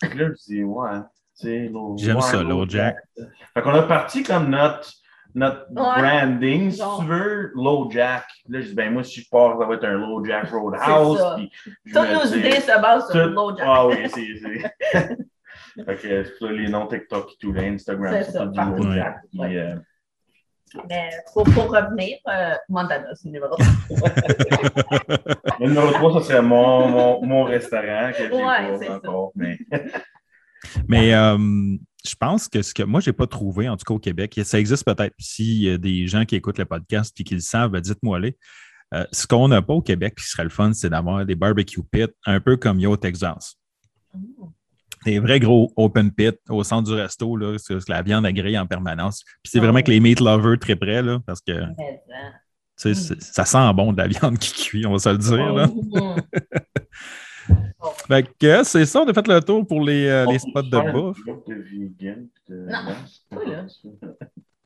Fait 0.00 0.10
que 0.10 0.18
là, 0.18 0.28
je 0.28 0.52
dis 0.52 0.62
Ouais, 0.62 1.00
tu 1.38 1.42
sais, 1.42 1.72
J'aime 1.96 2.20
ça, 2.20 2.42
Low 2.42 2.68
Jack. 2.68 2.96
Fait 3.54 3.62
qu'on 3.62 3.70
a 3.70 3.82
parti 3.82 4.22
comme 4.22 4.50
notre, 4.50 4.92
notre 5.34 5.66
branding, 5.70 6.70
si 6.70 6.82
tu 6.98 7.06
veux, 7.06 7.52
Low 7.54 7.90
Jack. 7.90 8.24
Là, 8.48 8.60
je 8.60 8.68
dis 8.68 8.74
Ben, 8.74 8.92
moi, 8.92 9.04
si 9.04 9.20
je 9.20 9.28
pars, 9.28 9.58
ça 9.58 9.66
va 9.66 9.74
être 9.74 9.84
un 9.84 9.98
Low 9.98 10.24
Jack 10.24 10.50
Roadhouse. 10.50 11.22
Toutes 11.92 12.12
nos 12.12 12.36
idées 12.36 12.60
se 12.60 12.80
basent 12.80 13.10
sur 13.10 13.26
Low 13.26 13.56
Jack. 13.56 13.66
Ah 13.68 13.86
oui, 13.86 13.96
c'est. 14.08 14.58
fait 15.84 15.96
que 15.96 16.00
c'est 16.00 16.24
ça, 16.38 16.52
les 16.52 16.68
noms 16.68 16.86
TikTok 16.86 17.32
et 17.32 17.36
tout, 17.40 17.54
Instagram, 17.56 18.14
c'est 18.22 18.38
tout 18.38 18.46
du 18.46 18.60
Low 18.60 18.92
Jack. 18.92 19.16
Puis, 19.30 19.58
euh, 19.58 19.76
mais 20.88 21.10
pour, 21.32 21.44
pour 21.44 21.70
revenir, 21.70 22.18
euh, 22.28 22.54
Montana, 22.68 23.08
c'est 23.14 23.28
le 23.28 23.32
numéro 23.32 23.56
3. 23.56 23.66
le 25.58 25.66
numéro 25.66 25.90
3, 25.92 26.20
ça 26.20 26.28
serait 26.28 26.42
mon, 26.42 26.88
mon, 26.88 27.26
mon 27.26 27.44
restaurant 27.44 28.10
que 28.12 28.18
j'ai 28.18 28.30
ouais, 28.30 28.86
pas 28.86 28.94
encore. 28.94 29.32
Mais, 29.34 29.58
mais 30.88 31.14
euh, 31.14 31.36
je 32.06 32.14
pense 32.14 32.48
que 32.48 32.62
ce 32.62 32.74
que 32.74 32.82
moi, 32.82 33.00
je 33.00 33.10
n'ai 33.10 33.12
pas 33.12 33.26
trouvé, 33.26 33.68
en 33.68 33.76
tout 33.76 33.84
cas 33.84 33.94
au 33.94 33.98
Québec, 33.98 34.38
ça 34.44 34.58
existe 34.58 34.84
peut-être 34.84 35.14
s'il 35.18 35.62
y 35.62 35.70
a 35.70 35.78
des 35.78 36.06
gens 36.06 36.24
qui 36.24 36.36
écoutent 36.36 36.58
le 36.58 36.64
podcast 36.64 37.18
et 37.20 37.24
qui 37.24 37.34
le 37.34 37.40
savent, 37.40 37.70
ben, 37.70 37.80
dites-moi 37.80 38.20
les. 38.20 38.36
Euh, 38.92 39.04
ce 39.12 39.26
qu'on 39.26 39.48
n'a 39.48 39.62
pas 39.62 39.74
au 39.74 39.82
Québec 39.82 40.16
qui 40.16 40.24
serait 40.24 40.44
le 40.44 40.50
fun, 40.50 40.72
c'est 40.72 40.90
d'avoir 40.90 41.24
des 41.24 41.36
barbecue 41.36 41.82
pits, 41.82 42.12
un 42.26 42.40
peu 42.40 42.56
comme 42.56 42.80
il 42.80 42.82
y 42.82 42.86
a 42.86 42.90
au 42.90 42.96
Texas. 42.96 43.54
Oh 44.14 44.52
des 45.04 45.18
vrais 45.18 45.40
gros 45.40 45.72
open 45.76 46.12
pit 46.12 46.36
au 46.48 46.62
centre 46.62 46.90
du 46.90 46.94
resto, 46.94 47.36
là, 47.36 47.56
c'est 47.58 47.88
la 47.88 48.02
viande 48.02 48.26
griller 48.26 48.58
en 48.58 48.66
permanence. 48.66 49.22
Puis 49.42 49.50
c'est 49.50 49.60
vraiment 49.60 49.82
que 49.82 49.90
les 49.90 50.00
meat 50.00 50.20
lovers 50.20 50.58
très 50.58 50.76
près, 50.76 51.02
là, 51.02 51.20
parce 51.26 51.40
que 51.40 51.52
ça 52.76 53.44
sent 53.44 53.72
bon 53.74 53.92
de 53.92 53.98
la 53.98 54.08
viande 54.08 54.38
qui 54.38 54.52
cuit, 54.52 54.86
on 54.86 54.92
va 54.92 54.98
se 54.98 55.08
le 55.08 55.18
dire. 55.18 55.54
Là. 55.54 55.68
fait 58.06 58.30
que 58.38 58.62
c'est 58.64 58.86
ça, 58.86 59.02
on 59.02 59.08
a 59.08 59.14
fait 59.14 59.26
le 59.26 59.40
tour 59.40 59.66
pour 59.66 59.82
les, 59.82 60.06
euh, 60.06 60.26
les 60.26 60.38
spots 60.38 60.62
de 60.62 60.92
bouffe. 60.92 61.18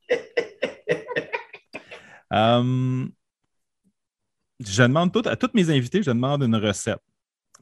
um, 2.30 3.10
je 4.60 4.82
demande 4.82 5.12
tout, 5.12 5.22
à 5.26 5.36
tous 5.36 5.50
mes 5.54 5.70
invités, 5.70 6.02
je 6.02 6.10
demande 6.10 6.42
une 6.42 6.56
recette. 6.56 7.00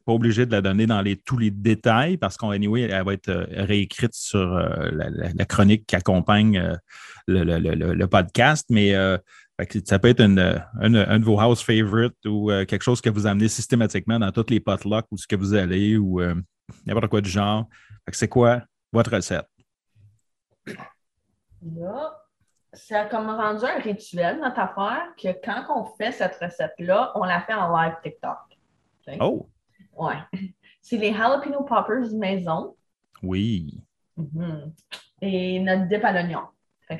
Pas 0.05 0.13
obligé 0.13 0.47
de 0.47 0.53
la 0.53 0.61
donner 0.61 0.87
dans 0.87 1.01
les, 1.01 1.17
tous 1.17 1.39
les 1.39 1.51
détails 1.51 2.17
parce 2.17 2.37
qu'en 2.37 2.51
anyway, 2.51 2.83
elle 2.83 3.05
va 3.05 3.13
être 3.13 3.29
euh, 3.29 3.47
réécrite 3.51 4.15
sur 4.15 4.41
euh, 4.41 4.91
la, 4.91 5.45
chronique 5.45 5.87
qui 5.87 5.95
accompagne 5.95 6.59
euh, 6.59 6.75
le, 7.29 8.05
podcast, 8.07 8.67
mais 8.69 8.95
ça 9.85 9.99
peut 9.99 10.09
être 10.09 10.21
une, 10.21 10.39
un 10.39 11.19
de 11.19 11.25
vos 11.25 11.39
house 11.39 11.63
favorites 11.63 12.27
ou 12.27 12.49
quelque 12.67 12.83
chose 12.83 13.01
que 13.01 13.11
vous 13.11 13.27
amenez 13.27 13.49
systématiquement 13.49 14.19
dans 14.19 14.33
tous 14.33 14.47
les 14.51 14.61
potlucks 14.61 15.07
où 15.11 15.17
ce 15.17 15.27
que 15.27 15.37
vous 15.37 15.55
allez 15.55 15.97
ou 15.97 16.21
n'importe 16.87 17.09
quoi 17.09 17.21
du 17.21 17.31
genre. 17.31 17.67
C'est 18.11 18.29
quoi 18.29 18.63
votre 18.93 19.15
recette? 19.15 19.47
Là, 21.77 22.23
ça 22.73 23.03
a 23.03 23.05
comme 23.07 23.29
rendu 23.29 23.65
un 23.65 23.79
rituel, 23.79 24.41
notre 24.41 24.59
affaire, 24.59 25.09
que 25.17 25.29
quand 25.45 25.65
on 25.77 25.85
fait 25.97 26.13
cette 26.13 26.37
recette-là, 26.37 27.13
on 27.15 27.25
la 27.25 27.43
fait 27.43 27.55
en 27.55 27.75
live 27.77 27.95
TikTok. 28.03 28.39
Oh! 29.21 29.49
Ouais. 29.97 30.17
C'est 30.81 30.97
les 30.97 31.13
jalapeno 31.13 31.63
poppers 31.63 32.13
maison. 32.13 32.77
Oui. 33.23 33.81
Mm-hmm. 34.19 34.73
Et 35.21 35.61
notre 35.61 35.87
dip 35.87 36.05
à 36.05 36.13
l'oignon. 36.13 36.43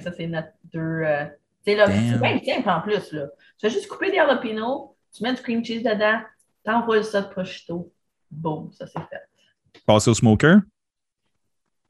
Ça, 0.01 0.13
c'est 0.13 0.27
notre 0.27 0.53
deux. 0.73 0.81
Euh, 0.81 1.27
c'est 1.65 1.75
là, 1.75 1.87
c'est 1.87 2.21
bien 2.21 2.41
simple 2.45 2.69
en 2.69 2.81
plus. 2.81 3.13
Là. 3.13 3.27
Tu 3.59 3.67
vas 3.67 3.73
juste 3.73 3.89
couper 3.89 4.11
des 4.11 4.17
jalapenos, 4.17 4.95
tu 5.15 5.23
mets 5.23 5.35
du 5.35 5.43
cream 5.43 5.65
cheese 5.65 5.83
dedans, 5.83 6.21
t'envoies 6.65 7.03
ça 7.03 7.23
de 7.23 7.29
prosciutto. 7.29 7.93
Boum, 8.31 8.71
ça 8.73 8.87
c'est 8.87 9.01
fait. 9.01 9.83
Passer 9.87 10.11
au 10.11 10.15
smoker? 10.15 10.61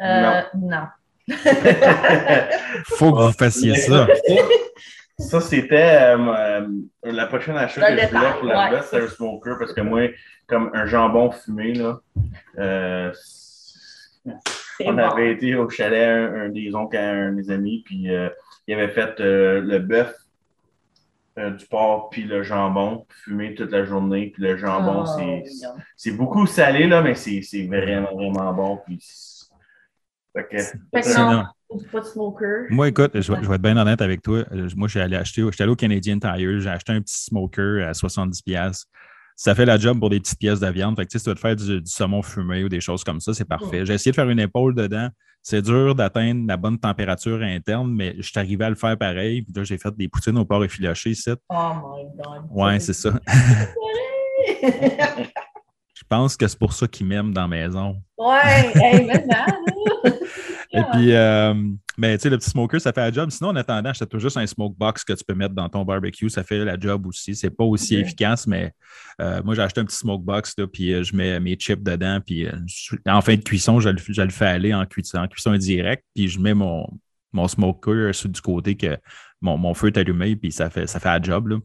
Euh, 0.00 0.42
non. 0.54 0.68
non. 0.68 0.86
Faut 2.88 3.12
que 3.12 3.22
vous 3.22 3.32
fassiez 3.32 3.76
ça. 3.76 4.08
Ça, 5.18 5.40
c'était 5.40 6.16
euh, 6.16 6.16
euh, 6.18 6.66
la 7.04 7.26
prochaine 7.26 7.56
achat 7.56 7.80
que 7.80 8.00
je 8.00 8.08
voulais 8.08 8.32
pour 8.38 8.44
la 8.44 8.72
ouais, 8.72 8.82
c'était 8.82 9.04
un 9.04 9.08
smoker 9.08 9.58
parce 9.58 9.72
que 9.72 9.80
moi, 9.80 10.08
comme 10.46 10.70
un 10.74 10.86
jambon 10.86 11.30
fumé, 11.30 11.74
là, 11.74 12.00
euh, 12.58 13.12
on 14.84 14.98
avait 14.98 15.32
été 15.32 15.54
au 15.54 15.68
chalet, 15.68 16.08
un, 16.08 16.48
des 16.48 16.74
oncles 16.74 16.96
à 16.96 17.10
un 17.10 17.30
de 17.30 17.36
mes 17.36 17.50
amis, 17.50 17.82
puis 17.84 18.08
il 18.66 18.74
avait 18.74 18.88
fait 18.88 19.18
le 19.18 19.78
bœuf, 19.78 20.14
du 21.36 21.66
porc, 21.66 22.10
puis 22.10 22.24
le 22.24 22.42
jambon 22.42 23.06
fumé 23.08 23.54
toute 23.54 23.70
la 23.70 23.84
journée. 23.84 24.30
Puis 24.34 24.42
le 24.42 24.56
jambon, 24.56 25.04
oh, 25.06 25.42
c'est 25.96 26.12
beaucoup 26.12 26.46
salé, 26.46 26.86
là, 26.86 27.02
mais 27.02 27.14
c'est 27.14 27.66
vraiment, 27.66 28.14
vraiment 28.14 28.52
bon. 28.52 28.78
Puis, 28.84 29.02
fait 30.34 30.48
que, 30.48 31.02
fait 31.02 31.18
non, 31.18 31.44
pas 31.90 32.00
de 32.00 32.04
smoker. 32.04 32.66
Moi, 32.70 32.88
écoute, 32.88 33.20
je, 33.20 33.32
vais 33.32 33.54
être 33.54 33.62
bien 33.62 33.76
honnête 33.76 34.00
avec 34.00 34.22
toi. 34.22 34.44
Euh, 34.52 34.68
moi, 34.76 34.88
je 34.88 34.92
suis 34.92 35.00
allé 35.00 35.16
acheter, 35.16 35.42
j'étais 35.42 35.62
allé 35.62 35.72
au 35.72 35.76
Canadian 35.76 36.18
Tire, 36.18 36.60
j'ai 36.60 36.68
acheté 36.68 36.92
un 36.92 37.00
petit 37.00 37.24
smoker 37.24 37.86
à 37.86 37.92
70$. 37.92 38.84
Ça 39.36 39.54
fait 39.54 39.64
la 39.64 39.78
job 39.78 39.98
pour 39.98 40.10
des 40.10 40.20
petites 40.20 40.38
pièces 40.38 40.60
de 40.60 40.68
viande. 40.68 40.96
Fait 40.96 41.06
que, 41.06 41.12
si 41.12 41.22
tu 41.22 41.28
veux 41.28 41.34
te 41.34 41.40
faire 41.40 41.56
du, 41.56 41.82
saumon 41.84 42.22
fumé 42.22 42.64
ou 42.64 42.68
des 42.68 42.80
choses 42.80 43.02
comme 43.04 43.20
ça, 43.20 43.34
c'est 43.34 43.44
parfait. 43.44 43.84
J'ai 43.84 43.94
essayé 43.94 44.12
de 44.12 44.16
faire 44.16 44.28
une 44.28 44.40
épaule 44.40 44.74
dedans. 44.74 45.08
C'est 45.42 45.62
dur 45.62 45.94
d'atteindre 45.94 46.46
la 46.46 46.56
bonne 46.56 46.78
température 46.78 47.42
interne, 47.42 47.92
mais 47.92 48.14
je 48.18 48.22
suis 48.22 48.38
arrivé 48.38 48.64
à 48.64 48.70
le 48.70 48.76
faire 48.76 48.96
pareil. 48.96 49.42
Puis 49.42 49.52
là, 49.54 49.64
j'ai 49.64 49.78
fait 49.78 49.94
des 49.96 50.08
poutines 50.08 50.38
au 50.38 50.44
porc 50.44 50.64
effiloché 50.64 51.10
ici. 51.10 51.30
Oh 51.48 51.72
my 51.96 52.04
God. 52.16 52.46
Ouais, 52.50 52.78
c'est 52.78 52.92
ça. 52.92 53.10
je 54.62 56.04
pense 56.08 56.36
que 56.36 56.46
c'est 56.46 56.58
pour 56.58 56.72
ça 56.72 56.86
qu'ils 56.86 57.06
m'aiment 57.06 57.34
dans 57.34 57.42
la 57.42 57.48
maison. 57.48 57.96
Ouais, 58.16 58.72
hey, 58.76 59.04
maintenant, 59.04 59.46
et 60.72 60.82
puis, 60.92 61.12
euh, 61.12 61.54
ben, 61.98 62.16
tu 62.16 62.22
sais, 62.22 62.30
le 62.30 62.38
petit 62.38 62.50
smoker, 62.50 62.80
ça 62.80 62.92
fait 62.92 63.00
la 63.00 63.12
job. 63.12 63.30
Sinon, 63.30 63.50
en 63.50 63.56
attendant, 63.56 63.90
achète 63.90 64.16
juste 64.18 64.36
un 64.38 64.46
smoke 64.46 64.74
box 64.76 65.04
que 65.04 65.12
tu 65.12 65.22
peux 65.24 65.34
mettre 65.34 65.54
dans 65.54 65.68
ton 65.68 65.84
barbecue. 65.84 66.30
Ça 66.30 66.42
fait 66.42 66.64
la 66.64 66.78
job 66.78 67.06
aussi. 67.06 67.34
C'est 67.34 67.50
pas 67.50 67.64
aussi 67.64 67.96
efficace, 67.96 68.46
mais 68.46 68.72
euh, 69.20 69.42
moi, 69.42 69.54
j'ai 69.54 69.62
acheté 69.62 69.82
un 69.82 69.84
petit 69.84 69.96
smoke 69.96 70.24
box, 70.24 70.54
là, 70.56 70.66
puis 70.66 70.94
euh, 70.94 71.02
je 71.02 71.14
mets 71.14 71.38
mes 71.40 71.56
chips 71.56 71.82
dedans. 71.82 72.20
Puis 72.24 72.46
en 73.06 73.20
fin 73.20 73.36
de 73.36 73.42
cuisson, 73.42 73.80
je 73.80 73.90
le, 73.90 73.98
je 73.98 74.22
le 74.22 74.30
fais 74.30 74.46
aller 74.46 74.72
en 74.72 74.86
cuisson, 74.86 75.18
en 75.18 75.28
cuisson 75.28 75.54
directe. 75.56 76.04
Puis 76.14 76.28
je 76.28 76.40
mets 76.40 76.54
mon, 76.54 76.88
mon 77.32 77.48
smoker 77.48 78.14
sur 78.14 78.30
du 78.30 78.40
côté 78.40 78.74
que 78.74 78.96
mon, 79.42 79.58
mon 79.58 79.74
feu 79.74 79.88
est 79.88 79.98
allumé, 79.98 80.36
puis 80.36 80.52
ça 80.52 80.70
fait, 80.70 80.86
ça 80.86 81.00
fait 81.00 81.08
la 81.08 81.20
job. 81.20 81.48
Là. 81.48 81.58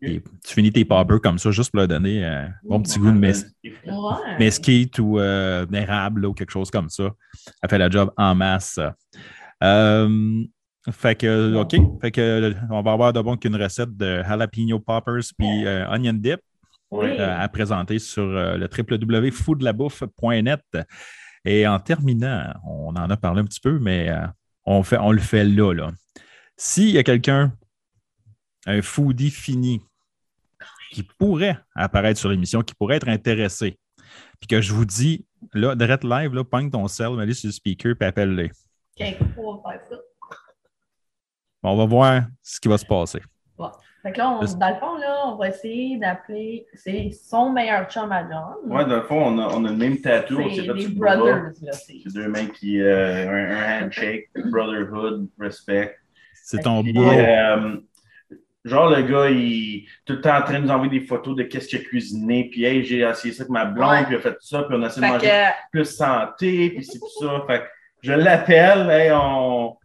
tu 0.00 0.20
finis 0.44 0.72
tes 0.72 0.84
poppers 0.84 1.20
comme 1.20 1.38
ça, 1.38 1.50
juste 1.50 1.70
pour 1.70 1.78
leur 1.78 1.88
donner 1.88 2.24
un 2.24 2.52
bon 2.64 2.82
petit 2.82 2.98
goût 2.98 3.10
de 3.10 4.38
mesquite 4.38 4.98
ou 4.98 5.18
d'érable 5.18 6.26
ou 6.26 6.34
quelque 6.34 6.50
chose 6.50 6.70
comme 6.70 6.90
ça. 6.90 7.10
Ça 7.62 7.68
fait 7.68 7.78
la 7.78 7.88
job 7.88 8.10
en 8.16 8.34
masse. 8.34 8.78
Euh, 9.62 10.44
Fait 10.90 11.14
que, 11.14 11.54
OK. 11.54 11.76
Fait 12.00 12.10
que, 12.10 12.54
on 12.70 12.82
va 12.82 12.92
avoir 12.92 13.12
de 13.12 13.20
bon 13.20 13.36
qu'une 13.36 13.54
recette 13.54 13.96
de 13.96 14.22
jalapeno 14.22 14.80
poppers 14.80 15.22
puis 15.38 15.64
euh, 15.64 15.88
onion 15.88 16.14
dip 16.14 16.40
euh, 16.92 17.40
à 17.40 17.48
présenter 17.48 18.00
sur 18.00 18.24
euh, 18.24 18.56
le 18.56 18.68
www.foodlabouffe.net. 18.68 20.60
Et 21.44 21.66
en 21.68 21.78
terminant, 21.78 22.52
on 22.66 22.96
en 22.96 23.10
a 23.10 23.16
parlé 23.16 23.42
un 23.42 23.44
petit 23.44 23.60
peu, 23.60 23.78
mais 23.78 24.12
on, 24.64 24.82
fait, 24.82 24.98
on 24.98 25.12
le 25.12 25.20
fait 25.20 25.44
là. 25.44 25.72
là. 25.72 25.90
S'il 26.56 26.90
y 26.90 26.98
a 26.98 27.02
quelqu'un, 27.02 27.52
un 28.66 28.82
foodie 28.82 29.30
fini, 29.30 29.80
qui 30.92 31.02
pourrait 31.02 31.58
apparaître 31.74 32.20
sur 32.20 32.28
l'émission, 32.28 32.62
qui 32.62 32.74
pourrait 32.74 32.96
être 32.96 33.08
intéressé, 33.08 33.78
puis 34.40 34.46
que 34.46 34.60
je 34.60 34.72
vous 34.72 34.84
dis, 34.84 35.24
là, 35.54 35.74
direct 35.74 36.04
live, 36.04 36.34
là, 36.34 36.44
pogne 36.44 36.70
ton 36.70 36.86
cell, 36.86 37.10
mets 37.12 37.32
sur 37.32 37.48
le 37.48 37.52
speaker, 37.52 37.94
puis 37.98 38.06
appelle-les. 38.06 38.50
OK, 39.00 39.16
on 39.38 39.54
va 39.54 39.70
faire 39.70 39.80
ça. 39.88 39.96
On 41.64 41.76
va 41.76 41.86
voir 41.86 42.22
ce 42.42 42.60
qui 42.60 42.68
va 42.68 42.76
se 42.76 42.84
passer. 42.84 43.20
Bon. 43.56 43.70
Fait 44.02 44.10
que 44.10 44.18
là, 44.18 44.30
on, 44.30 44.40
dans 44.40 44.68
le 44.68 44.80
fond, 44.80 44.96
là, 44.96 45.28
on 45.28 45.36
va 45.36 45.48
essayer 45.48 45.96
d'appeler. 45.96 46.66
C'est 46.74 47.10
son 47.12 47.52
meilleur 47.52 47.88
chum 47.88 48.10
à 48.10 48.28
John. 48.28 48.56
Ouais, 48.66 48.84
dans 48.84 48.96
le 48.96 49.02
fond, 49.02 49.26
on 49.26 49.38
a, 49.38 49.46
on 49.54 49.64
a 49.64 49.70
le 49.70 49.76
même 49.76 50.00
tatou. 50.00 50.42
C'est 50.52 50.62
des 50.62 50.88
brothers. 50.88 51.52
C'est 51.72 52.12
deux 52.12 52.26
mecs 52.26 52.52
qui. 52.52 52.80
Euh, 52.80 53.28
un, 53.30 53.56
un, 53.56 53.86
handshake, 53.86 54.28
brotherhood, 54.34 55.28
respect. 55.38 55.96
C'est 56.34 56.60
ton 56.60 56.82
beau. 56.82 57.10
Euh, 57.10 57.76
genre, 58.64 58.90
le 58.90 59.02
gars, 59.02 59.30
il 59.30 59.76
est 59.76 59.84
tout 60.04 60.14
le 60.14 60.20
temps 60.20 60.36
en 60.36 60.42
train 60.42 60.60
de 60.60 60.64
nous 60.64 60.70
envoyer 60.70 61.00
des 61.00 61.06
photos 61.06 61.36
de 61.36 61.42
qu'est-ce 61.44 61.68
qu'il 61.68 61.80
a 61.80 61.82
cuisiné. 61.82 62.48
Puis, 62.50 62.64
hey, 62.64 62.84
j'ai 62.84 63.00
essayé 63.00 63.32
ça 63.32 63.42
avec 63.42 63.50
ma 63.50 63.64
blonde, 63.64 64.04
puis 64.06 64.14
il 64.14 64.16
a 64.16 64.20
fait 64.20 64.36
ça, 64.40 64.62
puis 64.64 64.76
on 64.78 64.82
a 64.82 64.86
essayé 64.86 65.06
de 65.06 65.12
manger 65.12 65.50
plus 65.70 65.84
santé, 65.84 66.70
puis 66.70 66.84
c'est 66.84 66.98
tout 66.98 67.08
ça. 67.20 67.44
Fait 67.46 67.60
que 67.60 67.64
je 68.02 68.12
l'appelle, 68.12 68.90
hey, 68.90 69.12
on 69.12 69.76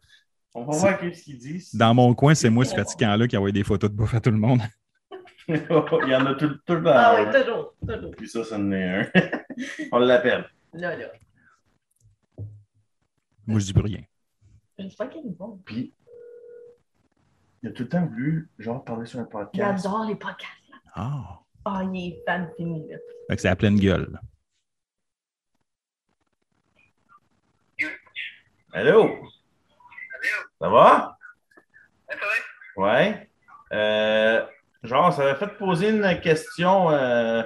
on 0.57 0.63
va 0.63 0.75
voir 0.75 0.99
ce 0.99 1.23
qu'il 1.23 1.37
dit. 1.37 1.69
Dans 1.73 1.93
mon 1.93 2.15
coin, 2.15 2.33
c'est 2.33 2.49
moi 2.49 2.65
ce 2.65 2.73
fatigant-là 2.73 3.27
qui 3.27 3.37
envoie 3.37 3.51
des 3.51 3.63
photos 3.63 3.91
de 3.91 3.95
bouffe 3.95 4.15
à 4.15 4.19
tout 4.19 4.31
le 4.31 4.37
monde. 4.37 4.59
Il 5.47 6.09
y 6.09 6.15
en 6.15 6.25
a 6.25 6.33
tout, 6.33 6.49
tout 6.65 6.73
le 6.73 6.83
temps. 6.83 6.91
Ah 6.93 7.15
oui, 7.19 7.39
toujours, 7.39 7.75
toujours. 7.87 8.11
Puis 8.17 8.27
ça, 8.27 8.43
ça 8.43 8.57
en 8.57 8.71
est 8.71 8.83
un. 8.83 9.07
On 9.91 9.99
l'appelle. 9.99 10.45
Là, 10.73 10.95
là. 10.95 11.05
Moi, 13.45 13.59
je 13.59 13.65
dis 13.65 13.73
plus 13.73 13.83
rien. 13.83 14.01
Je 14.79 14.95
pas 14.95 15.07
qu'il 15.07 15.27
est 15.27 15.37
bon. 15.37 15.61
Puis, 15.63 15.93
il 17.63 17.69
a 17.69 17.71
tout 17.71 17.83
le 17.83 17.89
temps 17.89 18.05
voulu, 18.05 18.49
genre, 18.59 18.83
parler 18.83 19.05
sur 19.05 19.19
un 19.19 19.25
podcast. 19.25 19.83
Il 19.83 19.87
adore 19.87 20.05
les 20.05 20.15
podcasts. 20.15 20.51
Ah. 20.93 21.39
Ah, 21.65 21.81
oh, 21.83 21.89
il 21.91 22.13
est 22.13 22.23
fan 22.25 22.49
fini. 22.55 22.87
Là. 22.89 22.97
Fait 23.29 23.35
que 23.35 23.41
c'est 23.41 23.49
à 23.49 23.55
pleine 23.55 23.79
gueule. 23.79 24.19
Allô? 28.73 29.09
Ça 30.61 30.69
va? 30.69 31.17
Ça 32.09 32.15
va? 32.15 32.83
Ouais. 32.83 33.29
Euh, 33.73 34.45
genre, 34.83 35.11
ça 35.11 35.23
avait 35.23 35.35
fait 35.39 35.57
poser 35.57 35.89
une 35.89 36.21
question 36.21 36.89
euh, 36.91 37.43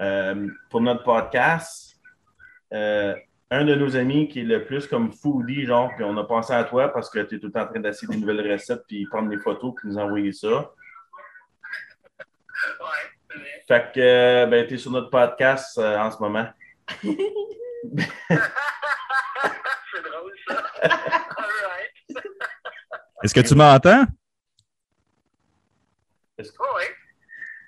euh, 0.00 0.48
pour 0.70 0.80
notre 0.80 1.02
podcast. 1.02 1.96
Un 3.54 3.64
de 3.64 3.74
nos 3.74 3.96
amis 3.96 4.28
qui 4.28 4.40
est 4.40 4.44
le 4.44 4.64
plus 4.64 4.86
comme 4.86 5.12
foodie, 5.12 5.64
genre, 5.64 5.90
puis 5.94 6.04
on 6.04 6.16
a 6.16 6.24
pensé 6.24 6.52
à 6.52 6.64
toi 6.64 6.92
parce 6.92 7.08
que 7.08 7.20
tu 7.20 7.36
es 7.36 7.38
tout 7.38 7.46
le 7.46 7.52
temps 7.52 7.62
en 7.62 7.66
train 7.66 7.80
d'essayer 7.80 8.08
des 8.08 8.16
nouvelles 8.20 8.52
recettes 8.52 8.82
puis 8.86 9.06
prendre 9.06 9.28
des 9.28 9.38
photos 9.38 9.74
puis 9.76 9.88
nous 9.88 9.98
envoyer 9.98 10.32
ça. 10.32 10.72
Ouais, 12.80 13.04
Fait 13.68 13.92
que, 13.94 14.46
ben, 14.46 14.66
tu 14.66 14.74
es 14.74 14.78
sur 14.78 14.90
notre 14.90 15.10
podcast 15.10 15.78
en 15.78 16.10
ce 16.10 16.18
moment. 16.18 16.46
c'est 17.02 17.12
drôle, 20.02 20.34
ça. 20.48 20.62
All 20.82 20.90
right. 21.68 22.24
Est-ce 23.22 23.34
que 23.34 23.40
tu 23.40 23.54
m'entends? 23.54 24.04
Est-ce 26.38 26.50
que... 26.52 26.58
oui. 26.76 26.84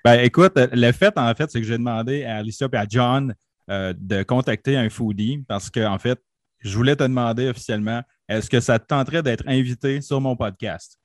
Ben, 0.03 0.19
écoute, 0.21 0.53
le 0.55 0.91
fait, 0.91 1.17
en 1.17 1.33
fait, 1.33 1.49
c'est 1.49 1.59
que 1.59 1.67
j'ai 1.67 1.77
demandé 1.77 2.23
à 2.25 2.37
Alicia 2.37 2.67
et 2.71 2.75
à 2.77 2.85
John 2.87 3.33
euh, 3.69 3.93
de 3.97 4.23
contacter 4.23 4.77
un 4.77 4.89
foodie 4.89 5.43
parce 5.47 5.69
que, 5.69 5.85
en 5.85 5.99
fait, 5.99 6.19
je 6.59 6.75
voulais 6.75 6.95
te 6.95 7.03
demander 7.03 7.49
officiellement, 7.49 8.01
est-ce 8.27 8.49
que 8.49 8.59
ça 8.59 8.79
te 8.79 8.85
tenterait 8.85 9.23
d'être 9.23 9.43
invité 9.47 10.01
sur 10.01 10.19
mon 10.21 10.35
podcast? 10.35 10.99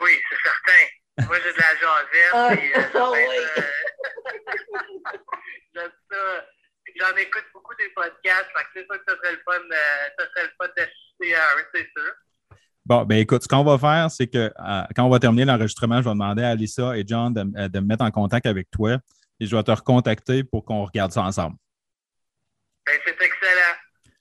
Oui, 0.00 0.10
c'est 0.30 0.36
certain. 0.44 1.26
Moi, 1.26 1.36
j'ai 1.44 1.52
de 1.52 1.58
la 1.58 1.74
jasette. 1.74 2.32
Ah, 2.32 2.54
et, 2.54 2.78
euh, 2.78 3.00
oh, 3.00 3.14
oui. 3.14 3.20
J'aime 5.74 5.90
ça. 6.10 6.44
J'en 7.00 7.16
écoute 7.16 7.44
beaucoup 7.52 7.74
des 7.78 7.88
podcasts. 7.94 8.48
Que 8.54 8.60
c'est 8.74 8.84
sûr 8.84 8.98
que 8.98 9.04
ça 9.12 9.16
serait 9.16 9.32
le 9.32 9.42
fun, 9.44 9.60
euh, 9.60 10.08
ça 10.18 10.24
serait 10.26 10.46
le 10.46 10.52
fun 10.60 10.68
d'assister 10.76 11.34
à 11.36 11.56
eux, 11.58 11.66
c'est 11.74 11.88
sûr. 11.96 12.12
Bon, 12.88 13.04
ben 13.04 13.18
écoute, 13.18 13.42
ce 13.42 13.48
qu'on 13.48 13.64
va 13.64 13.76
faire, 13.76 14.10
c'est 14.10 14.26
que 14.28 14.50
euh, 14.58 14.82
quand 14.96 15.04
on 15.04 15.10
va 15.10 15.18
terminer 15.18 15.44
l'enregistrement, 15.44 15.98
je 15.98 16.04
vais 16.04 16.14
demander 16.14 16.42
à 16.42 16.50
Alissa 16.50 16.96
et 16.96 17.04
John 17.06 17.34
de, 17.34 17.40
euh, 17.40 17.68
de, 17.68 17.80
me 17.80 17.86
mettre 17.86 18.02
en 18.02 18.10
contact 18.10 18.46
avec 18.46 18.70
toi 18.70 18.96
et 19.40 19.46
je 19.46 19.56
vais 19.56 19.62
te 19.62 19.70
recontacter 19.70 20.44
pour 20.44 20.64
qu'on 20.64 20.84
regarde 20.84 21.12
ça 21.12 21.22
ensemble. 21.22 21.56
Ben, 22.86 22.94
c'est 23.04 23.12
excellent. 23.12 23.76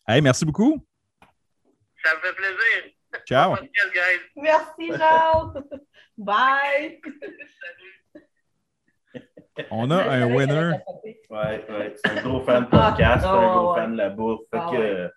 Hey, 0.07 0.21
merci 0.21 0.45
beaucoup. 0.45 0.85
Ça 2.03 2.15
me 2.15 2.19
fait 2.21 2.33
plaisir. 2.35 2.93
Ciao. 3.27 3.55
Merci, 4.35 4.91
Jean. 4.97 5.53
Bye. 6.17 6.99
On 9.71 9.89
a 9.89 10.03
un 10.03 10.25
winner. 10.35 10.71
Ouais, 11.29 11.65
ouais. 11.69 11.95
C'est 11.95 12.11
un 12.11 12.21
gros 12.21 12.41
fan 12.41 12.65
de 12.65 12.69
podcast, 12.69 13.25
Ah, 13.27 13.31
un 13.33 13.55
gros 13.57 13.73
ouais. 13.73 13.79
fan 13.81 13.91
de 13.93 13.97
la 13.97 14.09
bouffe. 14.09 14.41
Fait 14.51 14.57
Ah, 14.59 14.67
que, 14.71 14.77
ouais. 14.77 15.09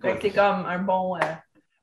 Fait 0.00 0.14
que 0.16 0.22
c'est 0.22 0.30
comme 0.30 0.64
un 0.66 0.78
bon. 0.78 1.16
euh, 1.16 1.20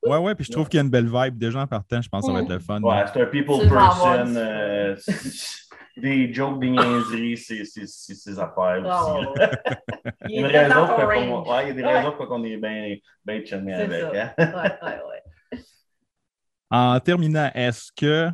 Ouais, 0.02 0.16
ouais, 0.16 0.34
puis 0.34 0.46
je 0.46 0.50
trouve 0.52 0.66
qu'il 0.68 0.78
y 0.78 0.80
a 0.80 0.84
une 0.84 0.88
belle 0.90 1.10
vibe. 1.12 1.36
Déjà 1.36 1.60
en 1.60 1.66
partant, 1.66 2.00
je 2.00 2.08
pense 2.08 2.22
que 2.22 2.28
ça 2.28 2.32
va 2.32 2.40
être 2.42 2.48
le 2.48 2.58
fun. 2.58 2.80
Ouais, 2.80 3.04
c'est 3.12 3.20
un 3.20 3.26
people 3.26 3.58
person. 3.68 4.34
euh, 4.34 4.96
des 5.96 6.32
jokes, 6.32 6.60
des 6.60 6.70
niaiseries, 6.70 7.36
c'est 7.36 7.64
ses 7.64 8.38
affaires 8.38 8.82
ah, 8.86 9.14
aussi. 9.14 9.26
ouais, 9.26 9.36
ouais. 9.40 10.12
Il 10.28 10.30
Il 10.30 10.40
y 10.40 10.44
raison 10.46 10.86
pour 10.86 11.48
ouais, 11.48 11.64
il 11.64 11.68
y 11.68 11.70
a 11.70 11.74
des 11.74 11.82
Ouais. 11.82 11.98
raisons 11.98 12.12
pour 12.12 12.28
qu'on 12.28 12.44
est 12.44 12.56
bien 12.56 12.96
ben 13.24 13.44
chumé 13.46 13.72
C'est 13.76 13.82
avec. 13.82 14.00
ça. 14.00 14.34
Hein? 14.38 14.52
Ouais, 14.82 14.88
ouais, 14.88 14.98
ouais. 15.08 15.58
En 16.70 17.00
terminant, 17.00 17.50
est-ce 17.54 17.90
que 17.92 18.28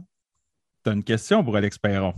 tu 0.85 0.91
as 0.91 0.93
une 0.93 1.05
question 1.05 1.43
pour 1.43 1.57
Alex 1.57 1.79
Perron? 1.79 2.15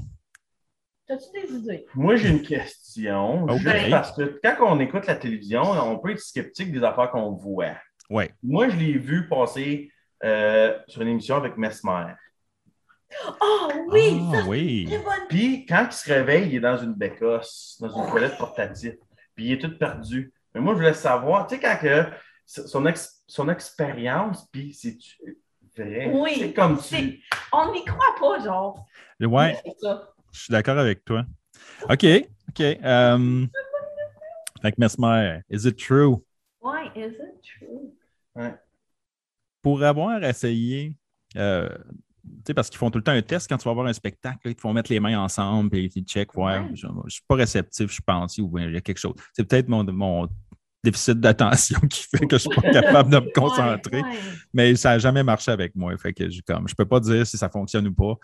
T'as-tu 1.07 1.47
des 1.47 1.55
idées? 1.55 1.87
Moi, 1.95 2.17
j'ai 2.17 2.29
une 2.29 2.43
question. 2.43 3.47
Juste 3.57 3.91
parce 3.91 4.13
que 4.17 4.39
quand 4.43 4.77
on 4.77 4.81
écoute 4.81 5.07
la 5.07 5.15
télévision, 5.15 5.63
on 5.63 5.99
peut 5.99 6.11
être 6.11 6.21
sceptique 6.21 6.71
des 6.73 6.83
affaires 6.85 7.11
qu'on 7.11 7.31
voit. 7.33 7.77
Oui. 8.11 8.25
Moi, 8.43 8.69
je 8.69 8.77
l'ai 8.77 8.99
vu 8.99 9.27
passer 9.29 9.91
euh, 10.25 10.77
sur 10.87 11.01
une 11.03 11.09
émission 11.09 11.37
avec 11.37 11.57
Mesmer. 11.57 12.13
Oh 13.41 13.69
oui! 13.89 14.21
Ah, 14.23 14.33
ça, 14.43 14.49
oui. 14.49 14.89
Puis, 15.29 15.67
quand 15.67 15.87
il 15.91 15.93
se 15.95 16.13
réveille, 16.13 16.49
il 16.49 16.55
est 16.57 16.61
dans 16.61 16.77
une 16.77 16.93
bécosse, 16.95 17.79
dans 17.81 17.89
une 17.89 18.11
toilette 18.11 18.37
portative. 18.37 18.97
Puis, 19.35 19.47
il 19.47 19.53
est 19.53 19.59
tout 19.59 19.77
perdu. 19.79 20.33
Mais 20.55 20.61
moi, 20.61 20.75
je 20.75 20.79
voulais 20.79 20.95
savoir, 20.95 21.47
tu 21.47 21.55
sais, 21.57 21.61
quand 21.61 21.79
que 21.81 22.05
son, 22.45 22.87
ex- 22.87 23.23
son 23.27 23.49
expérience, 23.49 24.47
puis 24.51 24.75
c'est 24.75 24.97
vrai? 25.77 26.11
Oui, 26.13 26.33
C'est 26.39 26.53
comme 26.53 26.79
c'est- 26.81 26.97
tu. 27.03 27.23
On 27.53 27.73
n'y 27.73 27.85
croit 27.85 28.15
pas, 28.21 28.45
genre. 28.45 28.87
Ouais, 29.21 29.57
C'est 29.65 29.79
ça. 29.81 30.13
je 30.33 30.41
suis 30.41 30.51
d'accord 30.53 30.79
avec 30.79 31.05
toi. 31.05 31.25
OK, 31.89 32.05
OK. 32.49 32.61
Euh, 32.61 33.47
fait 34.63 34.73
que 34.73 34.77
Mesmer, 34.81 35.41
is 35.51 35.67
it 35.67 35.77
true? 35.79 36.17
Ouais, 36.61 36.87
is 36.97 37.15
it 37.15 37.43
true? 37.43 37.95
Pour 39.63 39.83
avoir 39.83 40.23
essayé, 40.25 40.95
euh, 41.37 41.69
parce 42.55 42.71
qu'ils 42.71 42.79
font 42.79 42.91
tout 42.91 42.99
le 42.99 43.05
temps 43.05 43.13
un 43.13 43.23
test 43.23 43.49
quand 43.49 43.59
tu 43.59 43.69
vas 43.69 43.75
voir 43.75 43.87
un 43.87 43.93
spectacle, 43.93 44.39
là, 44.45 44.51
ils 44.51 44.55
te 44.55 44.61
font 44.61 44.73
mettre 44.73 44.91
les 44.93 45.01
mains 45.01 45.19
ensemble 45.21 45.77
et 45.77 45.91
ils 45.95 46.05
checkent, 46.05 46.35
ouais, 46.37 46.59
Ouais. 46.59 46.71
je 46.75 46.87
ne 46.87 47.09
suis 47.09 47.23
pas 47.29 47.35
réceptif, 47.37 47.93
je 47.93 48.01
pense, 48.05 48.39
ou 48.39 48.49
bien 48.49 48.67
il 48.67 48.75
y 48.75 48.77
a 48.77 48.81
quelque 48.81 48.99
chose. 48.99 49.15
C'est 49.33 49.45
peut-être 49.45 49.69
mon, 49.69 49.85
mon 49.93 50.29
déficit 50.85 51.19
d'attention 51.21 51.79
qui 51.91 52.05
fait 52.05 52.27
que 52.27 52.39
je 52.39 52.49
ne 52.49 52.53
suis 52.53 52.61
pas 52.63 52.71
capable 52.71 53.11
de 53.11 53.19
me 53.19 53.33
concentrer. 53.35 54.01
Ouais, 54.01 54.09
ouais. 54.09 54.19
mais 54.55 54.77
ça 54.77 54.91
n'a 54.91 54.99
jamais 54.99 55.23
marché 55.23 55.51
avec 55.51 55.75
moi. 55.75 55.97
Fait 55.99 56.13
que 56.13 56.31
je 56.31 56.41
ne 56.49 56.75
peux 56.77 56.87
pas 56.87 57.01
dire 57.01 57.27
si 57.27 57.37
ça 57.37 57.49
fonctionne 57.49 57.87
ou 57.89 57.95
pas. 57.95 58.15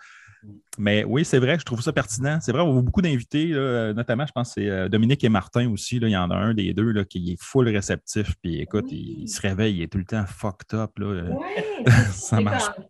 Mais 0.77 1.03
oui, 1.05 1.25
c'est 1.25 1.39
vrai, 1.39 1.57
je 1.57 1.65
trouve 1.65 1.81
ça 1.81 1.91
pertinent. 1.91 2.37
C'est 2.39 2.51
vrai, 2.51 2.61
on 2.61 2.71
voit 2.71 2.83
beaucoup 2.83 3.01
d'invités, 3.01 3.47
notamment, 3.95 4.27
je 4.27 4.31
pense 4.31 4.49
que 4.53 4.61
c'est 4.61 4.69
euh, 4.69 4.87
Dominique 4.89 5.23
et 5.23 5.29
Martin 5.29 5.71
aussi. 5.71 5.97
Là, 5.99 6.07
il 6.07 6.11
y 6.11 6.17
en 6.17 6.29
a 6.29 6.35
un 6.35 6.53
des 6.53 6.71
deux 6.75 6.91
là, 6.91 7.03
qui 7.03 7.31
est 7.31 7.37
full 7.41 7.67
réceptif. 7.67 8.35
Puis 8.43 8.59
écoute, 8.59 8.85
Oui. 8.91 9.15
il, 9.17 9.23
il 9.23 9.27
se 9.27 9.41
réveille, 9.41 9.77
il 9.77 9.81
est 9.81 9.87
tout 9.91 9.97
le 9.97 10.05
temps 10.05 10.23
fucked 10.27 10.77
up. 10.79 10.91
Là. 10.99 11.23
Ouais, 11.23 11.65
Ça 12.11 12.39
marche 12.41 12.65
comme- 12.75 12.83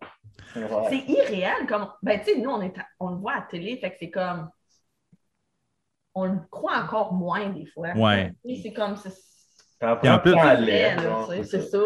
C'est 0.89 1.03
irréel. 1.07 1.65
Comme... 1.67 1.87
Ben, 2.01 2.19
tu 2.19 2.33
sais, 2.33 2.39
nous, 2.39 2.49
on, 2.49 2.61
est 2.61 2.77
à- 2.77 2.85
on 2.99 3.09
le 3.09 3.17
voit 3.17 3.33
à 3.33 3.35
la 3.37 3.41
télé, 3.43 3.77
fait 3.77 3.91
que 3.91 3.97
c'est 3.99 4.09
comme. 4.11 4.49
On 6.13 6.25
le 6.25 6.39
croit 6.49 6.77
encore 6.77 7.13
moins 7.13 7.49
des 7.49 7.65
fois. 7.65 7.91
Ouais. 7.95 8.31
C'est 8.63 8.73
comme. 8.73 8.95
c'est- 8.95 9.09
Puis 10.01 10.09
en 10.09 10.19
plus-. 10.19 10.33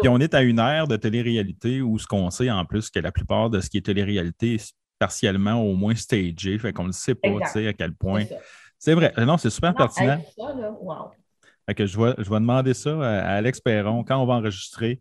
Puis 0.00 0.08
on 0.08 0.18
est 0.20 0.34
à 0.34 0.42
une 0.42 0.58
ère 0.60 0.86
de 0.86 0.96
télé-réalité 0.96 1.82
où 1.82 1.98
ce 1.98 2.06
qu'on 2.06 2.30
sait 2.30 2.50
en 2.50 2.64
plus 2.64 2.90
que 2.90 3.00
la 3.00 3.10
plupart 3.12 3.50
de 3.50 3.60
ce 3.60 3.68
qui 3.68 3.78
est 3.78 3.84
télé-réalité 3.86 4.54
est 4.54 4.72
partiellement 4.98 5.54
au 5.62 5.74
moins 5.74 5.94
stagé. 5.96 6.58
Fait 6.58 6.72
qu'on 6.72 6.86
ne 6.86 6.92
sait 6.92 7.14
pas 7.16 7.28
Exact. 7.28 7.46
tu 7.46 7.52
sais, 7.52 7.66
à 7.68 7.72
quel 7.72 7.92
point. 7.94 8.24
C'est 8.78 8.94
vrai. 8.94 9.12
Non, 9.18 9.36
c'est 9.36 9.50
super 9.50 9.70
Non, 9.70 9.76
pertinent. 9.78 10.18
hey, 10.18 10.24
ça, 10.38 10.54
là, 10.54 10.70
wow. 10.80 11.10
Fait 11.66 11.74
que 11.74 11.86
je 11.86 12.00
vais, 12.00 12.14
je 12.18 12.30
vais 12.30 12.36
demander 12.40 12.72
ça 12.74 12.90
à 12.90 13.20
à 13.20 13.34
Alex 13.34 13.60
Perron 13.60 14.04
quand 14.04 14.16
on 14.22 14.26
va 14.26 14.34
enregistrer. 14.34 15.00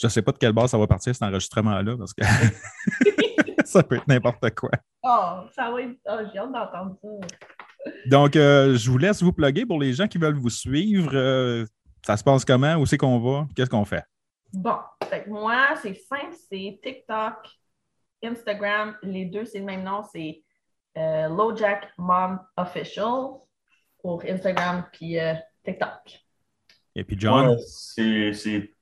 Je 0.00 0.06
ne 0.06 0.10
sais 0.10 0.22
pas 0.22 0.32
de 0.32 0.38
quelle 0.38 0.52
base 0.52 0.70
ça 0.70 0.78
va 0.78 0.86
partir 0.86 1.12
cet 1.14 1.22
enregistrement-là 1.22 1.96
parce 1.98 2.14
que 2.14 2.22
ça 3.64 3.82
peut 3.82 3.96
être 3.96 4.06
n'importe 4.06 4.50
quoi. 4.54 4.70
Oh, 5.02 5.40
ça 5.54 5.70
va 5.70 5.82
être. 5.82 5.96
Oh, 6.06 6.18
j'ai 6.32 6.38
hâte 6.38 6.52
d'entendre 6.52 6.96
ça. 7.02 7.90
Donc, 8.06 8.36
euh, 8.36 8.76
je 8.76 8.90
vous 8.90 8.98
laisse 8.98 9.22
vous 9.22 9.32
plugger 9.32 9.66
pour 9.66 9.80
les 9.80 9.92
gens 9.92 10.06
qui 10.06 10.18
veulent 10.18 10.38
vous 10.38 10.50
suivre. 10.50 11.10
euh, 11.14 11.64
ça 12.06 12.16
se 12.16 12.22
passe 12.24 12.44
comment? 12.44 12.76
Où 12.76 12.86
c'est 12.86 12.96
qu'on 12.98 13.18
va? 13.18 13.46
Qu'est-ce 13.56 13.70
qu'on 13.70 13.84
fait? 13.84 14.04
Bon, 14.52 14.76
fait 15.08 15.24
que 15.24 15.30
moi, 15.30 15.74
c'est 15.82 15.94
simple, 15.94 16.34
c'est 16.50 16.78
TikTok, 16.82 17.34
Instagram, 18.22 18.96
les 19.02 19.26
deux, 19.26 19.44
c'est 19.44 19.58
le 19.58 19.64
même 19.64 19.82
nom, 19.82 20.02
c'est 20.12 20.42
euh, 20.96 21.28
LoJack 21.28 21.88
Mom 21.98 22.38
Official 22.56 23.30
pour 24.00 24.22
Instagram 24.24 24.84
puis 24.92 25.18
euh, 25.18 25.34
TikTok. 25.64 26.20
Et 26.94 27.04
puis, 27.04 27.16
John, 27.18 27.48
Ouais, 27.48 27.56
c'est 27.66 28.32
c'est 28.32 28.74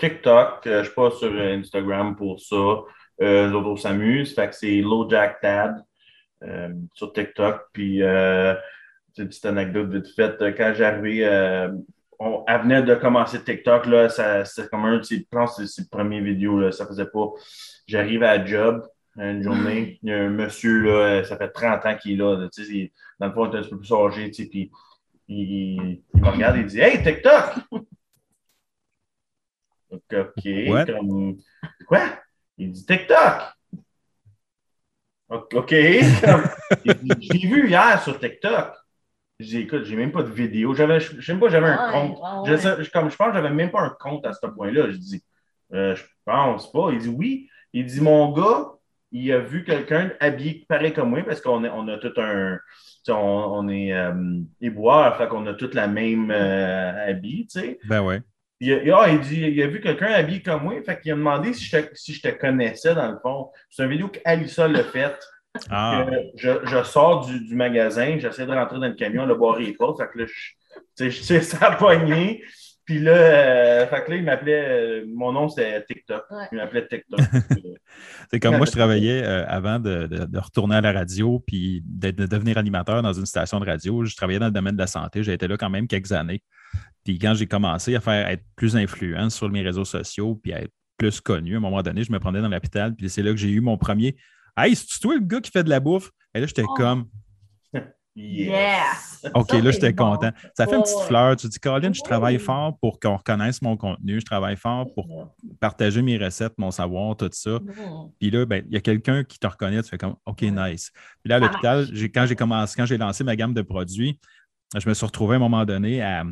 TikTok. 0.00 0.66
euh, 0.66 0.72
je 0.72 0.78
ne 0.78 0.84
suis 0.84 0.94
pas 0.94 1.10
sur 1.10 1.30
euh, 1.30 1.58
Instagram 1.58 2.16
pour 2.16 2.40
ça. 2.40 2.56
Euh, 2.56 3.48
les 3.48 3.54
autres, 3.54 3.68
on 3.68 3.76
s'amuse. 3.76 4.34
Fait 4.34 4.52
c'est 4.52 4.82
Dad 5.42 5.84
euh, 6.42 6.68
sur 6.94 7.12
TikTok. 7.12 7.66
Puis, 7.72 8.00
petite 9.14 9.44
anecdote 9.44 9.92
vite 9.92 10.08
faite. 10.16 10.42
Quand 10.56 10.72
j'arrivais, 10.74 11.68
on, 12.18 12.44
venait 12.62 12.82
de 12.82 12.94
commencer 12.94 13.42
TikTok. 13.44 13.86
Là, 13.86 14.08
ça, 14.08 14.44
c'était 14.44 14.68
comme 14.68 14.86
un 14.86 14.98
de 14.98 15.02
ses, 15.02 15.26
ses 15.66 15.88
premières 15.88 16.22
vidéos. 16.22 16.58
Là, 16.58 16.72
ça 16.72 16.86
faisait 16.86 17.06
pas. 17.06 17.28
J'arrive 17.86 18.22
à 18.22 18.42
job 18.44 18.82
une 19.18 19.42
journée. 19.42 19.98
Il 20.02 20.08
y 20.08 20.12
a 20.12 20.18
un 20.18 20.30
monsieur, 20.30 20.80
là, 20.80 21.24
ça 21.24 21.36
fait 21.36 21.50
30 21.50 21.84
ans 21.84 21.96
qu'il 21.96 22.12
est 22.12 22.16
là. 22.16 22.48
tu 22.50 22.64
sais, 22.64 22.92
dans 23.18 23.26
le 23.26 23.32
fond, 23.34 23.50
il 23.50 23.54
est 23.54 23.58
un 23.58 23.62
petit 23.62 23.70
peu 23.70 23.78
plus 23.78 23.92
âgé. 23.92 24.30
tu 24.30 24.44
sais, 24.44 24.48
Puis, 24.48 24.70
il, 25.28 26.00
il 26.14 26.20
me 26.22 26.28
regarde 26.28 26.56
et 26.56 26.60
il 26.60 26.66
dit 26.66 26.80
Hey, 26.80 27.02
TikTok! 27.02 27.82
Donc, 29.90 30.02
OK. 30.12 30.44
What? 30.68 30.86
Comme, 30.86 31.36
quoi? 31.86 32.00
Il 32.58 32.70
dit 32.72 32.84
TikTok. 32.86 33.42
OK. 35.28 35.70
L'ai 35.70 36.02
vu 37.46 37.68
hier 37.68 38.02
sur 38.02 38.18
TikTok. 38.18 38.74
Je 39.38 39.46
dis, 39.46 39.58
écoute, 39.60 39.84
j'ai 39.84 39.96
même 39.96 40.12
pas 40.12 40.22
de 40.22 40.28
vidéo. 40.30 40.74
J'avais, 40.74 41.00
je 41.00 41.20
sais 41.20 41.32
même 41.32 41.40
pas, 41.40 41.48
j'avais 41.48 41.68
un 41.68 41.86
Ouais, 41.86 41.92
compte. 41.92 42.18
ouais, 42.18 42.50
Je, 42.50 42.56
sais- 42.56 42.90
comme, 42.92 43.10
je 43.10 43.16
pense 43.16 43.28
que 43.28 43.34
j'avais 43.34 43.50
même 43.50 43.70
pas 43.70 43.80
un 43.80 43.90
compte 43.98 44.26
à 44.26 44.32
ce 44.34 44.46
point-là. 44.46 44.90
Je 44.90 44.96
dis, 44.96 45.24
euh, 45.72 45.94
je 45.94 46.04
pense 46.24 46.70
pas. 46.72 46.90
Il 46.92 46.98
dit 46.98 47.08
oui. 47.08 47.48
Il 47.72 47.86
dit, 47.86 48.00
mon 48.00 48.32
gars, 48.32 48.72
il 49.12 49.32
a 49.32 49.38
vu 49.38 49.64
quelqu'un 49.64 50.12
habillé 50.20 50.66
pareil 50.68 50.92
comme 50.92 51.10
moi 51.10 51.22
parce 51.22 51.40
qu'on 51.40 51.64
a, 51.64 51.70
on 51.70 51.88
a 51.88 51.96
tout 51.98 52.12
un. 52.18 52.58
On, 53.08 53.14
on 53.14 53.68
est 53.68 53.94
euh, 53.94 54.12
éboueurs, 54.60 55.16
fait 55.16 55.26
qu'on 55.26 55.46
a 55.46 55.54
tous 55.54 55.72
la 55.72 55.88
même 55.88 56.30
euh, 56.30 57.08
habit, 57.10 57.46
tu 57.50 57.60
sais. 57.60 57.78
ben 57.88 58.02
ouais. 58.02 58.20
Il 58.60 58.72
a, 58.72 58.82
il 58.82 58.92
a- 58.92 59.08
il 59.08 59.20
dit, 59.20 59.40
il 59.40 59.62
a 59.62 59.66
vu 59.68 59.80
quelqu'un 59.80 60.06
habillé 60.12 60.42
comme 60.42 60.62
moi, 60.64 60.74
fait 60.84 61.00
qu'il 61.00 61.12
a 61.12 61.14
demandé 61.16 61.52
si 61.54 61.64
je, 61.64 61.78
te, 61.78 61.94
si 61.94 62.12
je 62.14 62.20
te 62.22 62.28
connaissais 62.28 62.94
dans 62.94 63.10
le 63.10 63.18
fond. 63.22 63.50
C'est 63.70 63.84
une 63.84 63.90
vidéo 63.90 64.08
qu'Alissa 64.08 64.68
l'a 64.68 64.84
faite. 64.84 65.18
Ah, 65.68 66.06
je, 66.36 66.50
je 66.64 66.82
sors 66.84 67.26
du, 67.26 67.40
du 67.44 67.56
magasin, 67.56 68.16
j'essaie 68.18 68.46
de 68.46 68.52
rentrer 68.52 68.78
dans 68.78 68.86
le 68.86 68.94
camion, 68.94 69.26
le 69.26 69.34
barré 69.34 69.68
est 69.68 69.76
pas. 69.76 69.92
Fait 69.98 70.06
que 70.12 70.18
là, 70.20 70.26
je, 70.26 70.52
sais, 70.94 71.10
je 71.10 71.22
sais, 71.22 71.40
ça 71.40 71.66
a 71.68 71.76
pogné. 71.76 72.44
Puis 72.90 72.98
là, 72.98 73.12
euh, 73.12 73.86
fait 73.86 74.04
que 74.04 74.10
là, 74.10 74.16
il 74.16 74.24
m'appelait, 74.24 74.64
euh, 74.68 75.04
mon 75.14 75.30
nom 75.30 75.48
c'était 75.48 75.84
TikTok. 75.84 76.24
Ouais. 76.32 76.44
Il 76.50 76.56
m'appelait 76.58 76.88
TikTok. 76.88 77.20
c'est 78.32 78.40
comme 78.40 78.56
moi, 78.56 78.66
je 78.66 78.72
travaillais 78.72 79.22
euh, 79.22 79.44
avant 79.46 79.78
de, 79.78 80.08
de- 80.08 80.24
de 80.24 80.38
retourner 80.40 80.74
à 80.74 80.80
la 80.80 80.90
radio 80.90 81.38
puis 81.46 81.82
de, 81.86 82.10
de 82.10 82.26
devenir 82.26 82.58
animateur 82.58 83.00
dans 83.00 83.12
une 83.12 83.26
station 83.26 83.60
de 83.60 83.66
radio. 83.66 84.04
Je 84.04 84.16
travaillais 84.16 84.40
dans 84.40 84.46
le 84.46 84.52
domaine 84.52 84.74
de 84.74 84.80
la 84.80 84.88
santé. 84.88 85.22
J'ai 85.22 85.34
été 85.34 85.46
là 85.46 85.56
quand 85.56 85.70
même 85.70 85.86
quelques 85.86 86.10
années. 86.10 86.42
Puis 87.04 87.20
quand 87.20 87.34
j'ai 87.34 87.46
commencé 87.46 87.94
à 87.94 88.00
faire 88.00 88.26
être 88.28 88.42
plus 88.56 88.76
influent 88.76 89.30
sur 89.30 89.48
mes 89.50 89.62
réseaux 89.62 89.84
sociaux 89.84 90.34
puis 90.42 90.52
à 90.52 90.62
être 90.62 90.72
plus 90.98 91.20
connu, 91.20 91.54
à 91.54 91.56
un 91.58 91.60
moment 91.60 91.82
donné, 91.82 92.02
je 92.02 92.10
me 92.10 92.18
prenais 92.18 92.40
dans 92.42 92.48
l'hôpital. 92.48 92.96
Puis 92.96 93.08
c'est 93.08 93.22
là 93.22 93.30
que 93.30 93.36
j'ai 93.38 93.50
eu 93.50 93.60
mon 93.60 93.78
premier. 93.78 94.16
Hey, 94.56 94.74
c'est 94.74 94.98
toi 95.00 95.14
le 95.14 95.20
gars 95.20 95.40
qui 95.40 95.52
fait 95.52 95.62
de 95.62 95.70
la 95.70 95.78
bouffe? 95.78 96.10
Et 96.34 96.40
là, 96.40 96.46
j'étais 96.46 96.64
Oh. 96.66 96.74
comme, 96.76 97.04
Yes. 98.16 99.24
OK, 99.34 99.50
Ça, 99.50 99.60
là, 99.60 99.70
j'étais 99.70 99.92
bon. 99.92 100.12
content. 100.12 100.30
Ça 100.54 100.66
fait 100.66 100.76
une 100.76 100.82
petite 100.82 101.00
fleur. 101.06 101.36
Tu 101.36 101.48
dis, 101.48 101.58
Colin, 101.60 101.92
je 101.92 102.02
travaille 102.02 102.36
Oui. 102.36 102.42
fort 102.42 102.76
pour 102.80 102.98
qu'on 102.98 103.16
reconnaisse 103.16 103.62
mon 103.62 103.76
contenu. 103.76 104.20
Je 104.20 104.24
travaille 104.24 104.56
fort 104.56 104.92
pour 104.94 105.34
partager 105.60 106.02
mes 106.02 106.18
recettes, 106.18 106.54
mon 106.58 106.70
savoir, 106.70 107.16
tout 107.16 107.30
ça. 107.32 107.58
Puis 108.18 108.30
là, 108.30 108.44
ben, 108.46 108.64
il 108.68 108.74
y 108.74 108.76
a 108.76 108.80
quelqu'un 108.80 109.22
qui 109.24 109.38
te 109.38 109.46
reconnaît, 109.46 109.82
tu 109.82 109.88
fais 109.88 109.98
comme 109.98 110.16
OK, 110.26 110.42
nice. 110.42 110.90
Puis 111.22 111.30
là, 111.30 111.36
à 111.36 111.38
l'hôpital, 111.38 111.86
quand 112.12 112.26
j'ai 112.26 112.36
commencé, 112.36 112.74
quand 112.76 112.86
j'ai 112.86 112.98
lancé 112.98 113.22
ma 113.24 113.36
gamme 113.36 113.54
de 113.54 113.62
produits, 113.62 114.18
je 114.76 114.88
me 114.88 114.94
suis 114.94 115.06
retrouvé 115.06 115.34
à 115.34 115.36
un 115.36 115.40
moment 115.40 115.64
donné 115.64 116.02
à. 116.02 116.24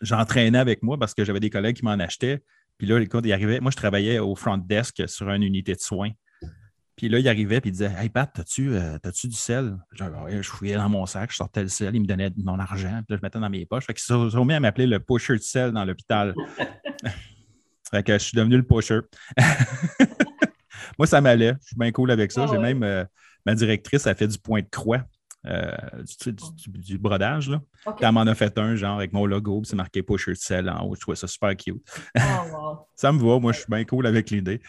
J'entraînais 0.00 0.58
avec 0.58 0.82
moi 0.82 0.98
parce 0.98 1.14
que 1.14 1.24
j'avais 1.24 1.40
des 1.40 1.50
collègues 1.50 1.76
qui 1.76 1.84
m'en 1.84 1.92
achetaient. 1.92 2.42
Puis 2.78 2.86
là, 2.86 2.98
écoute, 3.00 3.24
il 3.26 3.32
arrivait. 3.32 3.60
Moi, 3.60 3.70
je 3.70 3.76
travaillais 3.76 4.18
au 4.18 4.34
front 4.34 4.56
desk 4.58 5.08
sur 5.08 5.30
une 5.30 5.42
unité 5.42 5.74
de 5.74 5.80
soins. 5.80 6.10
Puis 6.96 7.08
là, 7.08 7.18
il 7.18 7.28
arrivait 7.28 7.56
et 7.56 7.60
il 7.64 7.72
disait 7.72 7.90
Hey 7.98 8.08
Pat, 8.08 8.38
as-tu 8.38 8.74
euh, 8.74 8.98
t'as-tu 8.98 9.26
du 9.28 9.36
sel? 9.36 9.76
Je, 9.92 10.04
Ouais, 10.04 10.42
je 10.42 10.48
fouillais 10.48 10.76
dans 10.76 10.88
mon 10.88 11.06
sac, 11.06 11.30
je 11.32 11.36
sortais 11.36 11.62
le 11.62 11.68
sel, 11.68 11.94
il 11.96 12.00
me 12.02 12.06
donnait 12.06 12.30
mon 12.36 12.58
argent, 12.58 13.00
puis 13.06 13.14
là, 13.14 13.16
je 13.16 13.22
mettais 13.22 13.40
dans 13.40 13.50
mes 13.50 13.66
poches. 13.66 13.84
Fait 13.86 13.94
qu'ils 13.94 14.02
se 14.04 14.30
sont 14.30 14.44
mis 14.44 14.54
à 14.54 14.60
m'appeler 14.60 14.86
le 14.86 15.00
pusher 15.00 15.34
de 15.34 15.42
sel 15.42 15.72
dans 15.72 15.84
l'hôpital. 15.84 16.34
fait 17.90 18.02
que 18.02 18.12
je 18.14 18.18
suis 18.18 18.36
devenu 18.36 18.56
le 18.56 18.62
pusher. 18.62 19.00
Moi, 20.98 21.06
ça 21.06 21.20
m'allait. 21.20 21.54
Je 21.62 21.66
suis 21.68 21.76
bien 21.76 21.90
cool 21.92 22.10
avec 22.10 22.30
ça. 22.30 22.42
Ah 22.44 22.46
J'ai 22.46 22.52
ouais. 22.58 22.62
même 22.74 22.82
euh, 22.84 23.04
ma 23.44 23.54
directrice 23.54 24.06
a 24.06 24.14
fait 24.14 24.28
du 24.28 24.38
point 24.38 24.60
de 24.60 24.68
croix, 24.70 25.02
euh, 25.46 25.72
du, 26.24 26.32
du- 26.32 26.70
du- 26.70 26.78
du 26.78 26.98
brodage. 26.98 27.50
Là. 27.50 27.60
Puis 27.84 27.94
elle 28.04 28.12
m'en 28.12 28.20
a 28.22 28.34
fait 28.34 28.56
un, 28.58 28.76
genre 28.76 28.96
avec 28.98 29.12
mon 29.12 29.26
logo, 29.26 29.60
puis 29.62 29.68
c'est 29.70 29.76
marqué 29.76 30.02
pusher 30.02 30.32
de 30.32 30.36
sel 30.36 30.68
en 30.70 30.84
haut. 30.86 30.94
Je 30.94 31.00
trouvais 31.00 31.16
ça 31.16 31.26
super 31.26 31.56
cute. 31.56 31.82
Oh, 32.16 32.20
wow. 32.52 32.78
Ça 32.96 33.10
me 33.12 33.18
va, 33.18 33.40
moi, 33.40 33.52
je 33.52 33.58
suis 33.58 33.66
bien 33.68 33.84
cool 33.84 34.06
avec 34.06 34.30
l'idée. 34.30 34.60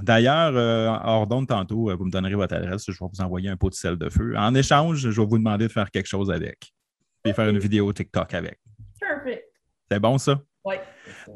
D'ailleurs, 0.00 0.52
euh, 0.56 0.88
hors 1.04 1.26
d'onde 1.26 1.48
tantôt, 1.48 1.90
euh, 1.90 1.94
vous 1.94 2.04
me 2.04 2.10
donnerez 2.10 2.34
votre 2.34 2.54
adresse, 2.54 2.84
je 2.86 2.92
vais 2.92 3.06
vous 3.12 3.20
envoyer 3.20 3.48
un 3.48 3.56
pot 3.56 3.68
de 3.68 3.74
sel 3.74 3.96
de 3.96 4.08
feu. 4.08 4.34
En 4.36 4.54
échange, 4.54 4.98
je 4.98 5.20
vais 5.20 5.26
vous 5.26 5.38
demander 5.38 5.66
de 5.66 5.72
faire 5.72 5.90
quelque 5.90 6.08
chose 6.08 6.30
avec. 6.30 6.72
Puis 7.22 7.32
faire 7.32 7.48
une 7.48 7.58
vidéo 7.58 7.92
TikTok 7.92 8.34
avec. 8.34 8.58
Perfect. 8.98 9.44
C'est 9.90 10.00
bon, 10.00 10.18
ça? 10.18 10.40
Oui. 10.64 10.76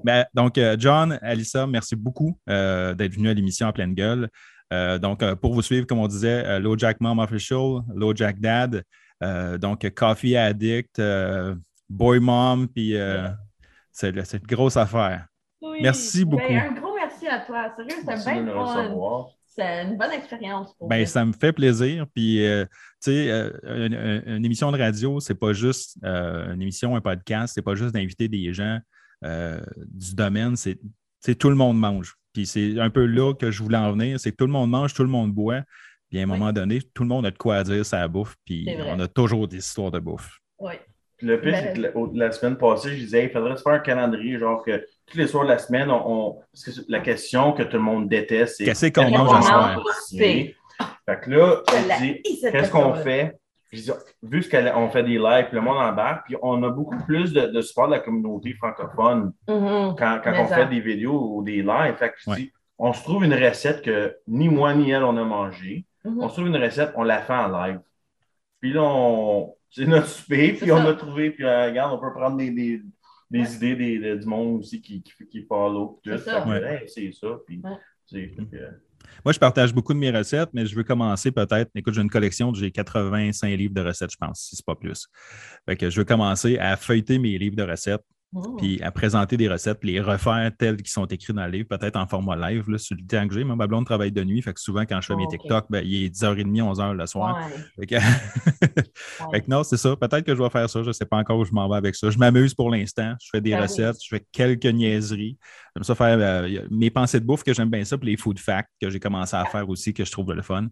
Ben, 0.05 0.25
donc, 0.35 0.59
euh, 0.59 0.77
John, 0.79 1.19
Alissa, 1.23 1.67
merci 1.67 1.97
beaucoup 1.97 2.39
euh, 2.49 2.95
d'être 2.95 3.15
venu 3.15 3.29
à 3.29 3.35
l'émission 3.35 3.67
en 3.67 3.73
pleine 3.73 3.95
gueule. 3.95 4.29
Euh, 4.73 4.99
donc, 4.99 5.25
pour 5.37 5.53
vous 5.53 5.63
suivre, 5.63 5.87
comme 5.87 5.99
on 5.99 6.09
disait, 6.09 6.59
Low 6.61 6.77
Jack 6.77 7.01
Mom 7.01 7.19
Official, 7.19 7.83
Low 7.95 8.15
Jack 8.15 8.41
Dad, 8.41 8.83
donc 9.61 9.89
Coffee 9.95 10.37
Addict, 10.37 11.01
Boy 11.89 12.19
Mom, 12.19 12.67
puis 12.69 12.97
c'est 13.93 14.11
une 14.11 14.47
grosse 14.47 14.77
affaire. 14.77 15.27
Oui. 15.63 15.79
Merci 15.83 16.25
beaucoup. 16.25 16.49
Ben, 16.49 16.71
un 16.71 16.81
gros 16.81 16.96
merci 17.27 17.43
à 17.43 17.47
toi. 17.47 17.75
Sérieux, 17.77 17.97
c'était 18.01 18.43
bien 18.43 18.53
recevoir. 18.53 19.29
C'est 19.47 19.85
une 19.85 19.97
bonne 19.97 20.13
expérience 20.13 20.75
pour 20.75 20.89
Ben, 20.89 21.07
ça 21.07 21.25
me 21.25 21.33
fait 21.33 21.53
plaisir. 21.53 22.07
Puis, 22.15 22.45
euh, 22.45 22.67
tu 23.03 23.11
sais, 23.13 23.31
euh, 23.31 23.51
une, 24.27 24.45
émission 24.45 24.71
de 24.71 24.79
radio, 24.79 25.19
c'est 25.19 25.35
pas 25.35 25.55
juste 25.55 25.97
euh, 26.05 26.53
une 26.53 26.61
émission, 26.61 26.95
un 26.95 27.01
podcast, 27.01 27.55
c'est 27.55 27.63
pas 27.63 27.75
juste 27.75 27.95
d'inviter 27.95 28.29
des 28.29 28.53
gens 28.53 28.79
euh, 29.25 29.61
du 29.87 30.15
domaine, 30.15 30.57
c'est 30.57 30.79
tout 31.39 31.49
le 31.49 31.57
monde 31.57 31.79
mange. 31.79 32.17
Puis 32.35 32.47
c'est 32.47 32.79
un 32.79 32.91
peu 32.91 33.07
là 33.07 33.33
que 33.33 33.51
je 33.51 33.63
voulais 33.63 33.79
en 33.79 33.93
venir, 33.93 34.21
c'est 34.21 34.31
que 34.31 34.37
tout 34.37 34.47
le 34.47 34.53
monde 34.53 34.71
mange, 34.71 34.93
tout 34.93 35.03
le 35.03 35.09
monde 35.09 35.33
boit. 35.33 35.63
Puis 36.11 36.21
à 36.21 36.23
un 36.23 36.27
moment 36.27 36.53
donné, 36.53 36.83
tout 36.95 37.03
le 37.03 37.09
monde 37.09 37.25
a 37.25 37.31
de 37.31 37.39
quoi 37.39 37.57
à 37.57 37.65
dire 37.65 37.85
sur 37.85 37.97
la 37.97 38.09
bouffe, 38.09 38.37
puis 38.45 38.69
on 38.87 39.01
a 39.01 39.09
toujours 39.09 39.49
des 39.49 39.59
histoires 39.59 39.91
de 39.91 39.99
bouffe. 39.99 40.39
Oui. 40.59 40.75
Puis 41.17 41.27
le 41.27 41.41
pire, 41.41 41.53
Ben- 41.53 41.75
c'est 41.75 41.93
que 41.93 42.19
la 42.19 42.31
semaine 42.31 42.59
passée, 42.59 42.91
je 42.91 43.05
disais, 43.05 43.25
il 43.25 43.31
faudrait 43.31 43.57
se 43.57 43.63
faire 43.63 43.73
un 43.73 43.79
calendrier, 43.79 44.39
genre 44.39 44.63
que 44.63 44.85
tous 45.07 45.19
les 45.19 45.27
soirs 45.27 45.45
de 45.45 45.51
la 45.51 45.59
semaine, 45.59 45.91
on, 45.91 46.03
on- 46.31 46.33
parce 46.53 46.65
que 46.65 46.81
la 46.89 47.01
question 47.01 47.53
que 47.53 47.63
tout 47.63 47.77
le 47.77 47.83
monde 47.83 48.09
déteste, 48.09 48.57
c'est 48.59 48.65
Qu'est-ce 48.65 48.87
qu'on 48.89 49.09
mange 49.11 49.37
à 49.39 49.43
soir? 49.43 49.85
Fait 50.11 51.21
que 51.23 51.31
là, 51.31 51.63
Je 51.69 52.03
dit, 52.03 52.23
qu'est-ce 52.41 52.71
qu'on 52.71 52.95
fait? 52.95 53.39
Je 53.73 53.81
dis, 53.83 53.91
vu 54.23 54.43
ce 54.43 54.49
qu'on 54.51 54.89
fait 54.91 55.03
des 55.03 55.19
lives, 55.19 55.47
puis 55.47 55.55
le 55.57 55.61
monde 55.61 55.77
embarque, 55.79 56.27
puis 56.27 56.37
on 56.43 56.63
a 56.63 56.71
beaucoup 56.71 56.97
plus 57.05 57.33
de, 57.33 57.47
de 57.47 57.61
support 57.61 57.87
de 57.89 57.93
la 57.93 58.01
communauté 58.01 58.53
francophone 58.55 59.33
Mhm. 59.49 59.95
quand, 59.99 60.21
on 60.27 60.49
ça. 60.49 60.57
fait 60.57 60.67
des 60.67 60.81
vidéos 60.81 61.37
ou 61.37 61.43
des 61.43 61.63
lives. 61.63 61.95
Fait 61.99 62.11
que 62.11 62.15
je 62.19 62.31
Ouais. 62.31 62.37
dis, 62.37 62.53
on 62.79 62.93
se 62.93 63.03
trouve 63.03 63.25
une 63.25 63.35
recette 63.35 63.83
que 63.83 64.17
ni 64.29 64.49
moi 64.49 64.75
ni 64.75 64.91
elle 64.91 65.05
on 65.05 65.17
a 65.17 65.25
mangé. 65.25 65.85
Mhm. 66.05 66.19
On 66.23 66.29
se 66.29 66.35
trouve 66.35 66.47
une 66.49 66.57
recette, 66.57 66.93
on 66.97 67.03
la 67.05 67.19
fait 67.21 67.33
en 67.35 67.49
live. 67.49 67.81
Puis 68.61 68.73
là, 68.73 68.83
on... 68.83 69.55
c'est 69.71 69.85
notre 69.87 70.07
souper, 70.09 70.53
puis 70.55 70.71
on 70.73 70.79
ça. 70.79 70.89
a 70.91 70.95
trouvé, 70.95 71.31
puis 71.31 71.45
euh, 71.45 71.67
regarde, 71.67 71.93
on 71.93 71.99
peut 71.99 72.13
prendre 72.13 72.37
des, 72.37 72.51
des, 72.51 72.81
des 73.31 73.55
idées 73.57 73.75
des, 73.77 73.99
de- 73.99 74.17
du 74.17 74.27
monde 74.27 74.61
aussi 74.61 74.81
qui, 74.81 75.03
qui, 75.03 75.13
qui 75.27 75.43
follow. 75.43 76.01
C'est 76.05 76.19
ça. 76.19 76.47
C'est 76.87 77.13
ça. 77.13 77.29
Puis, 77.47 77.61
Ouais. 77.63 77.71
c'est- 78.07 78.29
fait 78.29 78.45
que, 78.47 78.57
Moi, 79.25 79.33
je 79.33 79.39
partage 79.39 79.73
beaucoup 79.75 79.95
de 79.95 79.99
mes 79.99 80.11
recettes, 80.11 80.51
mais 80.53 80.67
je 80.67 80.75
veux 80.75 80.83
commencer 80.85 81.31
peut-être. 81.31 81.71
Écoute, 81.75 81.95
j'ai 81.95 82.03
une 82.03 82.11
collection, 82.11 82.53
j'ai 82.55 82.71
85 82.71 83.49
livres 83.57 83.75
de 83.75 83.81
recettes, 83.81 84.11
je 84.13 84.17
pense, 84.17 84.41
si 84.41 84.57
c'est 84.57 84.65
pas 84.67 84.75
plus. 84.75 85.07
Fait 85.69 85.77
que 85.77 85.91
je 85.91 85.99
veux 86.01 86.05
commencer 86.05 86.59
à 86.59 86.77
feuilleter 86.77 87.19
mes 87.19 87.37
livres 87.39 87.57
de 87.57 87.63
recettes, 87.63 88.03
Oh. 88.35 88.57
puis 88.59 88.83
à 88.83 88.91
présenter 88.91 89.37
des 89.37 89.49
recettes, 89.49 89.79
les 89.83 90.01
refaire 90.01 90.51
telles 90.59 90.83
qui 90.83 90.91
sont 90.91 91.07
écrites 91.07 91.35
dans 91.35 91.47
le 91.47 91.53
livre, 91.53 91.69
peut-être 91.69 91.97
en 91.97 92.07
format 92.07 92.51
live, 92.51 92.69
là, 92.69 92.77
sur 92.77 92.97
le 92.97 93.07
temps 93.07 93.27
que 93.29 93.33
j'ai. 93.35 93.45
Moi, 93.45 93.57
ma 93.57 93.67
blonde 93.67 93.87
travaille 93.87 94.13
de 94.13 94.23
nuit, 94.25 94.43
fait 94.43 94.53
que 94.53 94.61
souvent, 94.61 94.83
quand 94.83 95.01
je 95.01 95.07
fais 95.07 95.17
mes 95.17 95.23
Oh, 95.23 95.27
ok. 95.33 95.41
TikTok, 95.41 95.67
ben, 95.71 95.83
il 95.87 96.05
est 96.05 96.09
10h30, 96.11 96.61
11h 96.75 96.93
le 96.93 97.07
soir. 97.07 97.37
Ouais, 97.37 97.55
Fait 97.81 97.87
que, 97.87 97.95
ouais. 98.65 98.81
fait 99.33 99.41
que 99.43 99.51
non, 99.51 99.63
c'est 99.63 99.77
ça. 99.77 99.97
Peut-être 99.97 100.25
que 100.25 100.35
je 100.35 100.43
vais 100.43 100.51
faire 100.51 100.69
ça. 100.69 100.83
Je 100.83 100.89
ne 100.89 100.93
sais 100.93 101.07
pas 101.07 101.17
encore 101.17 101.39
où 101.39 101.45
je 101.45 101.53
m'en 101.53 101.69
vais 101.69 101.77
avec 101.77 101.95
ça. 101.95 102.11
Je 102.11 102.19
m'amuse 102.19 102.53
pour 102.53 102.71
l'instant. 102.71 103.15
Je 103.23 103.29
fais 103.31 103.41
des 103.41 103.51
Ben 103.51 103.59
oui. 103.59 103.63
recettes, 103.63 103.97
je 104.03 104.09
fais 104.09 104.25
quelques 104.33 104.67
niaiseries. 104.67 105.39
J'aime 105.75 105.85
ça 105.85 105.95
faire 105.95 106.19
euh, 106.21 106.67
mes 106.71 106.91
pensées 106.91 107.21
de 107.21 107.25
bouffe 107.25 107.43
que 107.45 107.55
j'aime 107.55 107.71
bien 107.71 107.85
ça, 107.85 107.97
puis 107.97 108.11
les 108.11 108.17
food 108.17 108.39
facts 108.39 108.71
que 108.83 108.91
j'ai 108.91 109.01
commencé 109.01 109.37
à 109.37 109.45
faire 109.47 109.69
aussi, 109.69 109.95
que 109.95 110.05
je 110.05 110.11
trouve 110.11 110.33
le 110.33 110.43
fun. 110.43 110.67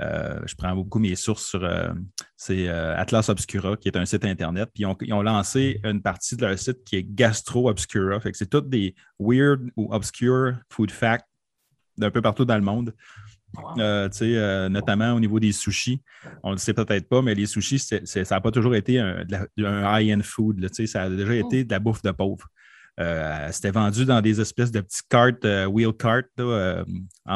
Euh, 0.00 0.38
je 0.46 0.54
prends 0.54 0.74
beaucoup 0.76 1.00
mes 1.00 1.16
sources 1.16 1.44
sur 1.44 1.64
euh, 1.64 1.88
c'est 2.36 2.68
euh, 2.68 2.96
Atlas 2.96 3.28
Obscura, 3.28 3.76
qui 3.76 3.88
est 3.88 3.96
un 3.96 4.04
site 4.04 4.24
Internet. 4.24 4.70
Puis 4.72 4.82
ils 4.84 4.86
ont, 4.86 4.96
ils 5.00 5.12
ont 5.12 5.22
lancé 5.22 5.80
une 5.82 6.00
partie 6.02 6.36
de 6.36 6.46
leur 6.46 6.56
site 6.58 6.84
qui 6.84 6.96
est 6.96 7.02
Gastro 7.02 7.68
Obscura. 7.68 8.20
Fait 8.20 8.30
que 8.30 8.38
c'est 8.38 8.48
toutes 8.48 8.68
des 8.68 8.94
weird 9.18 9.60
ou 9.76 9.92
obscure 9.92 10.54
food 10.70 10.90
facts 10.92 11.26
d'un 11.96 12.10
peu 12.12 12.22
partout 12.22 12.44
dans 12.44 12.54
le 12.56 12.62
monde. 12.62 12.94
Wow. 13.56 13.80
Euh, 13.80 14.08
euh, 14.22 14.68
notamment 14.68 15.14
au 15.14 15.20
niveau 15.20 15.40
des 15.40 15.52
sushis. 15.52 16.00
On 16.44 16.50
ne 16.50 16.54
le 16.54 16.58
sait 16.58 16.74
peut-être 16.74 17.08
pas, 17.08 17.22
mais 17.22 17.34
les 17.34 17.46
sushis, 17.46 17.78
c'est- 17.80 18.06
c'est- 18.06 18.24
ça 18.24 18.36
n'a 18.36 18.40
pas 18.40 18.50
toujours 18.52 18.74
été 18.76 19.00
un, 19.00 19.24
high-end 19.58 20.20
food. 20.22 20.60
là, 20.60 20.68
ça 20.86 21.02
a 21.04 21.10
déjà 21.10 21.34
été 21.34 21.64
de 21.64 21.70
la 21.72 21.78
bouffe 21.80 22.02
de 22.02 22.10
pauvre. 22.12 22.46
Euh, 23.00 23.48
C'était 23.50 23.70
vendu 23.70 24.04
dans 24.04 24.20
des 24.20 24.40
espèces 24.40 24.70
de 24.70 24.80
petits 24.80 25.00
cartes, 25.08 25.44
wheel 25.68 25.92
carts 25.92 26.22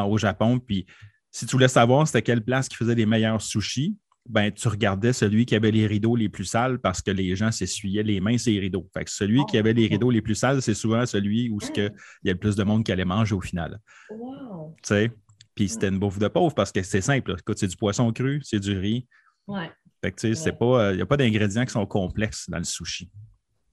au 0.06 0.18
Japon. 0.18 0.58
Puis 0.60 0.86
si 1.32 1.46
tu 1.46 1.52
voulais 1.52 1.68
savoir 1.68 2.06
c'était 2.06 2.22
quelle 2.22 2.42
place 2.44 2.68
qui 2.68 2.76
faisait 2.76 2.94
les 2.94 3.06
meilleurs 3.06 3.40
sushis, 3.42 3.96
ben, 4.28 4.52
tu 4.52 4.68
regardais 4.68 5.12
celui 5.12 5.46
qui 5.46 5.56
avait 5.56 5.72
les 5.72 5.84
rideaux 5.86 6.14
les 6.14 6.28
plus 6.28 6.44
sales 6.44 6.78
parce 6.78 7.02
que 7.02 7.10
les 7.10 7.34
gens 7.34 7.50
s'essuyaient 7.50 8.04
les 8.04 8.20
mains 8.20 8.38
sur 8.38 8.52
les 8.52 8.60
rideaux. 8.60 8.88
Fait 8.94 9.04
que 9.04 9.10
celui 9.10 9.44
qui 9.46 9.58
avait 9.58 9.72
les 9.72 9.88
rideaux 9.88 10.10
les 10.10 10.22
plus 10.22 10.36
sales, 10.36 10.62
c'est 10.62 10.74
souvent 10.74 11.04
celui 11.06 11.50
où 11.50 11.58
ce 11.60 11.72
que 11.72 11.90
il 12.22 12.28
y 12.28 12.30
a 12.30 12.32
le 12.34 12.38
plus 12.38 12.54
de 12.54 12.62
monde 12.62 12.84
qui 12.84 12.92
allait 12.92 13.04
manger 13.04 13.34
au 13.34 13.40
final. 13.40 13.80
Wow. 14.10 14.76
Tu 14.76 14.88
sais. 14.88 15.10
Puis 15.56 15.68
c'était 15.68 15.88
une 15.88 15.98
bouffe 15.98 16.18
de 16.20 16.28
pauvre 16.28 16.54
parce 16.54 16.70
que 16.70 16.82
c'est 16.82 17.00
simple. 17.00 17.34
Écoute, 17.38 17.58
c'est 17.58 17.66
du 17.66 17.76
poisson 17.76 18.12
cru, 18.12 18.40
c'est 18.44 18.60
du 18.60 18.78
riz. 18.78 19.06
Ouais. 19.48 19.70
Fait 20.04 20.12
que, 20.12 20.20
tu 20.20 20.28
sais, 20.28 20.34
c'est 20.34 20.50
Ouais. 20.50 20.56
pas, 20.56 20.90
il 20.92 20.96
n'y 20.96 21.02
a 21.02 21.06
pas 21.06 21.16
d'ingrédients 21.16 21.64
qui 21.64 21.72
sont 21.72 21.84
complexes 21.86 22.48
dans 22.48 22.58
le 22.58 22.64
sushi. 22.64 23.10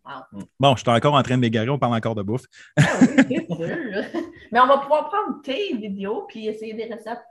Wow. 0.03 0.43
Bon, 0.59 0.75
je 0.75 0.81
suis 0.81 0.89
encore 0.89 1.13
en 1.13 1.21
train 1.21 1.35
de 1.35 1.41
m'égarer, 1.41 1.69
on 1.69 1.77
parle 1.77 1.93
encore 1.93 2.15
de 2.15 2.23
bouffe. 2.23 2.45
Ah 2.77 2.81
oui, 3.01 3.07
c'est 3.29 3.55
sûr. 3.55 3.67
Mais 4.51 4.59
on 4.59 4.67
va 4.67 4.79
pouvoir 4.79 5.09
prendre 5.09 5.41
tes 5.43 5.77
vidéos 5.77 6.25
puis 6.27 6.47
essayer 6.47 6.73
des 6.73 6.85
recettes. 6.85 7.21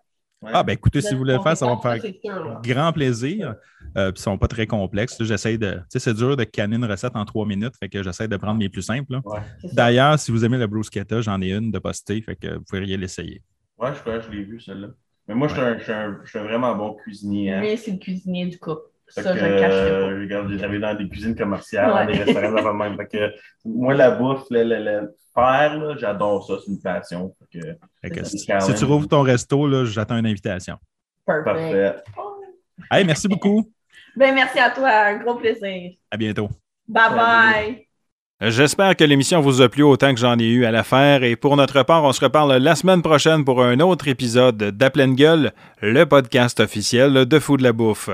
Ouais. 0.41 0.51
Ah, 0.55 0.63
ben 0.63 0.73
écoutez, 0.75 1.01
si 1.01 1.13
vous 1.15 1.19
voulez 1.19 1.35
le 1.35 1.41
faire, 1.43 1.57
ça 1.57 1.67
va 1.67 1.75
me 1.75 1.81
faire 1.81 2.01
sûr, 2.01 2.61
grand 2.63 2.93
plaisir. 2.93 3.57
Euh, 3.97 4.13
puis 4.13 4.21
ils 4.21 4.23
sont 4.23 4.39
pas 4.39 4.47
très 4.47 4.67
complexes. 4.69 5.17
J'essaie 5.21 5.59
de. 5.59 5.73
Tu 5.73 5.81
sais, 5.89 5.99
c'est 5.99 6.15
dur 6.15 6.37
de 6.37 6.45
canner 6.45 6.77
une 6.77 6.85
recette 6.85 7.17
en 7.17 7.25
trois 7.25 7.45
minutes, 7.45 7.75
fait 7.81 7.89
que 7.89 8.03
j'essaie 8.05 8.29
de 8.29 8.37
prendre 8.37 8.59
mes 8.59 8.69
plus 8.69 8.83
simples. 8.83 9.19
Ouais. 9.25 9.41
D'ailleurs, 9.73 10.17
si 10.19 10.31
vous 10.31 10.45
aimez 10.45 10.59
le 10.59 10.67
bruschetta, 10.69 11.21
j'en 11.23 11.41
ai 11.43 11.53
une 11.53 11.73
de 11.73 11.79
poster, 11.81 12.23
fait 12.23 12.37
que 12.37 12.55
vous 12.59 12.63
pourriez 12.65 12.97
l'essayer. 12.97 13.43
ouais 13.79 13.93
je 13.95 14.01
crois 14.01 14.19
que 14.19 14.27
je 14.27 14.31
l'ai 14.31 14.45
vu, 14.45 14.61
celle-là. 14.61 14.89
Mais 15.27 15.35
moi, 15.35 15.49
je 15.49 15.55
suis 15.55 15.63
un, 15.63 15.77
je 15.79 15.83
suis 15.83 15.93
un- 15.93 16.19
je 16.25 16.31
suis 16.31 16.39
un 16.39 16.45
vraiment 16.45 16.75
bon 16.77 16.95
cuisinier. 16.95 17.53
hein. 17.53 17.61
Lui, 17.61 17.77
c'est 17.77 17.91
le 17.93 17.99
cuisinier 17.99 18.47
du 18.47 18.59
couple. 18.59 18.83
Ça, 19.09 19.23
que, 19.33 19.39
je 19.39 19.45
le 19.45 19.59
cacherai 19.61 19.91
euh, 19.91 20.21
regarde, 20.21 20.49
j'ai 20.51 20.59
travaillé 20.59 20.81
dans 20.81 20.95
des 20.95 21.09
cuisines 21.09 21.35
commerciales, 21.35 21.91
Ouais. 21.93 22.07
dans 22.07 22.13
des 22.13 22.19
restaurants 22.25 22.69
le 22.73 22.75
même. 22.75 22.97
Fait 22.97 23.07
que, 23.07 23.33
moi, 23.65 23.95
la 23.95 24.11
bouffe, 24.13 24.45
le, 24.51 24.65
le- 24.65 24.85
le 24.85 25.15
faire, 25.35 25.79
là, 25.79 25.95
j'adore 25.99 26.47
ça, 26.47 26.55
c'est 26.65 26.71
une 26.71 26.81
passion. 26.81 27.35
Fait 27.53 27.59
que, 27.61 27.67
Fait 28.03 28.11
que 28.11 28.25
C'est 28.25 28.39
si, 28.39 28.47
si 28.61 28.75
tu 28.75 28.85
rouvres 28.85 29.09
ton 29.09 29.23
resto, 29.23 29.67
là, 29.67 29.85
j'attends 29.85 30.17
une 30.19 30.27
invitation. 30.27 30.77
pas. 31.27 31.43
Perfect. 31.43 31.45
parfait. 31.73 32.03
Oh. 32.19 32.43
Hey, 32.91 33.05
merci 33.05 33.29
beaucoup. 33.29 33.71
Ben, 34.17 34.35
merci 34.35 34.59
à 34.59 34.71
toi. 34.71 34.89
Un 34.91 35.17
gros 35.19 35.35
plaisir. 35.37 35.93
À 36.11 36.17
bientôt. 36.17 36.49
Bye 36.89 37.11
bye. 37.15 37.85
J'espère 38.41 38.95
que 38.95 39.03
l'émission 39.05 39.41
vous 39.41 39.63
a 39.63 39.69
plu 39.69 39.83
autant 39.83 40.15
que 40.15 40.21
j'en 40.21 40.39
ai 40.39 40.47
eu 40.49 40.65
à 40.65 40.71
la 40.71 40.85
faire 40.85 41.25
et 41.25 41.35
pour 41.35 41.57
notre 41.57 41.83
part, 41.83 42.05
on 42.05 42.13
se 42.13 42.21
reparle 42.25 42.57
la 42.57 42.77
semaine 42.77 43.03
prochaine 43.03 43.45
pour 43.45 43.63
un 43.65 43.81
autre 43.81 44.07
épisode 44.07 44.57
d'À 44.57 44.91
pleine 44.91 45.17
gueule, 45.17 45.53
le 45.83 46.05
podcast 46.05 46.61
officiel 46.61 47.27
de 47.27 47.39
Fou 47.41 47.57
de 47.57 47.65
la 47.65 47.73
bouffe. 47.73 48.11